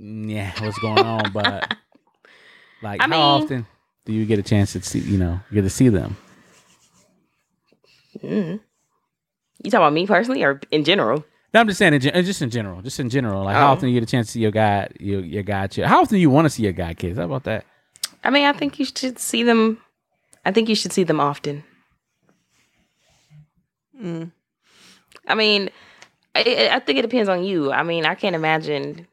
[0.00, 1.30] mm, yeah, what's going on?
[1.32, 1.76] But
[2.82, 3.66] like, I how mean- often
[4.06, 4.98] do you get a chance to see?
[5.00, 6.16] You know, get to see them?
[8.22, 8.60] Mm.
[9.62, 11.24] You talking about me personally or in general?
[11.52, 13.44] No, I'm just saying, in gen- just in general, just in general.
[13.44, 13.72] Like, how Oh.
[13.72, 15.84] often you get a chance to see your guy, your your god kid?
[15.86, 17.18] How often do you want to see your guy kids?
[17.18, 17.64] How about that?
[18.24, 19.78] I mean, I think you should see them.
[20.44, 21.64] I think you should see them often.
[24.00, 24.32] Mm.
[25.30, 25.70] I mean,
[26.34, 27.72] I, I think it depends on you.
[27.72, 29.06] I mean, I can't imagine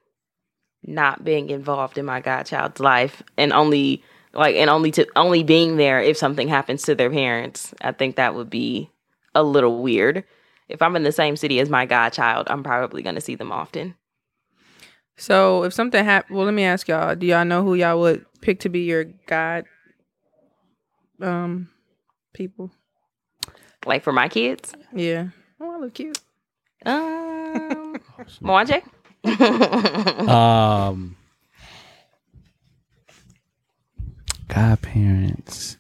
[0.84, 4.04] not being involved in my godchild's life and only
[4.34, 7.74] like and only to only being there if something happens to their parents.
[7.82, 8.90] I think that would be
[9.36, 10.24] a little weird.
[10.70, 13.52] If I'm in the same city as my godchild, I'm probably going to see them
[13.52, 13.96] often.
[15.16, 18.26] So if something happened, well, let me ask y'all: Do y'all know who y'all would
[18.42, 19.66] pick to be your god?
[21.22, 21.70] Um,
[22.34, 22.72] people.
[23.86, 25.30] Like for my kids, Yeah.
[25.60, 26.20] Oh, I look cute.
[26.86, 27.96] um,
[28.42, 28.82] Mwanje.
[30.30, 31.16] Um,
[34.48, 35.78] godparents.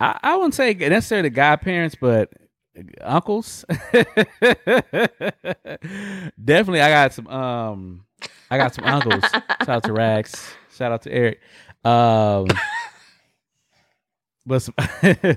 [0.00, 2.30] I, I wouldn't say necessarily godparents, but
[3.02, 3.64] uncles.
[6.42, 7.26] Definitely, I got some.
[7.28, 8.04] Um,
[8.50, 9.24] I got some uncles.
[9.30, 10.54] Shout out to Rax.
[10.74, 11.40] Shout out to Eric.
[11.84, 12.46] Um,
[14.46, 14.74] but some,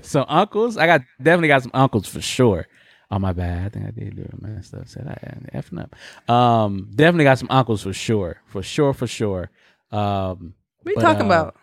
[0.02, 0.76] some uncles.
[0.76, 2.66] I got definitely got some uncles for sure.
[3.10, 3.66] Oh my bad.
[3.66, 4.86] I think I did do it messed up.
[4.88, 6.30] Said I effing up.
[6.32, 8.40] Um, definitely got some uncles for sure.
[8.46, 8.92] For sure.
[8.94, 9.50] For sure.
[9.90, 11.56] Um, What are you But, talking uh, about?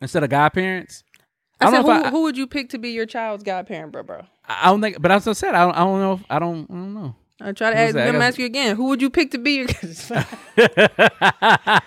[0.00, 1.02] instead of godparents.
[1.60, 3.06] I, I said, don't who, know if I- who would you pick to be your
[3.06, 4.22] child's godparent, bro, bro?
[4.48, 6.12] I I don't think, but as I said, I don't, I don't know.
[6.14, 7.16] If, I don't, I don't know.
[7.40, 8.08] I try to ask that?
[8.08, 8.76] I them ask you again.
[8.76, 9.68] Who would you pick to be your?
[10.04, 11.80] so I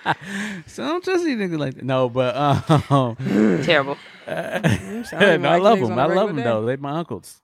[0.77, 1.84] don't trust these niggas like that.
[1.85, 3.15] No, but um,
[3.63, 3.97] Terrible.
[4.26, 5.97] sound no, like I love them.
[5.97, 6.43] I love them day.
[6.43, 6.65] though.
[6.65, 7.41] They my uncles.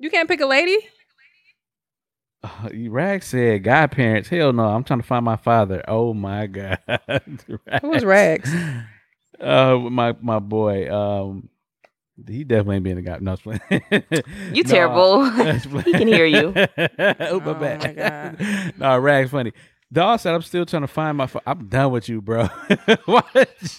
[0.00, 0.76] You can't pick a lady.
[2.42, 4.64] Uh, Rag said, "Godparents, hell no!
[4.64, 6.78] I'm trying to find my father." Oh my god,
[7.82, 8.50] Who was Rags?
[9.38, 10.90] Uh, my my boy.
[10.90, 11.50] Um,
[12.26, 13.18] he definitely ain't being a guy.
[13.20, 13.44] No, it's.
[14.54, 15.30] You No, terrible.
[15.38, 15.64] it's.
[15.84, 16.54] He can hear you.
[16.56, 16.60] oh,
[16.98, 17.96] my Oh, my bad.
[18.38, 18.74] God.
[18.78, 19.52] no, Rag's funny.
[19.92, 21.26] Dawg said, "I'm still trying to find my.
[21.26, 22.44] Fa- I'm done with you, bro.
[23.06, 23.22] Why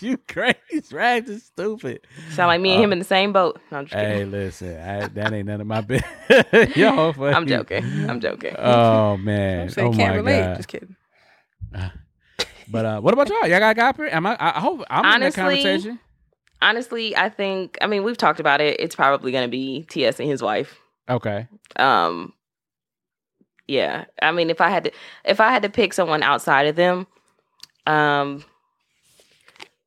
[0.01, 0.57] you crazy?
[0.91, 2.05] Rags is stupid.
[2.31, 3.61] Sound like me and Uh, him in the same boat.
[3.71, 4.17] No, I'm just kidding.
[4.17, 6.75] Hey, listen, I, that ain't none of my business.
[6.75, 7.33] Y'all funny.
[7.33, 7.85] I'm joking.
[8.09, 8.55] I'm joking.
[8.59, 9.61] Oh man.
[9.61, 10.41] I'm saying oh can't my relate.
[10.41, 10.55] god.
[10.57, 10.95] Just kidding.
[12.69, 13.47] But uh, what about y'all?
[13.47, 14.15] Y'all got godparents?
[14.15, 14.37] Am I?
[14.39, 15.99] I hope I'm in that conversation.
[16.61, 18.79] Honestly, I think I mean we've talked about it.
[18.79, 20.77] It's probably gonna be TS and his wife.
[21.09, 21.47] Okay.
[21.77, 22.33] Um
[23.71, 24.05] yeah.
[24.21, 24.91] I mean if I had to
[25.25, 27.07] if I had to pick someone outside of them,
[27.87, 28.43] um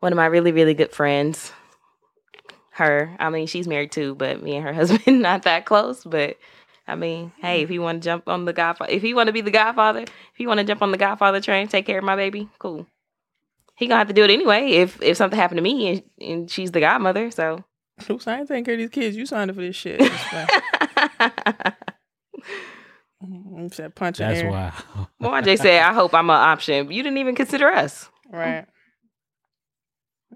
[0.05, 1.51] one of my really, really good friends,
[2.73, 3.17] her.
[3.19, 6.05] I mean, she's married too, but me and her husband not that close.
[6.05, 6.37] But
[6.87, 9.33] I mean, hey, if you want to jump on the Godfather, if you want to
[9.33, 12.05] be the Godfather, if you want to jump on the Godfather train, take care of
[12.05, 12.87] my baby, cool.
[13.77, 16.51] He gonna have to do it anyway if if something happened to me and, and
[16.51, 17.31] she's the godmother.
[17.31, 17.65] So
[18.11, 19.17] Oops, I ain't taking care of these kids.
[19.17, 20.01] You signed up for this shit.
[23.25, 23.75] It's.
[23.75, 24.51] Mm, said punch in That's air.
[24.51, 24.73] why.
[25.21, 26.91] Well, Jay said, I hope I'm an option.
[26.91, 28.09] You didn't even consider us.
[28.31, 28.67] Right.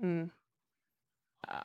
[0.02, 0.30] Mm.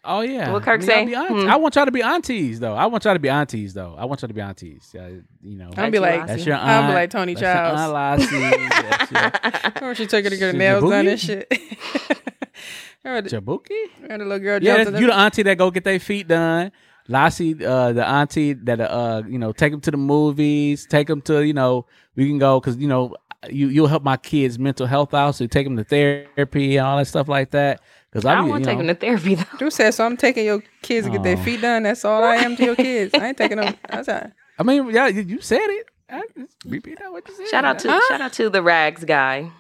[0.05, 0.51] Oh yeah.
[0.51, 1.05] What Kirk I mean, say?
[1.05, 1.49] be aunts- Hmm.
[1.49, 2.73] I want y'all to be aunties though.
[2.73, 3.95] I want y'all to be aunties though.
[3.97, 4.95] I want y'all to be aunties.
[4.97, 5.71] Uh, you know.
[5.75, 6.27] I'll be like, Lassie.
[6.33, 6.69] That's your aunt.
[6.69, 7.81] I'll be like Tony That's your Childs.
[7.81, 8.79] Aunt Lassie.
[8.89, 11.47] That's your Remember she took her to get her Shit, nails done and shit.
[13.03, 13.69] Remember the, Jabuki.
[14.01, 15.83] remember the little girl Yeah, jumped that's, in you the, the auntie that go get
[15.83, 16.71] their feet done.
[17.07, 21.21] Lassie, uh, the auntie that uh, you know, take them to the movies, take them
[21.23, 21.85] to, you know,
[22.15, 23.15] we can go because you know,
[23.49, 26.97] you you'll help my kids' mental health out, so take them to therapy and all
[26.97, 27.81] that stuff like that.
[28.11, 29.57] Because I I, don't want to take know, them to therapy though.
[29.57, 31.41] Drew said, so I'm taking your kids to get their Oh.
[31.43, 31.83] feet done.
[31.83, 33.13] That's all I am to your kids.
[33.13, 34.31] I ain't taking them outside.
[34.59, 35.87] I mean, yeah, you, you said it.
[36.09, 36.21] I
[36.67, 37.47] repeat out what you said.
[37.47, 37.99] Shout out to Huh?
[38.07, 39.51] shout out to the rags guy.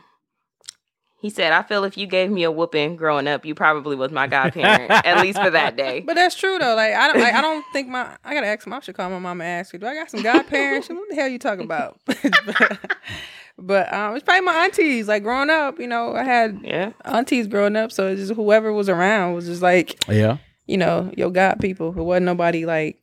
[1.23, 4.11] He said, "I feel if you gave me a whooping growing up, you probably was
[4.11, 6.75] my godparent, at least for that day." But that's true though.
[6.75, 8.17] Like I don't, like, I don't think my.
[8.25, 8.73] I gotta ask him.
[8.73, 9.77] I should call my mom and ask her.
[9.77, 10.89] Do I got some godparents?
[10.89, 11.97] what the hell you talking about?
[12.05, 12.17] but
[13.57, 15.07] but um, it's probably my aunties.
[15.07, 18.73] Like growing up, you know, I had Yeah, aunties growing up, so it's just whoever
[18.73, 20.37] was around was just like Yeah.
[20.67, 21.89] you know your god people.
[21.89, 22.99] It wasn't nobody like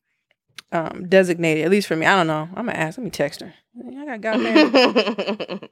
[0.72, 1.64] um designated.
[1.64, 2.48] At least for me, I don't know.
[2.54, 2.98] I'm gonna ask.
[2.98, 3.54] Let me text her.
[3.98, 4.20] I got
[4.74, 5.68] godparents.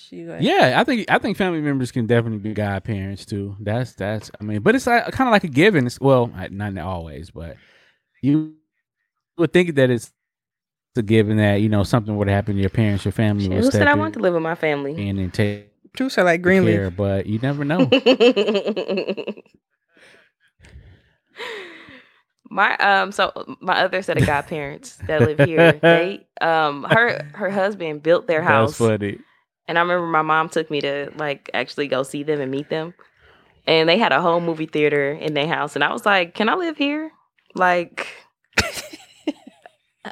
[0.00, 3.56] She like Yeah, I think I think family members can definitely be godparents too.
[3.60, 5.86] That's that's I mean, but it's like, kind of like a given.
[5.86, 7.56] It's, well, not always, but
[8.22, 8.54] you
[9.36, 10.12] would think that it's
[10.96, 13.60] a given that you know something would happen to your parents, your family Shit, will
[13.60, 15.08] who said I want to live with my family?
[15.08, 16.76] in and take Drew said like Greenleaf.
[16.76, 17.90] care, but you never know.
[22.50, 27.50] my um so my other set of godparents that live here they um her her
[27.50, 29.18] husband built their That's house funny.
[29.70, 32.68] And i remember my mom took me to like actually go see them and meet
[32.68, 32.92] them
[33.66, 36.48] and they had a whole movie theater in their house and i was like can
[36.48, 37.12] i live here
[37.54, 38.08] like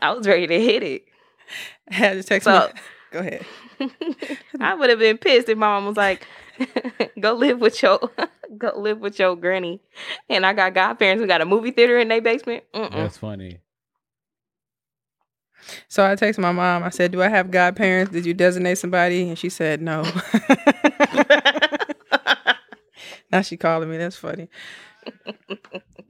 [0.02, 1.05] i was ready to hit it
[1.90, 2.80] I had to text So- me.
[3.10, 3.44] Go ahead.
[4.60, 6.26] i would have been pissed if my mom was like
[7.20, 7.98] go live with your
[8.59, 9.80] go live with your granny
[10.28, 12.90] and i got godparents who got a movie theater in their basement Mm-mm.
[12.93, 13.60] That's funny.
[15.89, 16.82] So I texted my mom.
[16.82, 18.12] I said, "Do I have godparents?
[18.12, 20.03] Did you designate somebody?" And she said, "No."
[23.32, 23.97] now she calling me.
[23.99, 24.49] That's funny.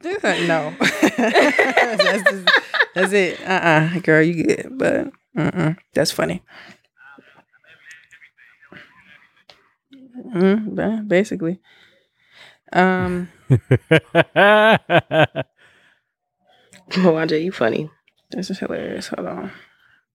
[0.03, 2.49] She's like, no, that's, just-
[2.95, 3.41] that's it.
[3.43, 5.75] Uh, uh girl, you good, but uh-uh.
[5.93, 6.43] that's funny.
[10.35, 11.61] Mm, basically.
[12.73, 13.29] Um,
[16.91, 17.91] Mwanje, you funny.
[18.31, 19.09] This is hilarious.
[19.09, 19.51] Hold on.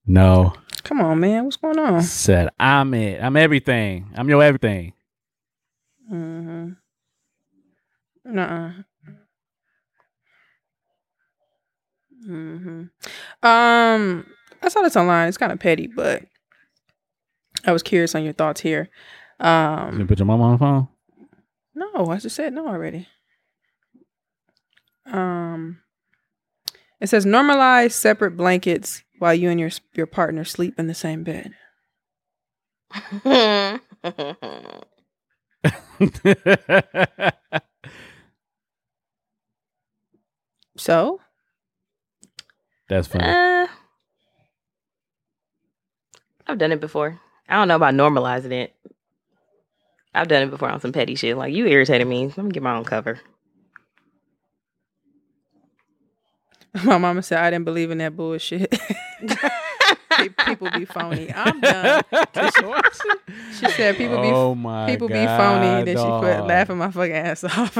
[0.06, 1.44] no, Come on, man.
[1.44, 2.02] What's going on?
[2.02, 3.22] said I'm it.
[3.22, 4.10] I'm everything.
[4.14, 4.92] I'm your everything.
[6.12, 6.72] Mm-hmm.
[8.26, 8.72] Nuh-uh.
[12.28, 13.46] Mm-hmm.
[13.46, 14.26] Um,
[14.62, 15.28] I saw this online.
[15.28, 16.22] It's kind of petty, but
[17.64, 18.88] I was curious on your thoughts here.
[19.40, 20.88] Um, You put your mama on the phone.
[21.74, 23.08] no, I just said no already.
[25.06, 25.80] Um,
[27.00, 31.24] it says normalize separate blankets while you and your your partner sleep in the same
[31.24, 31.54] bed.
[40.76, 41.20] So,
[42.88, 43.24] That's funny.
[43.24, 43.66] uh,
[46.46, 47.20] I've done it before.
[47.48, 48.74] I don't know about normalizing it,
[50.14, 51.36] I've done it before on some petty shit.
[51.36, 52.26] Like you irritated me.
[52.26, 53.20] Let me get my own cover.
[56.84, 58.74] My mama said I didn't believe in that bullshit.
[60.46, 61.32] People be phony.
[61.34, 62.02] I'm done.
[63.58, 66.22] She said people be oh my people be phony, and then she dog.
[66.22, 67.76] quit laughing my fucking ass off.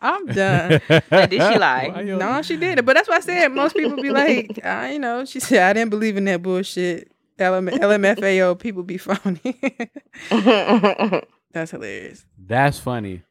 [0.00, 0.80] I'm done.
[0.88, 2.02] Did she lie?
[2.04, 2.84] No, she didn't.
[2.84, 5.72] But that's why I said most people be like, I, you know, she said I
[5.72, 7.10] didn't believe in that bullshit.
[7.38, 9.60] LM- LMFAO, people be phony.
[11.52, 12.24] that's hilarious.
[12.38, 13.22] That's funny.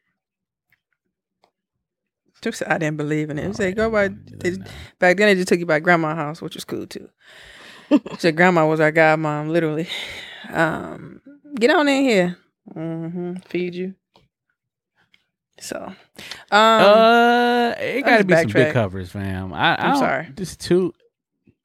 [2.43, 3.55] Said I didn't believe in it.
[3.55, 4.07] Said, go by.
[4.09, 4.57] they-
[4.99, 7.09] back then, they just took you by grandma's house, which was cool too.
[8.17, 9.87] said grandma was our godmom, literally.
[10.49, 11.21] Um,
[11.55, 12.37] get on in here.
[12.73, 13.95] hmm Feed you.
[15.59, 15.95] So, um,
[16.51, 18.53] uh, it got to just be some backtrack.
[18.53, 19.53] big covers, fam.
[19.53, 20.29] I, I I'm sorry.
[20.35, 20.93] Just two,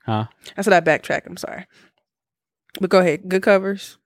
[0.04, 0.26] huh?
[0.56, 1.22] I said I backtrack.
[1.26, 1.66] I'm sorry,
[2.78, 3.26] but go ahead.
[3.26, 3.96] Good covers.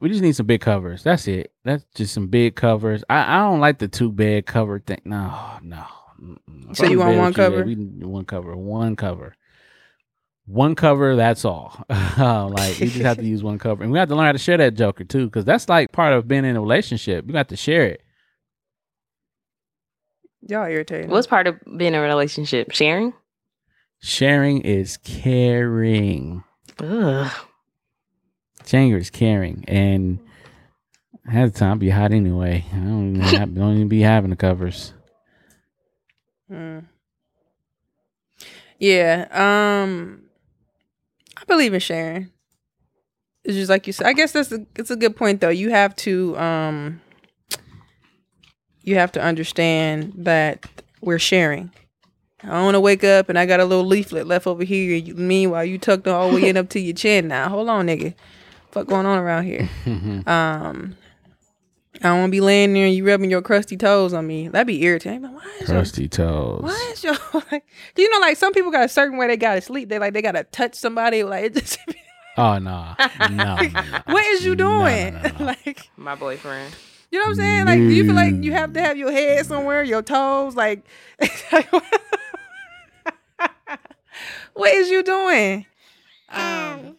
[0.00, 1.02] We just need some big covers.
[1.02, 1.52] That's it.
[1.64, 3.04] That's just some big covers.
[3.08, 5.00] I, I don't like the two bed cover thing.
[5.04, 5.84] No, no.
[6.20, 6.76] Mm-mm.
[6.76, 7.64] So you want one with you, yeah, cover?
[7.64, 8.56] we need one cover.
[8.56, 9.34] One cover.
[10.46, 11.16] One cover.
[11.16, 11.84] That's all.
[12.16, 14.32] Uh, like we just have to use one cover, and we have to learn how
[14.32, 17.26] to share that joker too, because that's like part of being in a relationship.
[17.26, 18.02] You got to share it.
[20.46, 21.10] Y'all irritating.
[21.10, 22.70] What's part of being in a relationship?
[22.70, 23.14] Sharing?
[24.00, 26.44] Sharing is caring.
[26.78, 27.32] Ugh.
[28.66, 30.18] Sharing is caring, and
[31.26, 32.64] half the time be hot anyway.
[32.72, 34.92] I don't even, have, don't even be having the covers.
[36.50, 36.84] Mm.
[38.78, 39.26] Yeah.
[39.30, 40.24] Um,
[41.36, 42.30] I believe in sharing.
[43.44, 44.06] It's just like you said.
[44.06, 45.50] I guess that's a, it's a good point though.
[45.50, 47.00] You have to um,
[48.82, 50.66] you have to understand that
[51.00, 51.70] we're sharing.
[52.42, 54.96] I don't want to wake up and I got a little leaflet left over here.
[54.96, 57.28] You, meanwhile, you tucked all the way in up to your chin.
[57.28, 58.14] Now, hold on, nigga.
[58.74, 59.68] Fuck going on around here?
[60.26, 60.96] Um,
[62.00, 64.48] I don't want to be laying there and you rubbing your crusty toes on me.
[64.48, 65.22] That'd be irritating.
[65.22, 66.60] Like, why is your Crusty toes.
[66.62, 67.14] why is your
[67.52, 67.64] like?
[67.94, 69.88] Do you know like some people got a certain way they gotta sleep?
[69.88, 71.22] They like they gotta touch somebody.
[71.22, 71.78] Like it just.
[72.36, 73.80] Oh no, no, no, no.
[74.06, 75.14] what is you No, no, doing?
[75.14, 75.44] no, no.
[75.44, 76.74] like My boyfriend.
[77.12, 77.66] you know what I'm saying?
[77.66, 80.56] Like do you feel like you have to have your head somewhere, your toes?
[80.56, 80.84] Like
[84.54, 85.66] what is you doing?
[86.28, 86.96] Um.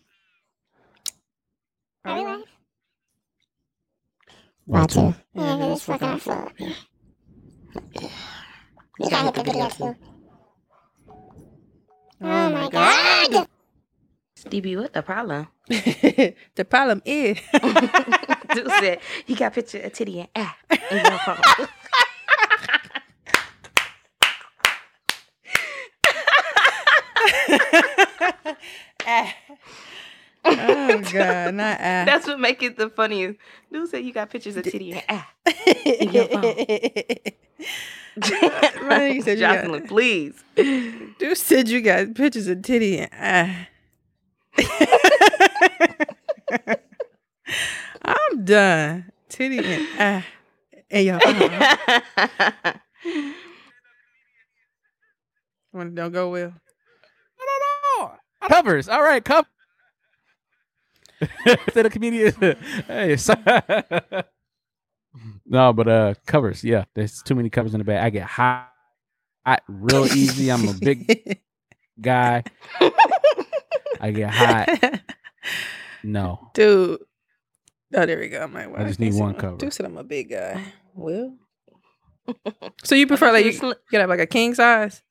[2.06, 2.44] Anyway.
[4.65, 5.14] One, two.
[5.34, 6.52] Yeah, it was fucking on floor.
[8.99, 9.95] You gotta hit the video too.
[12.22, 13.48] Oh my god!
[14.36, 15.48] Stevie, what the problem?
[15.68, 17.40] the problem is
[18.53, 20.56] Dude said he got a picture of titty and ah.
[20.91, 21.68] in your phone.
[30.45, 32.03] Oh god, not ah.
[32.05, 33.39] That's what make it the funniest.
[33.72, 35.30] Dude said you got pictures of titty and ah.
[35.85, 36.55] in your phone.
[38.81, 40.43] Right, he said you got- Jocelyn, please.
[40.55, 43.09] Dude said you got pictures of titty and
[44.57, 44.65] ah.
[48.03, 49.11] I'm done.
[49.30, 50.26] Titty and ah.
[50.91, 51.19] And y'all
[55.72, 56.53] when it don't go well.
[57.39, 58.15] I don't know.
[58.47, 58.88] Covers.
[58.88, 59.47] All right, cover.
[61.45, 62.33] Instead of comedian.
[62.87, 63.33] hey, so-
[65.45, 66.63] no, but uh, covers.
[66.63, 68.03] Yeah, there's too many covers in the bag.
[68.03, 68.69] I get hot,
[69.45, 70.51] hot real easy.
[70.51, 71.39] I'm a big
[72.01, 72.43] guy.
[74.01, 75.01] I get hot.
[76.03, 76.99] No, Dude.
[77.93, 78.45] Oh, there we go.
[78.47, 78.81] My wife.
[78.81, 79.57] I just need see one my- cover.
[79.57, 80.63] Dude said I'm a big guy.
[80.93, 81.37] Well.
[82.83, 85.03] So you prefer like you, Sli- you gotta have like a king size?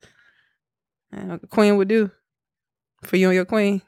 [1.15, 2.11] Uh, Like a queen would do
[3.03, 3.81] for you and your queen.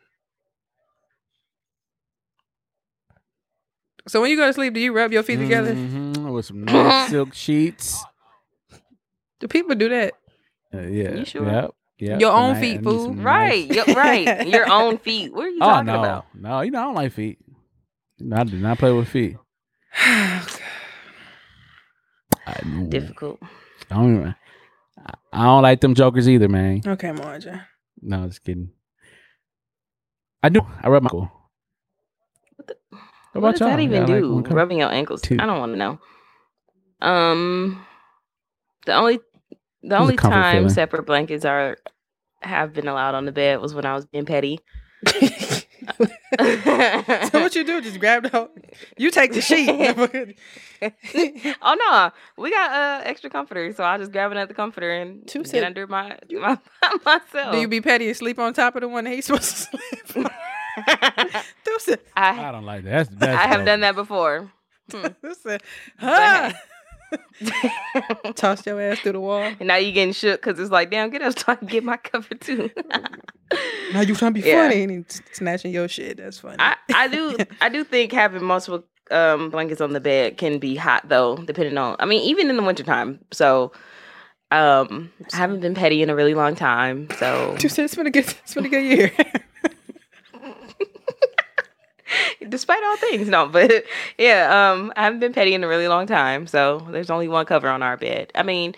[4.08, 5.74] So when you go to sleep, do you rub your feet together?
[5.76, 8.04] Mhm, with some nice silk sheets.
[9.40, 10.14] Do people do that?
[10.74, 11.46] Uh, yeah, You sure?
[11.46, 11.72] Yep.
[12.00, 12.22] Yep.
[12.22, 13.14] Your own And I- feet, I fool.
[13.16, 14.48] Right, nice- you're right.
[14.54, 15.34] Your own feet.
[15.34, 16.26] What are you Oh talking no, about?
[16.36, 17.40] no, you know I don't like feet.
[18.20, 19.38] No, I do not play with feet.
[19.96, 20.44] I,
[22.90, 23.40] Difficult.
[23.92, 24.16] I don't.
[24.16, 24.36] even-
[25.06, 26.82] I- I don't like them jokers either, man.
[26.86, 27.66] okay, Marja.
[28.02, 28.72] No, just kidding.
[30.42, 30.62] I do.
[30.82, 31.32] I rub my ankle.
[33.40, 33.80] What, the, What what does that y'all?
[33.82, 34.34] even Y'all like do?
[34.36, 34.44] one?
[34.44, 35.22] Rubbing your ankles.
[35.22, 35.38] Two.
[35.40, 36.00] I don't want to know.
[37.02, 37.86] Um,
[38.86, 39.20] the only
[39.84, 40.70] the a only time feeling.
[40.70, 41.78] separate blankets are
[42.42, 44.60] have been allowed on the bed was when I was being petty.
[46.40, 47.82] so what you do?
[47.82, 48.50] Just grab the whole,
[48.98, 49.70] you take the sheet.
[51.62, 52.12] oh no,
[52.42, 55.64] we got uh extra comforter, so I just grab another comforter and Two get said-
[55.64, 56.58] under my, my
[57.06, 57.52] myself.
[57.54, 59.78] do you be petty and sleep on top of the one that he's supposed to
[60.12, 60.28] sleep
[60.78, 61.98] on?
[62.16, 62.90] I I don't like that.
[62.92, 64.52] That's, that's I have done that before.
[65.24, 65.60] Listen,
[65.98, 66.52] huh?
[68.36, 69.44] Toss your ass through the wall.
[69.60, 71.84] And now you getting shook because it's like, damn, get up so I can get
[71.84, 72.70] my cover too.
[73.94, 74.68] Now you trying to be Yeah.
[74.68, 76.18] funny and snatching your shit.
[76.18, 76.58] That's funny.
[76.60, 80.76] I, I do I do think having multiple um blankets on the bed can be
[80.76, 83.20] hot though, depending on I mean, even in the wintertime.
[83.32, 83.72] So
[84.52, 87.08] um I haven't been petty in a really long time.
[87.18, 89.14] So You said it's been a good, it's been a good year.
[92.50, 93.84] despite all things, no, but
[94.18, 96.48] yeah, um I haven't been petty in a really long time.
[96.48, 98.32] So there's only one cover on our bed.
[98.36, 98.76] I mean,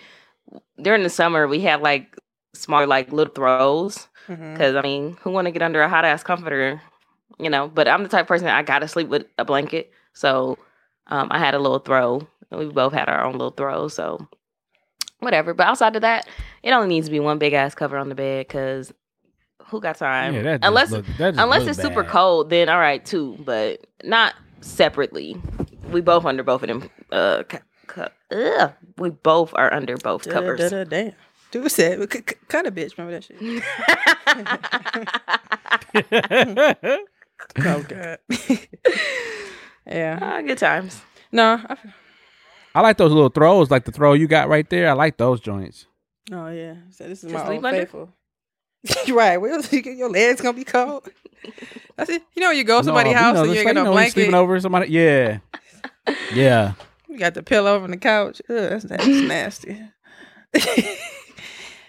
[0.80, 2.16] during the summer we have like
[2.54, 4.08] small like little throws.
[4.28, 6.80] Because I mean, who want to get under a hot ass comforter?
[7.38, 9.90] You know, but I'm the type of person that I gotta sleep with a blanket.
[10.12, 10.58] So
[11.08, 12.28] um, I had a little throw.
[12.50, 13.88] We both had our own little throw.
[13.88, 14.28] So
[15.18, 15.54] whatever.
[15.54, 16.28] But outside of that,
[16.62, 18.46] it only needs to be one big ass cover on the bed.
[18.46, 18.92] Because
[19.70, 20.34] who got time?
[20.34, 23.36] Yeah, that unless look- that unless look it's super cold, then all right too.
[23.44, 25.36] But not separately.
[25.90, 26.90] We both under both of them.
[27.10, 28.72] Uh, co- co- ugh.
[28.98, 30.60] we both are under both Da- covers.
[30.60, 31.12] da- da- Damn.
[31.50, 33.40] Dude said, "C- c- "Cut a bitch." Remember that shit?
[37.64, 38.18] Oh god.
[39.86, 40.18] yeah.
[40.20, 41.00] Ah, good times.
[41.32, 41.58] No.
[41.68, 41.76] I,
[42.74, 44.90] I like those little throws, like the throw you got right there.
[44.90, 45.86] I like those joints.
[46.30, 46.74] oh yeah.
[46.90, 47.80] So this is Just my leave old under?
[47.80, 48.12] faithful.
[49.10, 49.36] right.
[49.38, 51.08] Well, your legs gonna be cold.
[51.96, 52.22] That's it.
[52.34, 53.92] You know, you go to somebody's No, house know, and you ain't like, got no
[53.94, 54.42] know, you Sleeping blanket.
[54.42, 54.90] over somebody.
[54.90, 55.38] Yeah.
[56.32, 56.72] Yeah.
[57.08, 58.40] You got the pillow over on the couch.
[58.48, 59.80] Ugh, that's, that's nasty.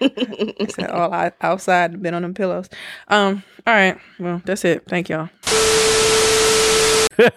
[0.04, 2.68] It's all out- outside, been on them pillows.
[3.08, 3.44] Um.
[3.68, 3.98] All right.
[4.20, 4.84] Well, that's it.
[4.88, 5.30] Thank y'all.
[7.20, 7.30] All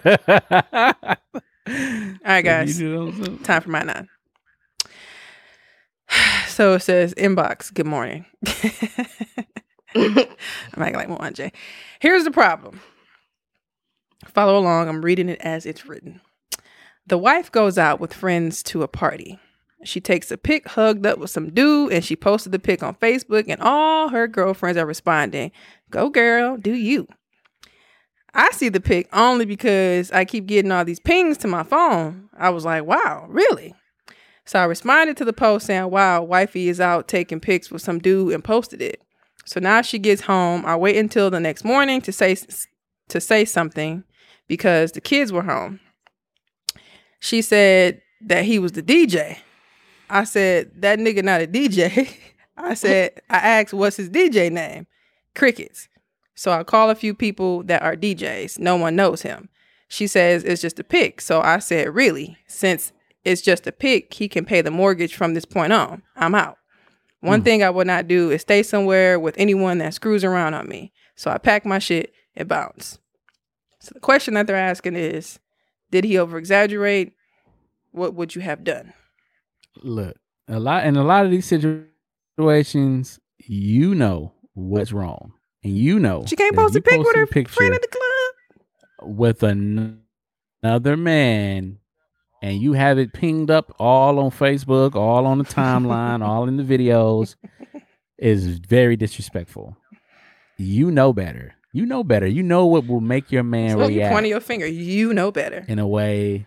[2.25, 2.79] right, guys.
[2.79, 4.07] Time for my nine.
[6.55, 7.73] So it says inbox.
[7.73, 8.25] Good morning.
[9.93, 10.27] I'm
[10.77, 11.51] acting like Jay.
[11.99, 12.79] Here's the problem.
[14.23, 14.87] Follow along.
[14.87, 16.21] I'm reading it as it's written.
[17.07, 19.37] The wife goes out with friends to a party.
[19.83, 22.95] She takes a pic hugged up with some dude and she posted the pic on
[22.95, 25.51] Facebook, and all her girlfriends are responding,
[25.89, 27.05] Go girl, do you.
[28.33, 32.29] I see the pic only because I keep getting all these pings to my phone.
[32.37, 33.75] I was like, wow, really?
[34.45, 37.99] So I responded to the post saying, wow, wifey is out taking pics with some
[37.99, 39.01] dude and posted it.
[39.45, 40.65] So now she gets home.
[40.65, 42.35] I wait until the next morning to say
[43.09, 44.03] to say something
[44.47, 45.79] because the kids were home.
[47.19, 49.37] She said that he was the DJ.
[50.09, 52.15] I said, that nigga not a DJ.
[52.57, 54.87] I said, I asked, what's his DJ name?
[55.33, 55.89] Crickets.
[56.35, 58.59] So I call a few people that are DJs.
[58.59, 59.49] No one knows him.
[59.87, 61.21] She says it's just a pic.
[61.21, 62.37] So I said, really?
[62.47, 62.91] Since
[63.25, 66.03] it's just a pic, he can pay the mortgage from this point on.
[66.15, 66.57] I'm out.
[67.21, 67.43] One hmm.
[67.43, 70.93] thing I would not do is stay somewhere with anyone that screws around on me.
[71.15, 72.99] So I pack my shit and bounce.
[73.79, 75.39] So the question that they're asking is,
[75.91, 77.13] did he over exaggerate?
[77.91, 78.93] What would you have done?
[79.81, 85.33] Look, a lot in a lot of these situations, you know what's wrong,
[85.63, 89.15] and you know She can't post a pic with her friend at the club.
[89.15, 90.01] with an-
[90.61, 91.79] another man,
[92.45, 96.57] and you have it pinged up all on Facebook, all on the timeline, all in
[96.57, 97.35] the videos,
[98.19, 99.75] is very disrespectful.
[100.55, 101.55] You know better.
[101.73, 102.27] You know better.
[102.27, 104.67] You know what will make your man So you react pointing your finger.
[104.67, 105.65] You know better.
[105.67, 106.45] in a way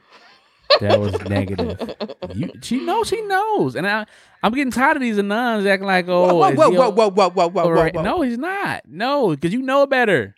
[0.78, 1.96] that was negative.
[2.32, 3.08] You, she knows.
[3.08, 4.06] She knows, and I,
[4.44, 7.10] I'm getting tired of these nuns acting like, oh, whoa, is whoa, he whoa, whoa,
[7.10, 7.94] whoa, whoa, whoa, whoa, alright?
[7.96, 8.02] whoa.
[8.02, 8.82] No, he's not.
[8.86, 10.36] No, because you know better.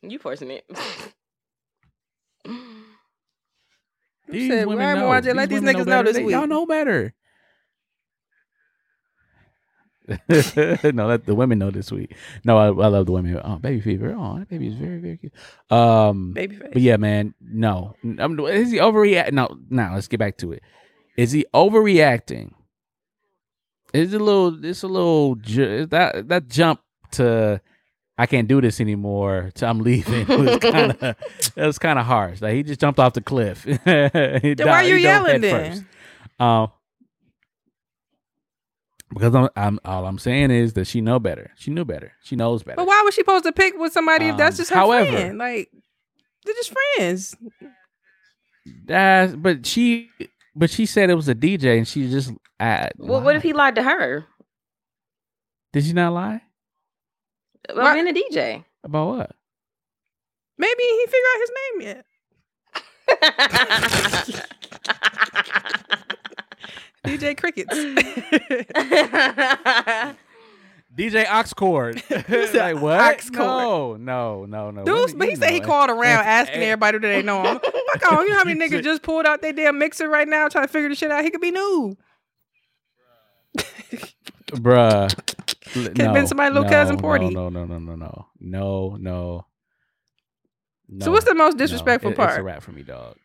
[0.00, 0.64] You forcing it.
[2.44, 5.32] You These said, women "Why, know.
[5.32, 6.02] Let these niggas know better.
[6.04, 7.14] this They- week." Y'all know better.
[10.28, 12.14] no, let the women know this week.
[12.44, 13.40] No, I, I love the women.
[13.42, 14.14] Oh, baby fever.
[14.18, 15.32] Oh, that baby is very, very cute.
[15.70, 16.72] Um, Babyface.
[16.72, 17.94] but yeah, man, no.
[18.18, 19.32] I'm, is he overreact?
[19.32, 20.62] No, now let's get back to it.
[21.16, 22.52] Is he overreacting?
[23.94, 24.64] Is it a little?
[24.64, 25.36] It's a little.
[25.36, 26.80] ju- that that jump
[27.12, 27.60] to
[28.22, 29.50] I can't do this anymore.
[29.56, 32.40] To I'm leaving was kind of that was kind of harsh.
[32.40, 33.64] Like he just jumped off the cliff.
[33.64, 35.86] He Then died- why are you yelling then?
[36.38, 36.70] Um,
[39.12, 41.50] because I'm, I'm all I'm saying is that she know better.
[41.56, 42.12] She knew better.
[42.22, 42.76] She knows better.
[42.76, 45.10] But why was she supposed to pick with somebody if that's Um, just her however-
[45.12, 45.38] friend?
[45.38, 45.68] Like,
[46.44, 47.36] they're just friends.
[48.86, 50.10] That's but she
[50.54, 53.52] but she said it was a DJ and she just uh, well, what if he
[53.52, 54.26] lied to her
[55.72, 56.42] did she not lie
[57.68, 57.94] about What?
[57.94, 58.64] being a DJ?
[58.84, 59.30] about what?
[60.58, 62.04] Maybe he figure out his name yet.
[67.04, 67.74] DJ Crickets.
[70.94, 72.00] DJ Oxcord.
[72.50, 73.18] said like what?
[73.18, 74.00] Oxcord.
[74.00, 74.84] No, no, no, no.
[74.84, 77.58] Dudes, but he said he called around asking everybody do they know him.
[77.60, 80.28] Fuck on, you know how many You niggas just pulled out their damn mixer right
[80.28, 81.24] now trying to figure the shit out?
[81.24, 81.96] He could be new.
[84.52, 85.14] Bruh.
[85.72, 87.32] Could have been somebody little cousin Porty.
[87.32, 89.46] No, no, no, no, no, no, no,
[90.88, 91.04] no.
[91.04, 91.58] So what's the most no.
[91.58, 92.44] disrespectful It- It's a part?
[92.44, 93.16] rap for me, dog.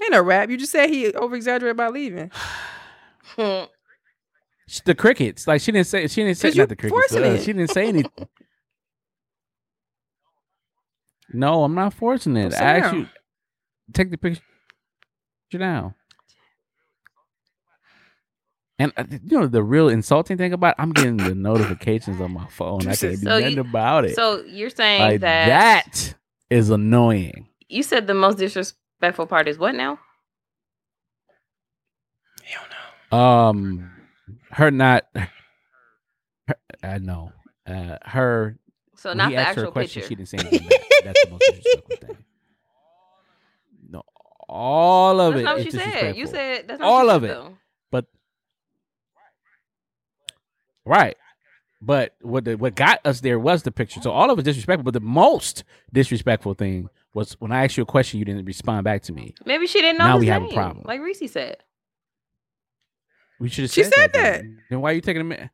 [0.00, 0.48] Ain't no rap.
[0.48, 2.30] You just said he over exaggerated by leaving.
[4.84, 7.14] The crickets, like she didn't say, she didn't say not the crickets.
[7.14, 8.12] uh, she didn't say anything.
[11.30, 12.54] No, I'm not forcing it.
[12.54, 13.06] I asked you
[13.92, 14.40] take the picture
[15.58, 15.94] down.
[18.80, 22.32] And uh, you know the real insulting thing about it, I'm getting the notifications on
[22.32, 22.82] my phone.
[22.82, 24.14] I can't do So nothing you- about it.
[24.14, 26.14] So you're saying like that, that
[26.50, 27.48] is annoying.
[27.68, 29.98] you said the most disrespectful part is what now?
[33.10, 33.90] Um,
[34.50, 35.06] her not.
[36.46, 37.32] Her, I know.
[37.66, 38.58] Uh, her.
[38.96, 40.08] So not he the asked her a actual question, picture.
[40.08, 40.68] she didn't say anything.
[41.04, 42.16] That's the most disrespectful thing.
[43.90, 44.02] No,
[44.46, 46.16] all of That's it not what you said.
[46.16, 47.28] You said that's not All of it.
[47.28, 47.56] though.
[50.88, 51.16] Right.
[51.80, 54.00] But what the, what got us there was the picture.
[54.00, 54.84] So all of it disrespectful.
[54.84, 58.84] But the most disrespectful thing was when I asked you a question, you didn't respond
[58.84, 59.34] back to me.
[59.44, 60.06] Maybe she didn't know.
[60.06, 60.84] Now his we have a problem.
[60.86, 61.58] Like Reese said.
[63.38, 63.70] We should have.
[63.70, 64.12] She said, said that.
[64.12, 64.42] that.
[64.42, 64.62] Then.
[64.70, 65.50] Then why are you taking a minute?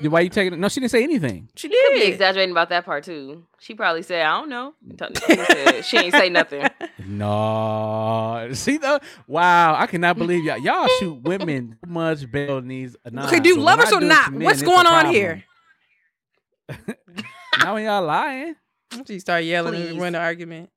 [0.00, 0.58] Then why you taking it?
[0.60, 1.48] No, she didn't say anything.
[1.56, 3.44] She Could be exaggerating about that part too.
[3.58, 4.74] She probably said, "I don't know."
[5.26, 6.66] She, said, she ain't say nothing.
[7.10, 8.98] No, see though.
[9.26, 10.58] Wow, I cannot believe y'all.
[10.58, 12.96] Y'all shoot women much better than these.
[13.06, 14.30] Okay, do you love us or not?
[14.34, 15.42] What's going on here?
[17.60, 18.56] now when y'all lying,
[19.06, 19.90] She started yelling Please.
[19.92, 20.68] and run the argument.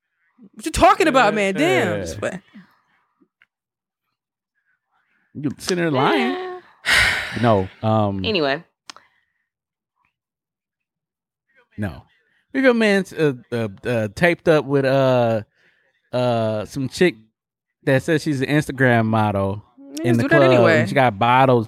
[0.54, 1.54] What you talking about, man?
[1.54, 2.06] Damn.
[2.22, 2.40] Yeah.
[5.34, 6.62] You sitting there lying.
[7.42, 8.62] No, um, Anyway,
[11.82, 12.04] no.
[12.54, 15.42] We got man uh, uh, uh, taped up with uh
[16.14, 17.16] uh some chick
[17.84, 19.64] that says she's an Instagram model
[20.04, 20.42] in Niggas the do club.
[20.42, 20.80] that anyway.
[20.82, 21.68] And she got bottles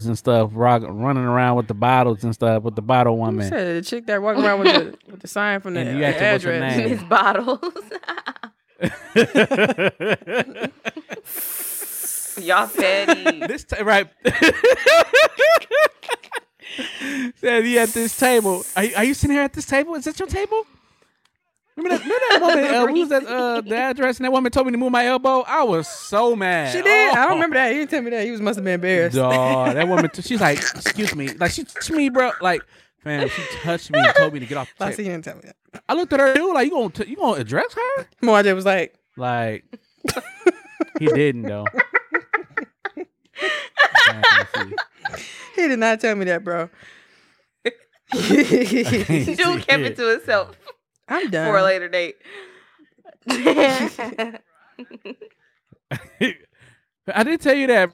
[0.00, 3.48] and stuff, rock, running around with the bottles and stuff with the bottle Who woman.
[3.48, 6.04] said the chick that walking around with the with the sign from the, And you
[6.04, 6.76] the asked her address.
[6.76, 6.90] name.
[6.92, 7.58] Miss Bottles.
[12.40, 13.40] Y'all petty.
[13.48, 14.08] this t- right.
[17.36, 18.64] Said he at this table.
[18.76, 19.94] Are you, are you sitting here at this table?
[19.94, 20.64] Is that your table?
[21.76, 22.98] Remember that, remember that woman?
[22.98, 23.24] Uh, was that?
[23.26, 25.42] Uh, the address and that woman told me to move my elbow.
[25.46, 26.72] I was so mad.
[26.72, 27.14] She did.
[27.14, 27.28] I Oh.
[27.28, 27.70] don't remember that.
[27.72, 28.24] He didn't tell me that.
[28.24, 29.14] He was must have been embarrassed.
[29.16, 30.10] Dog, that woman.
[30.10, 32.32] T- she's like, excuse me, like she touched me, bro.
[32.40, 32.62] Like,
[33.04, 34.72] fam, she touched me and told me to get off.
[34.76, 35.04] The Lassie, table.
[35.04, 35.82] he didn't tell me that.
[35.88, 36.52] I looked at her, dude.
[36.52, 38.06] Like, you gonna t- you gonna address her?
[38.22, 39.64] Mwanje was like, Like,
[40.98, 41.66] he didn't though.
[45.56, 46.68] He did not tell me that, bro.
[47.64, 47.74] Dude
[49.66, 50.56] kept it to himself
[51.08, 51.50] I'm done.
[51.52, 52.16] for a later date.
[57.06, 57.92] I did tell you that,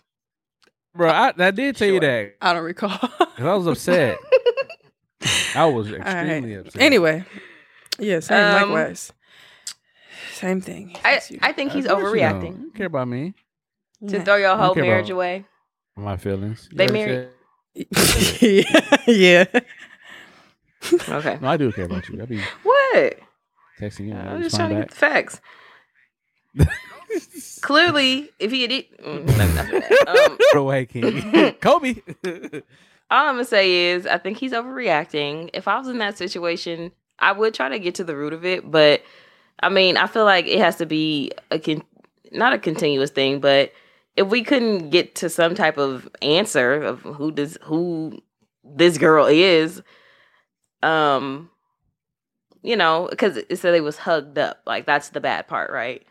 [0.94, 1.08] bro.
[1.10, 2.98] I, I did tell you that I don't recall.
[3.38, 4.18] I was upset.
[5.54, 6.66] I was All extremely right.
[6.66, 6.82] upset.
[6.82, 7.24] Anyway,
[7.98, 8.44] yeah, same.
[8.44, 9.12] Um, likewise,
[10.32, 10.96] same thing.
[11.04, 12.42] I, I think he's Of course you don't.
[12.42, 13.34] overreacting You care about me,
[14.08, 14.24] to Yeah.
[14.24, 15.44] throw your whole marriage about- away.
[15.96, 16.68] My feelings.
[16.72, 17.28] They know what I'm married?
[18.40, 18.64] saying?
[19.06, 19.44] yeah.
[21.08, 21.38] Okay.
[21.40, 22.20] No, I do care about you.
[22.22, 23.18] I be What?
[23.80, 24.14] texting you.
[24.14, 25.40] I'm just trying to get the facts.
[27.62, 30.04] Clearly, if he had it, mm, let me not do that.
[30.08, 30.54] Um, back.
[30.54, 31.52] away, King.
[31.60, 31.96] Kobe.
[33.10, 35.50] all I'm gonna say is, I think he's overreacting.
[35.54, 38.44] If I was in that situation, I would try to get to the root of
[38.44, 38.70] it.
[38.70, 39.02] But
[39.60, 41.84] I mean, I feel like it has to be a con-
[42.32, 43.72] not a continuous thing, but
[44.16, 48.22] if we couldn't get to some type of answer of who does who
[48.64, 49.82] this girl is,
[50.82, 51.50] um,
[52.62, 54.60] you know, because it said they was hugged up.
[54.66, 56.06] Like that's the bad part, right?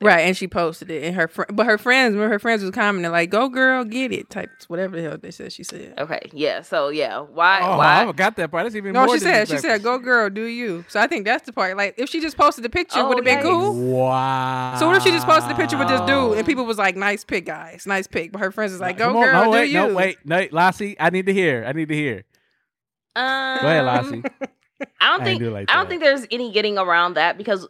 [0.00, 2.70] Right, and she posted it, and her fr- but her friends, remember her friends was
[2.70, 5.52] commenting like, "Go girl, get it," type whatever the hell they said.
[5.52, 5.94] She said.
[5.98, 6.62] Okay, yeah.
[6.62, 7.60] So yeah, why?
[7.62, 8.02] oh, why?
[8.02, 8.64] I forgot that part.
[8.64, 9.70] That's even No, more she said she disrespectful.
[9.70, 11.76] said, "Go girl, do you." So I think that's the part.
[11.76, 13.74] Like if she just posted the picture, Oh, would have been cool.
[13.74, 14.76] Wow.
[14.78, 16.96] So what if she just posted the picture with this dude and people was like,
[16.96, 19.50] "Nice pic, guys, nice pic," but her friends was like, "Go Come on, girl, no,
[19.50, 20.96] wait, do you?" No, wait, no, Lassie.
[21.00, 21.64] I need to hear.
[21.66, 22.24] I need to hear.
[23.16, 24.22] Um, Go ahead, Lassie.
[25.00, 27.66] I don't I think do like I don't think there's any getting around that because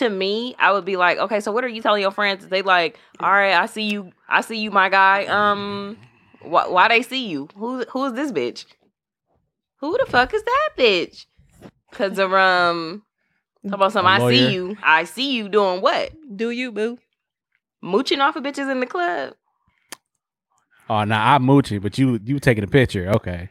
[0.00, 2.48] to me, I would be like, okay, so what are you telling your friends?
[2.48, 5.26] They like, all right, I see you, I see you, my guy.
[5.26, 5.96] Um,
[6.42, 7.48] why, why they see you?
[7.56, 8.64] Who who is this bitch?
[9.80, 11.26] Who the fuck is that bitch?
[11.92, 13.02] Cause of um,
[13.66, 14.10] talk about something.
[14.10, 14.76] I see you.
[14.82, 16.12] I see you doing what?
[16.34, 16.98] Do you, boo?
[17.82, 19.34] Mooching off of bitches in the club.
[20.88, 23.08] Oh, nah, I'm mooching, but you you taking a picture.
[23.10, 23.48] Okay.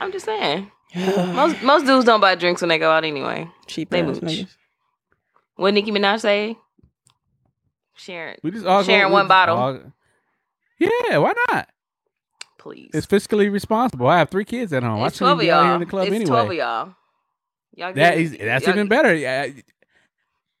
[0.00, 0.70] I'm just saying.
[0.94, 3.48] most most dudes don't buy drinks when they go out anyway.
[3.66, 4.20] Cheap They mooch.
[4.20, 4.54] niggas.
[5.58, 6.56] What Nicki Minaj say?
[7.96, 9.56] Sharon, We just all Sharing one bottle.
[9.56, 9.80] all-
[10.78, 11.68] yeah, why not?
[12.58, 12.90] please.
[12.94, 14.06] It's fiscally responsible.
[14.08, 15.02] I have three kids at home.
[15.04, 15.74] It's I shouldn't twelve of be out here y'all.
[15.74, 16.28] in the club it's anyway.
[16.28, 16.94] twelve of y'all.
[17.74, 19.14] Y'all That get- that's y'all- even better.
[19.14, 19.64] Yeah, I'd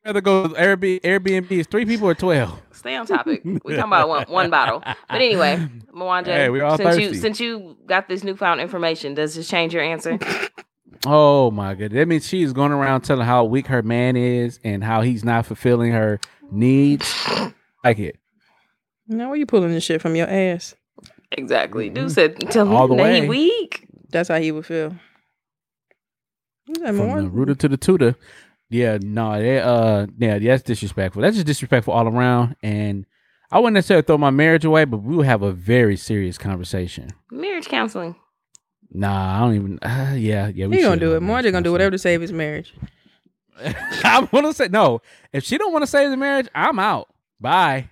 [0.04, 1.00] rather go Airbnb.
[1.02, 2.60] Airbnb is three people or twelve.
[2.72, 3.42] Stay on topic.
[3.44, 4.80] We talking about one, one bottle.
[4.84, 5.64] But anyway,
[5.94, 7.14] Mwanje, Hey, we all you thirsty.
[7.14, 10.18] since you got this newfound information, does this change your answer?
[11.06, 14.82] Oh my god, that means she's going around telling how weak her man is and
[14.82, 16.18] how he's not fulfilling her
[16.50, 17.14] needs.
[17.84, 18.16] Like it
[19.06, 20.74] Now, where you pulling this shit from your ass?
[21.32, 21.88] exactly.
[21.90, 22.74] Dude said tell Mm-hmm.
[22.74, 23.86] All him the that he weak.
[24.10, 24.96] That's how he would feel.
[26.68, 27.22] Is that from more?
[27.22, 28.14] the rooter to the tutor.
[28.70, 31.22] Yeah, no, they, uh, yeah, that's disrespectful.
[31.22, 32.56] That's just disrespectful all around.
[32.62, 33.06] And
[33.50, 37.08] I wouldn't necessarily throw my marriage away, but we would have a very serious conversation.
[37.30, 38.16] Marriage counseling.
[38.92, 39.78] Nah, I don't even.
[39.80, 41.20] Uh, yeah, yeah, we He gonna do it.
[41.20, 42.74] marriage Margie gonna do whatever to save his marriage.
[44.04, 45.02] I want to say no.
[45.32, 47.08] If she don't want to save the marriage, I'm out.
[47.40, 47.90] Bye,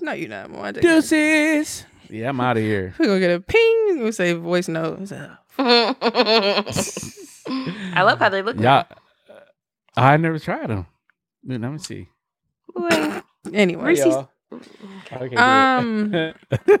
[0.00, 0.50] No, you're not.
[0.50, 0.80] Margie.
[0.80, 1.84] deuces.
[2.08, 2.94] Yeah, I'm out of here.
[2.98, 4.02] We're gonna get a ping.
[4.04, 5.10] We say voice note.
[5.58, 6.62] I
[8.02, 8.58] love how they look.
[8.58, 8.84] Yeah,
[9.96, 10.86] I never tried them.
[11.46, 12.08] Let me see.
[12.74, 13.22] Boy.
[13.52, 14.30] Anyway, Hey, y'all.
[15.10, 15.38] I can't do it.
[15.38, 16.14] Um,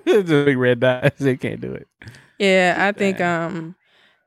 [0.06, 1.16] it's a big red dot.
[1.18, 1.88] They can't do it.
[2.42, 3.74] Yeah, I think um,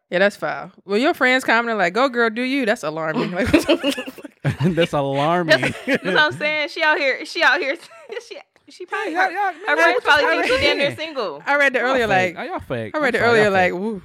[0.10, 0.72] yeah, that's foul.
[0.86, 3.32] Well, your friends commenting like, "Go girl, do you?" That's alarming.
[3.32, 3.92] Like, what the
[4.44, 4.76] fuck?
[4.76, 5.62] That's alarming.
[5.62, 6.70] That's, that's what I'm saying.
[6.70, 7.26] She out here.
[7.26, 7.76] She out here.
[8.28, 8.38] She
[8.70, 11.44] she probably Y'all- her, y'all- her man, friends probably y'all think she damn near single.
[11.46, 12.36] I read the Y'all earlier fake.
[12.36, 12.96] like, Oh, y'all fake.
[12.96, 13.80] I read I'm the earlier like, fake.
[13.80, 14.02] woo,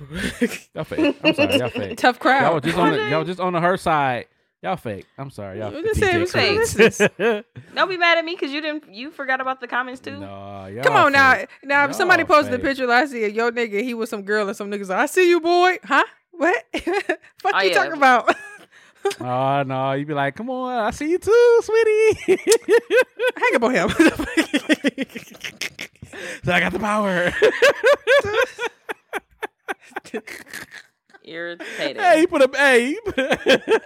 [0.74, 1.16] y'all fake.
[1.24, 1.96] I'm sorry, y'all fake.
[1.98, 2.54] tough Y'all crowd.
[2.54, 4.26] was just on the, y'all just on the her side.
[4.62, 5.06] Y'all fake.
[5.16, 5.72] I'm sorry, y'all.
[5.72, 6.16] What you say?
[6.16, 6.76] DJ What's wrong with
[7.16, 7.44] Cruz.
[7.74, 8.92] Don't be mad at me because you didn't.
[8.94, 10.18] You forgot about the comments too.
[10.20, 11.34] no, y'all Come on now.
[11.34, 11.48] fake.
[11.64, 12.64] Now, if Y'all somebody posted a fake.
[12.66, 15.30] picture last year, yo nigga, he was some girl and some niggas like, I see
[15.30, 15.78] you, boy.
[15.82, 16.04] Huh?
[16.32, 16.62] What?
[16.74, 17.74] Fuck Oh, you yeah.
[17.74, 18.34] talking about?
[19.18, 22.18] Oh no, you'd be like, come on, I see you too, sweetie.
[23.38, 23.88] Hang up on him.
[26.44, 27.32] so I got the power.
[31.24, 31.98] Irritated.
[31.98, 32.86] hey, he put a hey.
[32.88, 33.80] he put a-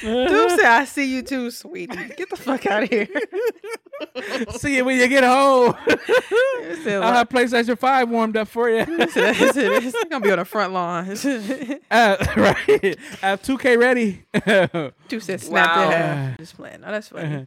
[0.00, 1.96] Dude said, I see you too, sweetie.
[2.16, 3.08] Get the fuck out of here.
[4.52, 5.74] See you when you get home.
[5.76, 8.84] I'll like- have PlayStation Five warmed up for you.
[8.84, 11.06] he said, he it's gonna be on the front lawn.
[11.90, 12.96] Uh, right.
[13.22, 14.22] I have 2K ready.
[15.08, 15.90] Dude said, snap Wow.
[15.90, 16.38] that half.
[16.38, 16.80] Just playing.
[16.82, 17.46] No, that's funny.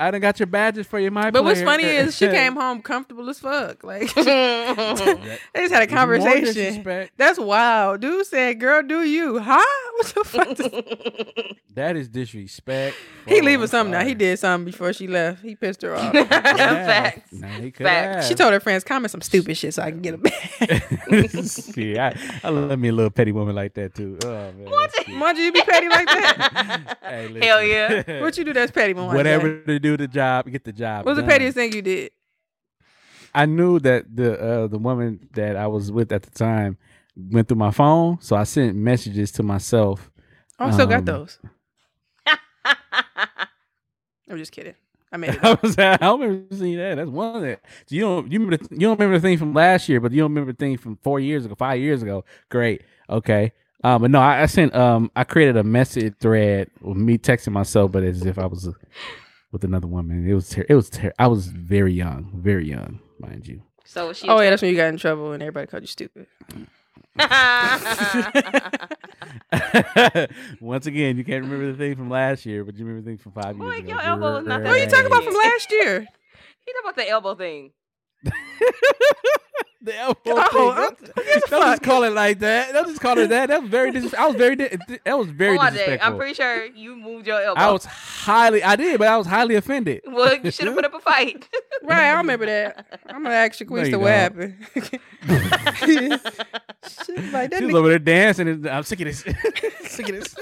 [0.00, 2.82] I done got your badges for you, my But what's funny is she came home
[2.82, 3.82] comfortable as fuck.
[3.82, 7.08] Like they just had a conversation.
[7.16, 8.00] That's wild.
[8.00, 9.40] Dude said, "Girl, do you?
[9.40, 9.64] Huh?
[9.96, 12.96] What the fuck?" That is disrespect.
[13.26, 14.04] he leaving something now.
[14.04, 15.42] He did something before she left.
[15.42, 16.14] He pissed her off.
[16.14, 16.24] Yeah.
[16.24, 17.32] Facts.
[17.32, 18.28] Nah, he could Facts.
[18.28, 21.98] she told her friends, "Comment some stupid shit so I can get it back." See,
[21.98, 24.18] I, I love me a little petty woman like that too.
[24.24, 24.64] Oh man.
[24.64, 24.92] What?
[24.92, 25.38] that's cute.
[25.38, 26.98] You be petty like that?
[27.02, 28.22] Hey, Hell yeah.
[28.22, 29.14] What you do that's petty, woman.
[29.14, 31.06] Whatever to do the job, get the job.
[31.06, 31.30] What's the done.
[31.30, 32.12] pettiest thing you did?
[33.34, 36.76] I knew that the uh, the woman that I was with at the time
[37.16, 40.10] went through my phone, so I sent messages to myself.
[40.58, 41.38] Oh, I still Um, got those.
[44.30, 44.74] I'm just kidding.
[45.10, 45.40] I made it.
[45.42, 46.96] I was I don't remember seeing that.
[46.96, 47.60] That's one of that.
[47.88, 50.18] You don't you remember the, you don't remember the thing from last year, but you
[50.18, 52.24] don't remember the thing from four years ago, five years ago.
[52.50, 53.52] Great, okay.
[53.84, 57.52] Um, but no, I, I sent um I created a message thread with me texting
[57.52, 58.72] myself, but as if I was uh,
[59.52, 60.28] with another woman.
[60.28, 63.62] It was ter- it was ter- I was very young, very young, mind you.
[63.84, 64.28] so she.
[64.28, 66.26] Oh yeah, that's when you got in trouble and everybody called you stupid.
[70.60, 73.18] Once again, you can't remember the thing from last year, but you remember the thing
[73.18, 73.88] from five Boy, years ago.
[73.88, 76.00] your elbow was not that What are you talking about from last year?
[76.66, 77.70] he talking about the elbow thing.
[79.80, 80.60] The elbow Oh, thing.
[80.82, 81.82] I'm- Don't, who gives a don't just fuck?
[81.84, 82.72] call it like that.
[82.72, 83.48] Don't just call it that.
[83.48, 83.92] That was very.
[83.92, 84.56] Dis- I was very.
[84.56, 86.12] Di- that was very Hold on, disrespectful.
[86.12, 87.60] I'm pretty sure you moved your elbow.
[87.60, 88.62] I was highly.
[88.64, 90.02] I did, but I was highly offended.
[90.04, 91.48] well, you should have put up a fight.
[91.84, 93.00] Right, I remember that.
[93.06, 94.56] I'm gonna ask No, Shaquista you what happened.
[95.78, 96.10] Shit,
[97.32, 99.20] like that She over there dancing, and I'm sick of this.
[99.84, 100.34] sick of this.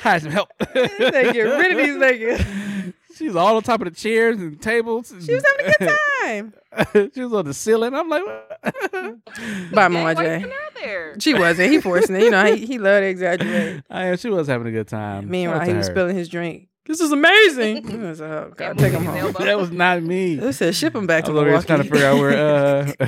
[0.00, 0.50] Hide some help.
[0.72, 2.68] they get rid of these niggas.
[3.16, 5.08] She was all on top of the chairs and tables.
[5.24, 5.88] She was having a good
[6.22, 6.54] time.
[6.72, 7.10] time.
[7.14, 7.94] she was on the ceiling.
[7.94, 8.62] I'm like, what?
[8.62, 10.16] Bye, Dang, why you Mwanje.
[10.16, 11.20] putting her out there?
[11.20, 11.70] She wasn't.
[11.72, 12.22] He forcing it.
[12.22, 13.82] You know, he, he loved to exaggerate.
[13.90, 14.16] I am.
[14.16, 15.22] She was having a good time.
[15.22, 16.68] Shout Meanwhile, out he to was spilling his drink.
[16.84, 17.90] This is amazing.
[18.04, 19.32] I was oh, God, take him home.
[19.38, 20.34] that was not me.
[20.36, 21.66] They said ship him back I to was over here Milwaukee.
[21.66, 22.96] trying to figure out where.
[22.98, 23.06] Uh,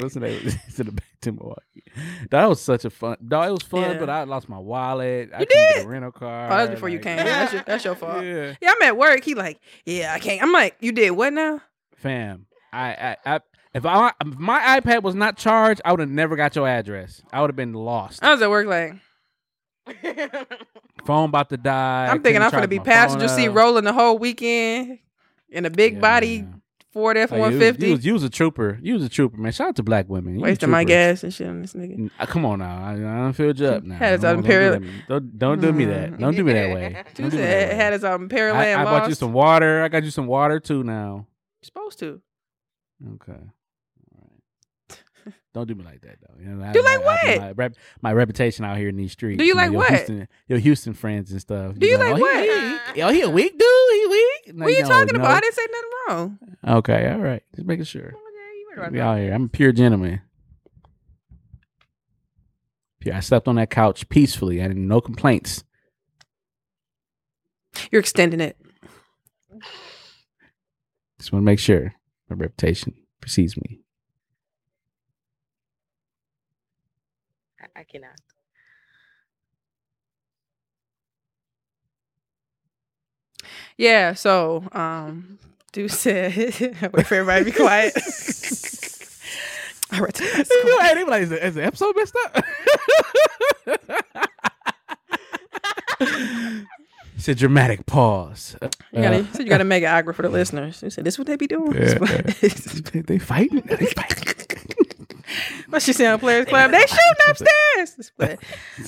[0.00, 0.40] name?
[0.44, 1.82] It's the back to Milwaukee.
[2.30, 3.16] That was such a fun.
[3.26, 3.98] Dog, it was fun, Yeah.
[3.98, 5.30] but I lost my wallet.
[5.34, 5.84] I You couldn't get did?
[5.86, 6.46] a rental car.
[6.52, 7.16] Oh, that's before you came.
[7.16, 8.24] That's your, that's your fault.
[8.24, 9.24] Yeah, Yeah, I'm at work.
[9.24, 10.42] He like, yeah, I can't.
[10.42, 11.60] I'm like, you did what now?
[11.96, 12.46] fam.
[12.72, 13.40] I, I, I
[13.74, 17.22] if I if my iPad was not charged, I would have never got your address.
[17.32, 18.22] I would have been lost.
[18.22, 18.94] I was at work like
[21.04, 22.08] Phone about to die.
[22.10, 24.98] I'm thinking I'm gonna be passenger seat rolling the whole weekend
[25.48, 26.57] in a big Yeah, body man.
[26.92, 28.78] Ford F Like, one you was- You was, a trooper.
[28.82, 29.52] You was a trooper, man.
[29.52, 30.36] Shout out to black women.
[30.36, 32.10] You Wasting my gas and shit on this nigga.
[32.18, 32.82] Uh, Come on now.
[32.82, 33.96] I, I don't feel you up now.
[33.96, 35.08] Had his Don't- own don't do period- that.
[35.08, 36.18] Don't, don't do me that.
[36.18, 37.04] Don't do me that way.
[37.14, 37.74] She Don't do that way.
[37.76, 39.82] had his um I, Pearland I bought you some water.
[39.82, 41.26] I got you some water too now.
[41.60, 42.20] you supposed to.
[43.14, 43.38] Okay.
[45.54, 46.34] Don't do me like that though.
[46.40, 47.40] You know, Do I- like I- I- what?
[47.40, 49.38] My, rep, my reputation out here in these streets.
[49.38, 49.88] Do you know, like your what?
[49.90, 51.74] Houston, your Houston friends and stuff.
[51.78, 52.94] Do you know, like oh, he what?
[52.96, 53.04] weak.
[53.04, 53.68] Oh, he a weak dude.
[53.92, 54.54] He weak.
[54.56, 55.20] No, What are you no, talking no.
[55.20, 55.36] about?
[55.36, 56.38] I didn't say nothing wrong.
[56.78, 57.10] Okay.
[57.12, 57.42] All right.
[57.54, 58.12] Just making sure.
[58.14, 59.32] Oh, you We out here.
[59.32, 60.20] I'm a pure gentleman.
[63.00, 63.14] Pure.
[63.14, 64.60] I slept on that couch peacefully.
[64.60, 65.64] I had no complaints.
[67.90, 68.56] You're extending it.
[71.18, 71.94] Just want to make sure
[72.28, 73.80] my reputation precedes me.
[77.78, 78.10] I, I cannot.
[83.76, 85.38] Yeah, so um
[85.72, 86.34] Dude said
[86.92, 87.92] wait for everybody to be quiet.
[89.90, 92.44] I read the hey, they be like, is the, is the episode messed up?
[97.16, 98.54] it's a dramatic pause.
[98.60, 100.82] Uh, You gotta, so you gotta make it awkward for the listeners.
[100.82, 101.72] You said this is what they be doing?
[101.72, 101.94] Yeah.
[102.42, 103.60] they, they fighting.
[103.62, 104.34] They fighting.
[105.68, 106.70] what she saying on Players Club?
[106.70, 107.48] They shooting upstairs.
[107.96, 108.36] This play.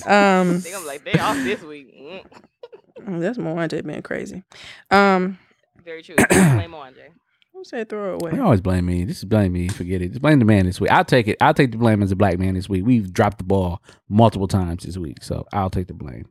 [0.05, 1.95] Um I think I'm like they off this week.
[1.95, 3.19] Mm.
[3.21, 4.43] that's Moante being crazy.
[4.89, 5.37] Um
[5.83, 6.15] Very true.
[6.29, 7.09] Blame Andre.
[7.53, 8.39] who said throw it They away?
[8.39, 9.05] always blame me.
[9.05, 9.67] Just blame me.
[9.69, 10.09] Forget it.
[10.09, 10.91] Just blame the man this week.
[10.91, 11.37] I'll take it.
[11.41, 12.85] I'll take the blame as a black man this week.
[12.85, 16.27] We've dropped the ball multiple times this week, so I'll take the blame.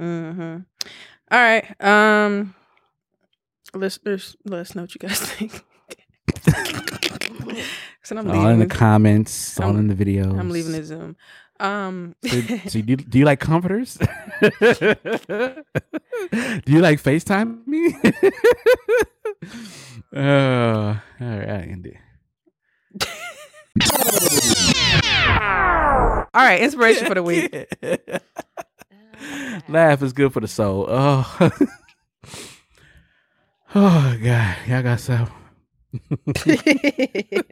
[0.00, 0.58] Mm-hmm.
[1.30, 1.84] All right.
[1.84, 2.54] Um
[3.74, 5.62] listeners, let us know what you guys think.
[8.02, 10.38] so I'm all in the comments, all I'm- in the videos.
[10.38, 11.16] I'm leaving the Zoom.
[11.60, 13.96] Um So, so do, you, do you like comforters?
[14.40, 14.46] do
[16.66, 17.96] you like FaceTime me?
[20.14, 21.96] uh, all right, it.
[26.34, 27.52] All right, inspiration for the week.
[29.68, 30.86] Laugh is good for the soul.
[30.88, 31.50] Oh,
[33.74, 35.28] oh God, y'all got some.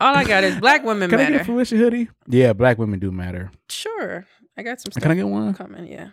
[0.00, 1.44] All I got is black women Can I get a matter.
[1.44, 2.08] Felicia hoodie?
[2.26, 3.50] Yeah, black women do matter.
[3.68, 4.24] Sure.
[4.56, 5.52] I got some stuff Can I get one?
[5.54, 6.08] coming, yeah.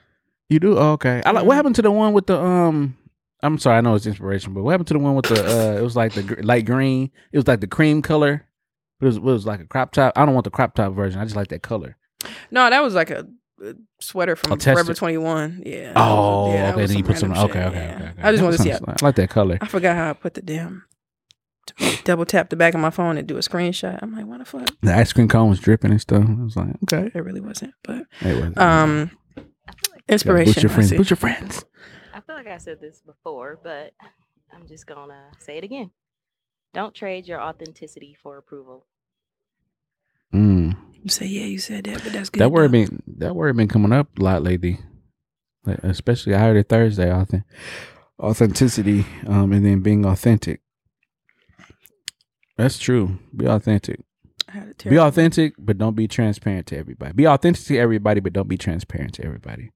[0.49, 0.77] You do?
[0.77, 1.21] Oh, okay.
[1.25, 1.45] I like.
[1.45, 2.97] What happened to the one with the um?
[3.43, 5.77] I'm sorry, I know it's inspiration, but what happened to the one with the uh?
[5.77, 7.11] It was like the gr- light green.
[7.31, 8.45] It was like the cream color.
[9.01, 10.13] It was, it was like a crop top.
[10.15, 11.19] I don't want the crop top version.
[11.19, 11.97] I just like that color.
[12.49, 13.27] No, that was like a, a
[13.99, 15.63] sweater from test Forever 21.
[15.65, 15.93] Yeah.
[15.95, 16.85] Oh, yeah, okay.
[16.85, 17.31] Then you put some.
[17.31, 17.95] random Okay, okay, yeah.
[17.95, 18.21] okay, okay.
[18.21, 18.69] I just want to see.
[18.71, 19.57] Sounds- How, I like that color.
[19.61, 20.85] I forgot how I put the damn
[22.05, 23.99] double tap the back of my phone and do a screenshot.
[24.01, 24.69] I'm like, what the fuck?
[24.81, 26.23] The ice cream cone was dripping and stuff.
[26.27, 27.11] I was like, okay.
[27.13, 28.57] It really wasn't, but It was.
[28.57, 30.53] um, I feel like inspiration.
[30.53, 30.89] Put your friends.
[30.89, 30.97] see.
[30.97, 31.65] Boost your friends.
[32.13, 33.93] I feel like I said this before, but
[34.53, 35.91] I'm just gonna say it again.
[36.73, 38.85] Don't trade your authenticity for approval.
[40.33, 40.77] Mm.
[41.07, 42.41] You say, yeah, you said that, but that's good.
[42.41, 42.85] That word though.
[42.85, 44.77] been that word been coming up a lot lately.
[45.65, 47.09] Like, especially I heard it Thursday.
[47.09, 47.43] Authentic,
[48.19, 50.59] authenticity, um, and then being authentic.
[52.57, 53.19] That's true.
[53.33, 54.01] Be authentic.
[54.49, 57.13] I had a Be authentic, but don't be transparent to everybody.
[57.13, 59.71] Be authentic to everybody, but don't be transparent to everybody.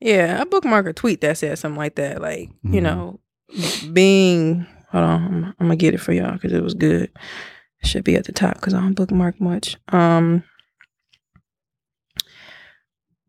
[0.00, 2.20] Yeah, I bookmark a tweet that said something like that.
[2.20, 2.82] Like, you Mhm.
[2.82, 3.20] know,
[3.94, 7.10] being, hold on, I'm, I'm gonna get it for y'all because it was good.
[7.84, 9.76] Should be at the top because I don't bookmark much.
[9.88, 10.44] Um,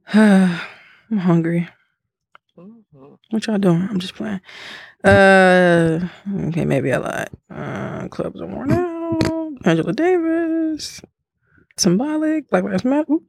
[0.13, 1.69] I'm hungry.
[3.31, 3.87] What y'all doing?
[3.89, 4.41] I'm just playing.
[5.03, 6.07] Uh,
[6.45, 7.29] okay, maybe a lot.
[7.49, 9.53] Uh, clubs are worn out.
[9.65, 11.01] Angela Davis,
[11.77, 13.11] symbolic, Black Lives Matter.
[13.13, 13.23] Ooh.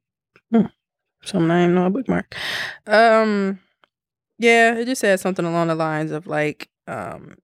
[0.52, 0.66] Hmm.
[1.24, 2.34] Something I didn't know I bookmarked.
[2.86, 3.60] Um,
[4.38, 7.36] yeah, it just said something along the lines of like, um,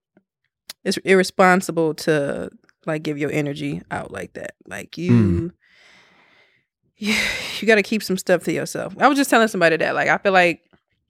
[0.85, 2.51] it's irresponsible to
[2.87, 4.55] like give your energy out like that.
[4.67, 5.53] Like you, Mm.
[6.97, 7.15] you,
[7.61, 8.95] you got to keep some stuff to yourself.
[8.99, 9.95] I was just telling somebody that.
[9.95, 10.61] Like, I feel like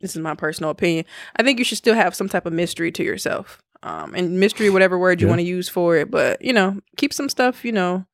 [0.00, 1.04] this is my personal opinion.
[1.36, 3.60] I think you should still have some type of mystery to yourself.
[3.82, 5.30] Um, and mystery, whatever word you Yeah.
[5.30, 8.04] want to use for it, but you know, keep some stuff, you know,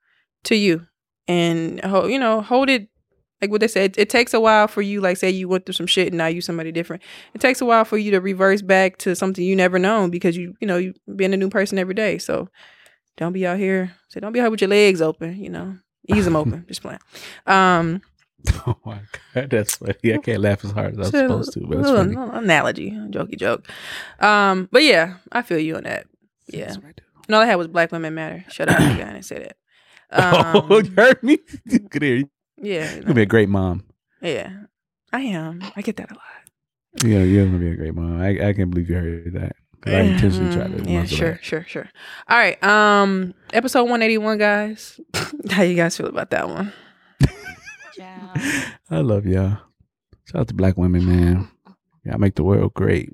[0.45, 0.87] to you,
[1.29, 2.89] and ho- you know, hold it.
[3.43, 5.03] Like what they said, it, it takes a while for you.
[5.03, 7.03] Like, say you went through some shit and now you somebody different.
[7.35, 10.39] It takes a while for you to reverse back to something you never known because
[10.39, 12.17] you, you know, you being a new person every day.
[12.17, 12.49] So
[13.17, 13.93] don't be out here.
[14.09, 15.37] Say, don't be out here with your legs open.
[15.43, 15.77] You know,
[16.09, 16.65] ease them open.
[16.69, 17.01] Just playing.
[17.47, 18.03] Um,
[18.67, 19.01] Oh my
[19.35, 20.15] god, that's funny.
[20.15, 22.15] I can't laugh as hard as I'm supposed to, but little- funny.
[22.15, 23.69] little analogy, jokey joke.
[24.21, 26.07] Um, but yeah, I feel you on that.
[26.47, 27.03] Yeah, That's what I do.
[27.27, 28.45] And all I had was Black Women Matter.
[28.49, 29.57] Shut up, you guy, and say that.
[30.13, 31.39] oh, Um, you heard me?
[31.91, 32.03] Good.
[32.03, 32.29] You
[32.63, 33.85] yeah, gonna be a great mom.
[34.23, 34.51] yeah.
[35.13, 35.61] I am.
[35.75, 36.23] I get that a lot.
[37.05, 38.21] Yeah, you're gonna be a great mom.
[38.21, 39.57] I, I can't believe you heard that.
[39.87, 40.83] 'Cause I intentionally tried to.
[40.83, 41.45] Mm, Yeah, sure, that.
[41.45, 41.89] sure, sure.
[42.29, 42.63] All right.
[42.63, 44.99] Um, episode one eighty one, guys.
[45.51, 46.73] How you guys feel about that one?
[47.97, 48.39] Child.
[48.91, 49.59] I love y'all.
[50.27, 51.49] Shout out to black women, man.
[52.05, 53.11] Y'all make the world great.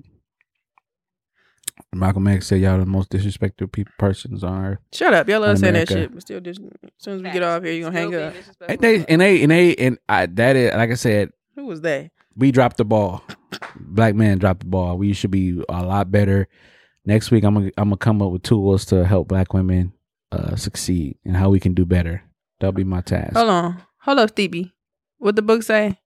[1.95, 4.79] Malcolm X said y'all the most disrespectful people persons on earth.
[4.91, 5.93] Shut up, y'all love saying that America.
[5.93, 8.15] shit, but still, just as soon as we get off here, you are gonna hang
[8.15, 8.33] up.
[8.67, 11.81] And they and they and they and I that is like I said, Who was
[11.81, 12.09] they?
[12.35, 13.23] we dropped the ball.
[13.75, 14.97] Black man dropped the ball.
[14.97, 16.47] We should be a lot better.
[17.05, 19.93] Next week, I'm gonna I'm gonna come up with tools to help black women
[20.31, 22.23] uh, succeed and how we can do better.
[22.59, 23.35] That'll be my task.
[23.35, 24.73] Hold on, hold up, Stevie.
[25.17, 25.99] What the book say?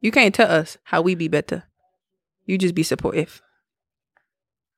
[0.00, 1.64] You can't tell us how we be better.
[2.44, 3.40] You just be supportive.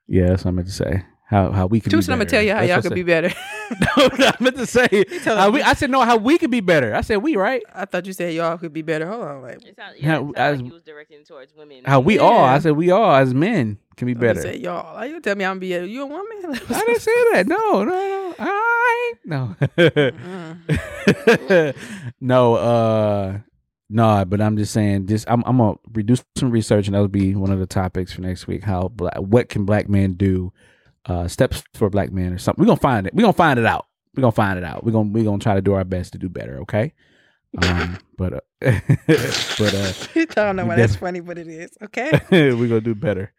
[0.06, 1.04] Yeah, that's what I meant to say.
[1.28, 1.90] How how we can.
[1.90, 3.32] Be I'm gonna tell you how That's y'all could be better.
[3.96, 4.18] said.
[4.18, 4.88] no, I meant to say.
[5.22, 6.02] tell how us- we, I said no.
[6.02, 6.94] How we could be better.
[6.94, 7.62] I said we right.
[7.74, 9.06] I thought you said y'all could be better.
[9.06, 11.54] Hold on, like It sound, Yeah, yeah, it sound as- like you was directing towards
[11.54, 11.82] women.
[11.84, 12.44] How we all.
[12.44, 14.40] I said we all as men can be better.
[14.40, 14.96] Say y'all.
[14.96, 16.38] Are you tell me I'm be a, you a woman?
[16.68, 17.46] I didn't say that.
[17.46, 18.34] No, no, no.
[18.38, 19.56] I no.
[22.20, 23.38] No, uh
[23.90, 27.34] no, but I'm just saying just I'm I'm gonna redo some research and that'll be
[27.34, 28.64] one of the topics for next week.
[28.64, 30.52] How black what can black men do?
[31.06, 32.62] Uh steps for a black men or something.
[32.62, 33.14] We're gonna find it.
[33.14, 33.86] We're gonna find it out.
[34.16, 34.84] We're gonna find it out.
[34.84, 36.92] We're gonna we're gonna try to do our best to do better, okay?
[37.62, 38.40] Um but uh
[39.08, 41.76] but uh you don't know why that's funny, but it is.
[41.82, 42.20] Okay.
[42.30, 43.32] we're gonna do better.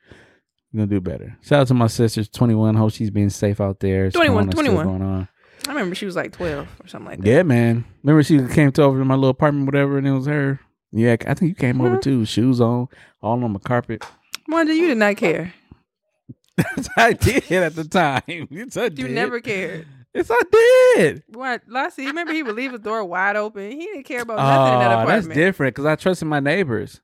[0.74, 1.38] We're gonna do better.
[1.42, 2.76] Shout out to my sister's 21.
[2.76, 4.12] Hope she's being safe out there.
[4.12, 4.86] 21, 21.
[4.86, 5.28] going on.
[5.68, 7.28] I remember she was like 12 or something like that.
[7.28, 7.86] Yeah, man.
[8.04, 10.60] Remember she came to over to my little apartment, whatever, and it was her.
[10.92, 12.02] Yeah, I think you came over Mhm.
[12.02, 12.26] too.
[12.26, 12.88] Shoes on,
[13.22, 14.06] all on my carpet.
[14.48, 15.54] Wanda, you did not care.
[16.98, 18.22] I did at the time.
[18.50, 19.12] Yes, I You did.
[19.12, 19.88] never cared.
[20.14, 20.42] Yes, I
[20.96, 21.24] did.
[21.34, 22.06] What, Lassie?
[22.06, 23.70] Remember he would leave his door wide open.
[23.72, 27.02] He didn't care about nothing in that Oh, that's different because I trusted my neighbors.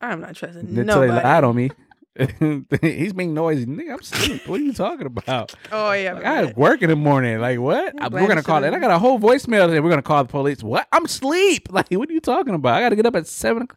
[0.00, 1.12] I'm not trusting Until nobody.
[1.12, 1.70] they lied on me.
[2.82, 3.66] He's being noisy.
[3.66, 4.48] Nigga, I'm asleep.
[4.48, 5.54] What are you talking about?
[5.72, 7.38] Oh yeah, Like, I had work in the morning.
[7.40, 7.94] Like what?
[7.94, 8.74] Yeah, I- glad we're gonna you call it.
[8.74, 10.62] I got a whole voicemail that we're gonna call the police.
[10.64, 10.88] What?
[10.90, 11.68] I'm asleep.
[11.70, 12.74] Like what are you talking about?
[12.74, 13.68] I got to get up at seven,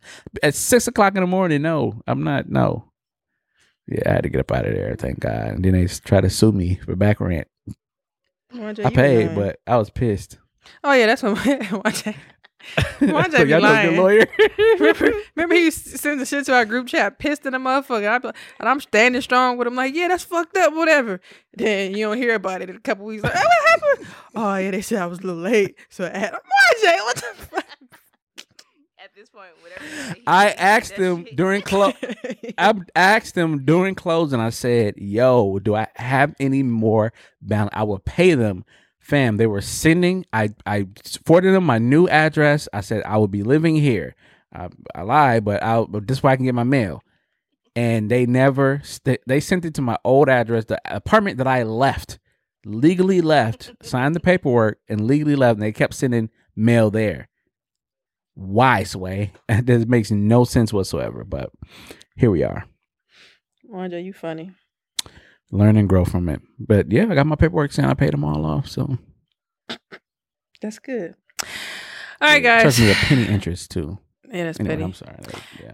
[0.42, 1.62] at six o'clock in the morning.
[1.62, 2.50] No, I'm not.
[2.50, 2.86] No.
[3.88, 4.96] Yeah, I had to get up out of there.
[4.96, 5.48] Thank God.
[5.48, 7.48] And then they try to sue me for back rent.
[8.54, 10.38] I paid, but I was pissed.
[10.84, 12.16] oh yeah, that's when Wanda.
[13.02, 13.98] Wanda so be y'all know a lying.
[13.98, 14.28] lawyer.
[14.80, 18.08] remember, remember he sends the shit to our group chat, pissed in the motherfucker.
[18.08, 21.20] I and I'm standing strong with him, like, yeah, that's fucked up, whatever.
[21.54, 23.24] Then you don't hear about it in a couple weeks.
[23.24, 24.08] Like, oh, what happened?
[24.36, 26.34] Oh yeah, they said I was a little late, so I had.
[26.84, 27.66] Why, what the fuck?
[29.24, 29.86] This point, whatever.
[29.86, 31.94] you say, he I asked them during close.
[32.58, 34.42] I asked them during closing.
[34.42, 37.72] I said, "Yo, do I have any more balance?
[37.72, 38.66] I will pay them."
[39.00, 40.26] Fam, they were sending.
[40.34, 40.88] I I
[41.26, 42.68] forwarded them my new address.
[42.74, 44.14] I said I will be living here.
[44.52, 47.02] I, I lied, but I this way I can get my mail.
[47.78, 48.82] And they never.
[48.84, 52.20] St- they sent it to my old address, the apartment that I left,
[52.66, 55.54] legally left, signed the paperwork, and legally left.
[55.54, 57.30] And they kept sending mail there.
[58.36, 59.32] Why, Sway?
[59.64, 61.24] This makes no sense whatsoever.
[61.24, 61.52] But
[62.16, 62.66] here we are.
[63.66, 64.52] Wanda, you funny.
[65.52, 66.42] learn and grow from it.
[66.60, 68.68] But yeah, I got my paperwork saying I paid them all off.
[68.68, 68.98] So
[70.62, 71.16] That's good.
[72.22, 72.62] All right, guys.
[72.64, 73.98] Trust me, a penny interest too.
[74.32, 74.84] Yeah, that's Anyway, petty.
[74.84, 75.18] I'm sorry.
[75.26, 75.72] Like, yeah.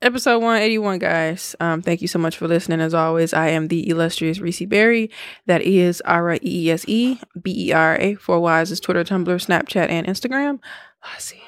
[0.00, 3.88] episode 181 guys um thank you so much for listening as always i am the
[3.88, 5.08] illustrious reese berry
[5.46, 10.58] that is ara e-e-s-e b-e-r-a four y's is twitter tumblr snapchat and instagram
[11.04, 11.40] Lassie.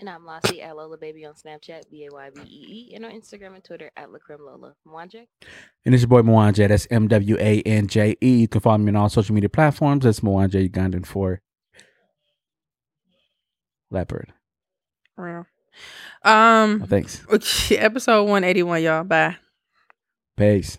[0.00, 3.04] And I'm Lassie at Lola Baby on Snapchat, B A Y B E E, and
[3.04, 4.74] on Instagram and Twitter at Lacrim Lola.
[4.88, 5.26] Mwanje.
[5.84, 6.66] And it's your boy Mwanje.
[6.68, 8.40] That's M W A N J E.
[8.40, 10.04] You can follow me on all social media platforms.
[10.04, 11.42] That's Mwanje Ugandan for
[13.90, 14.32] Leopard.
[15.18, 15.46] Real.
[16.24, 17.20] um Thanks.
[17.70, 19.36] episode 181 y'all bye
[20.36, 20.78] Peace.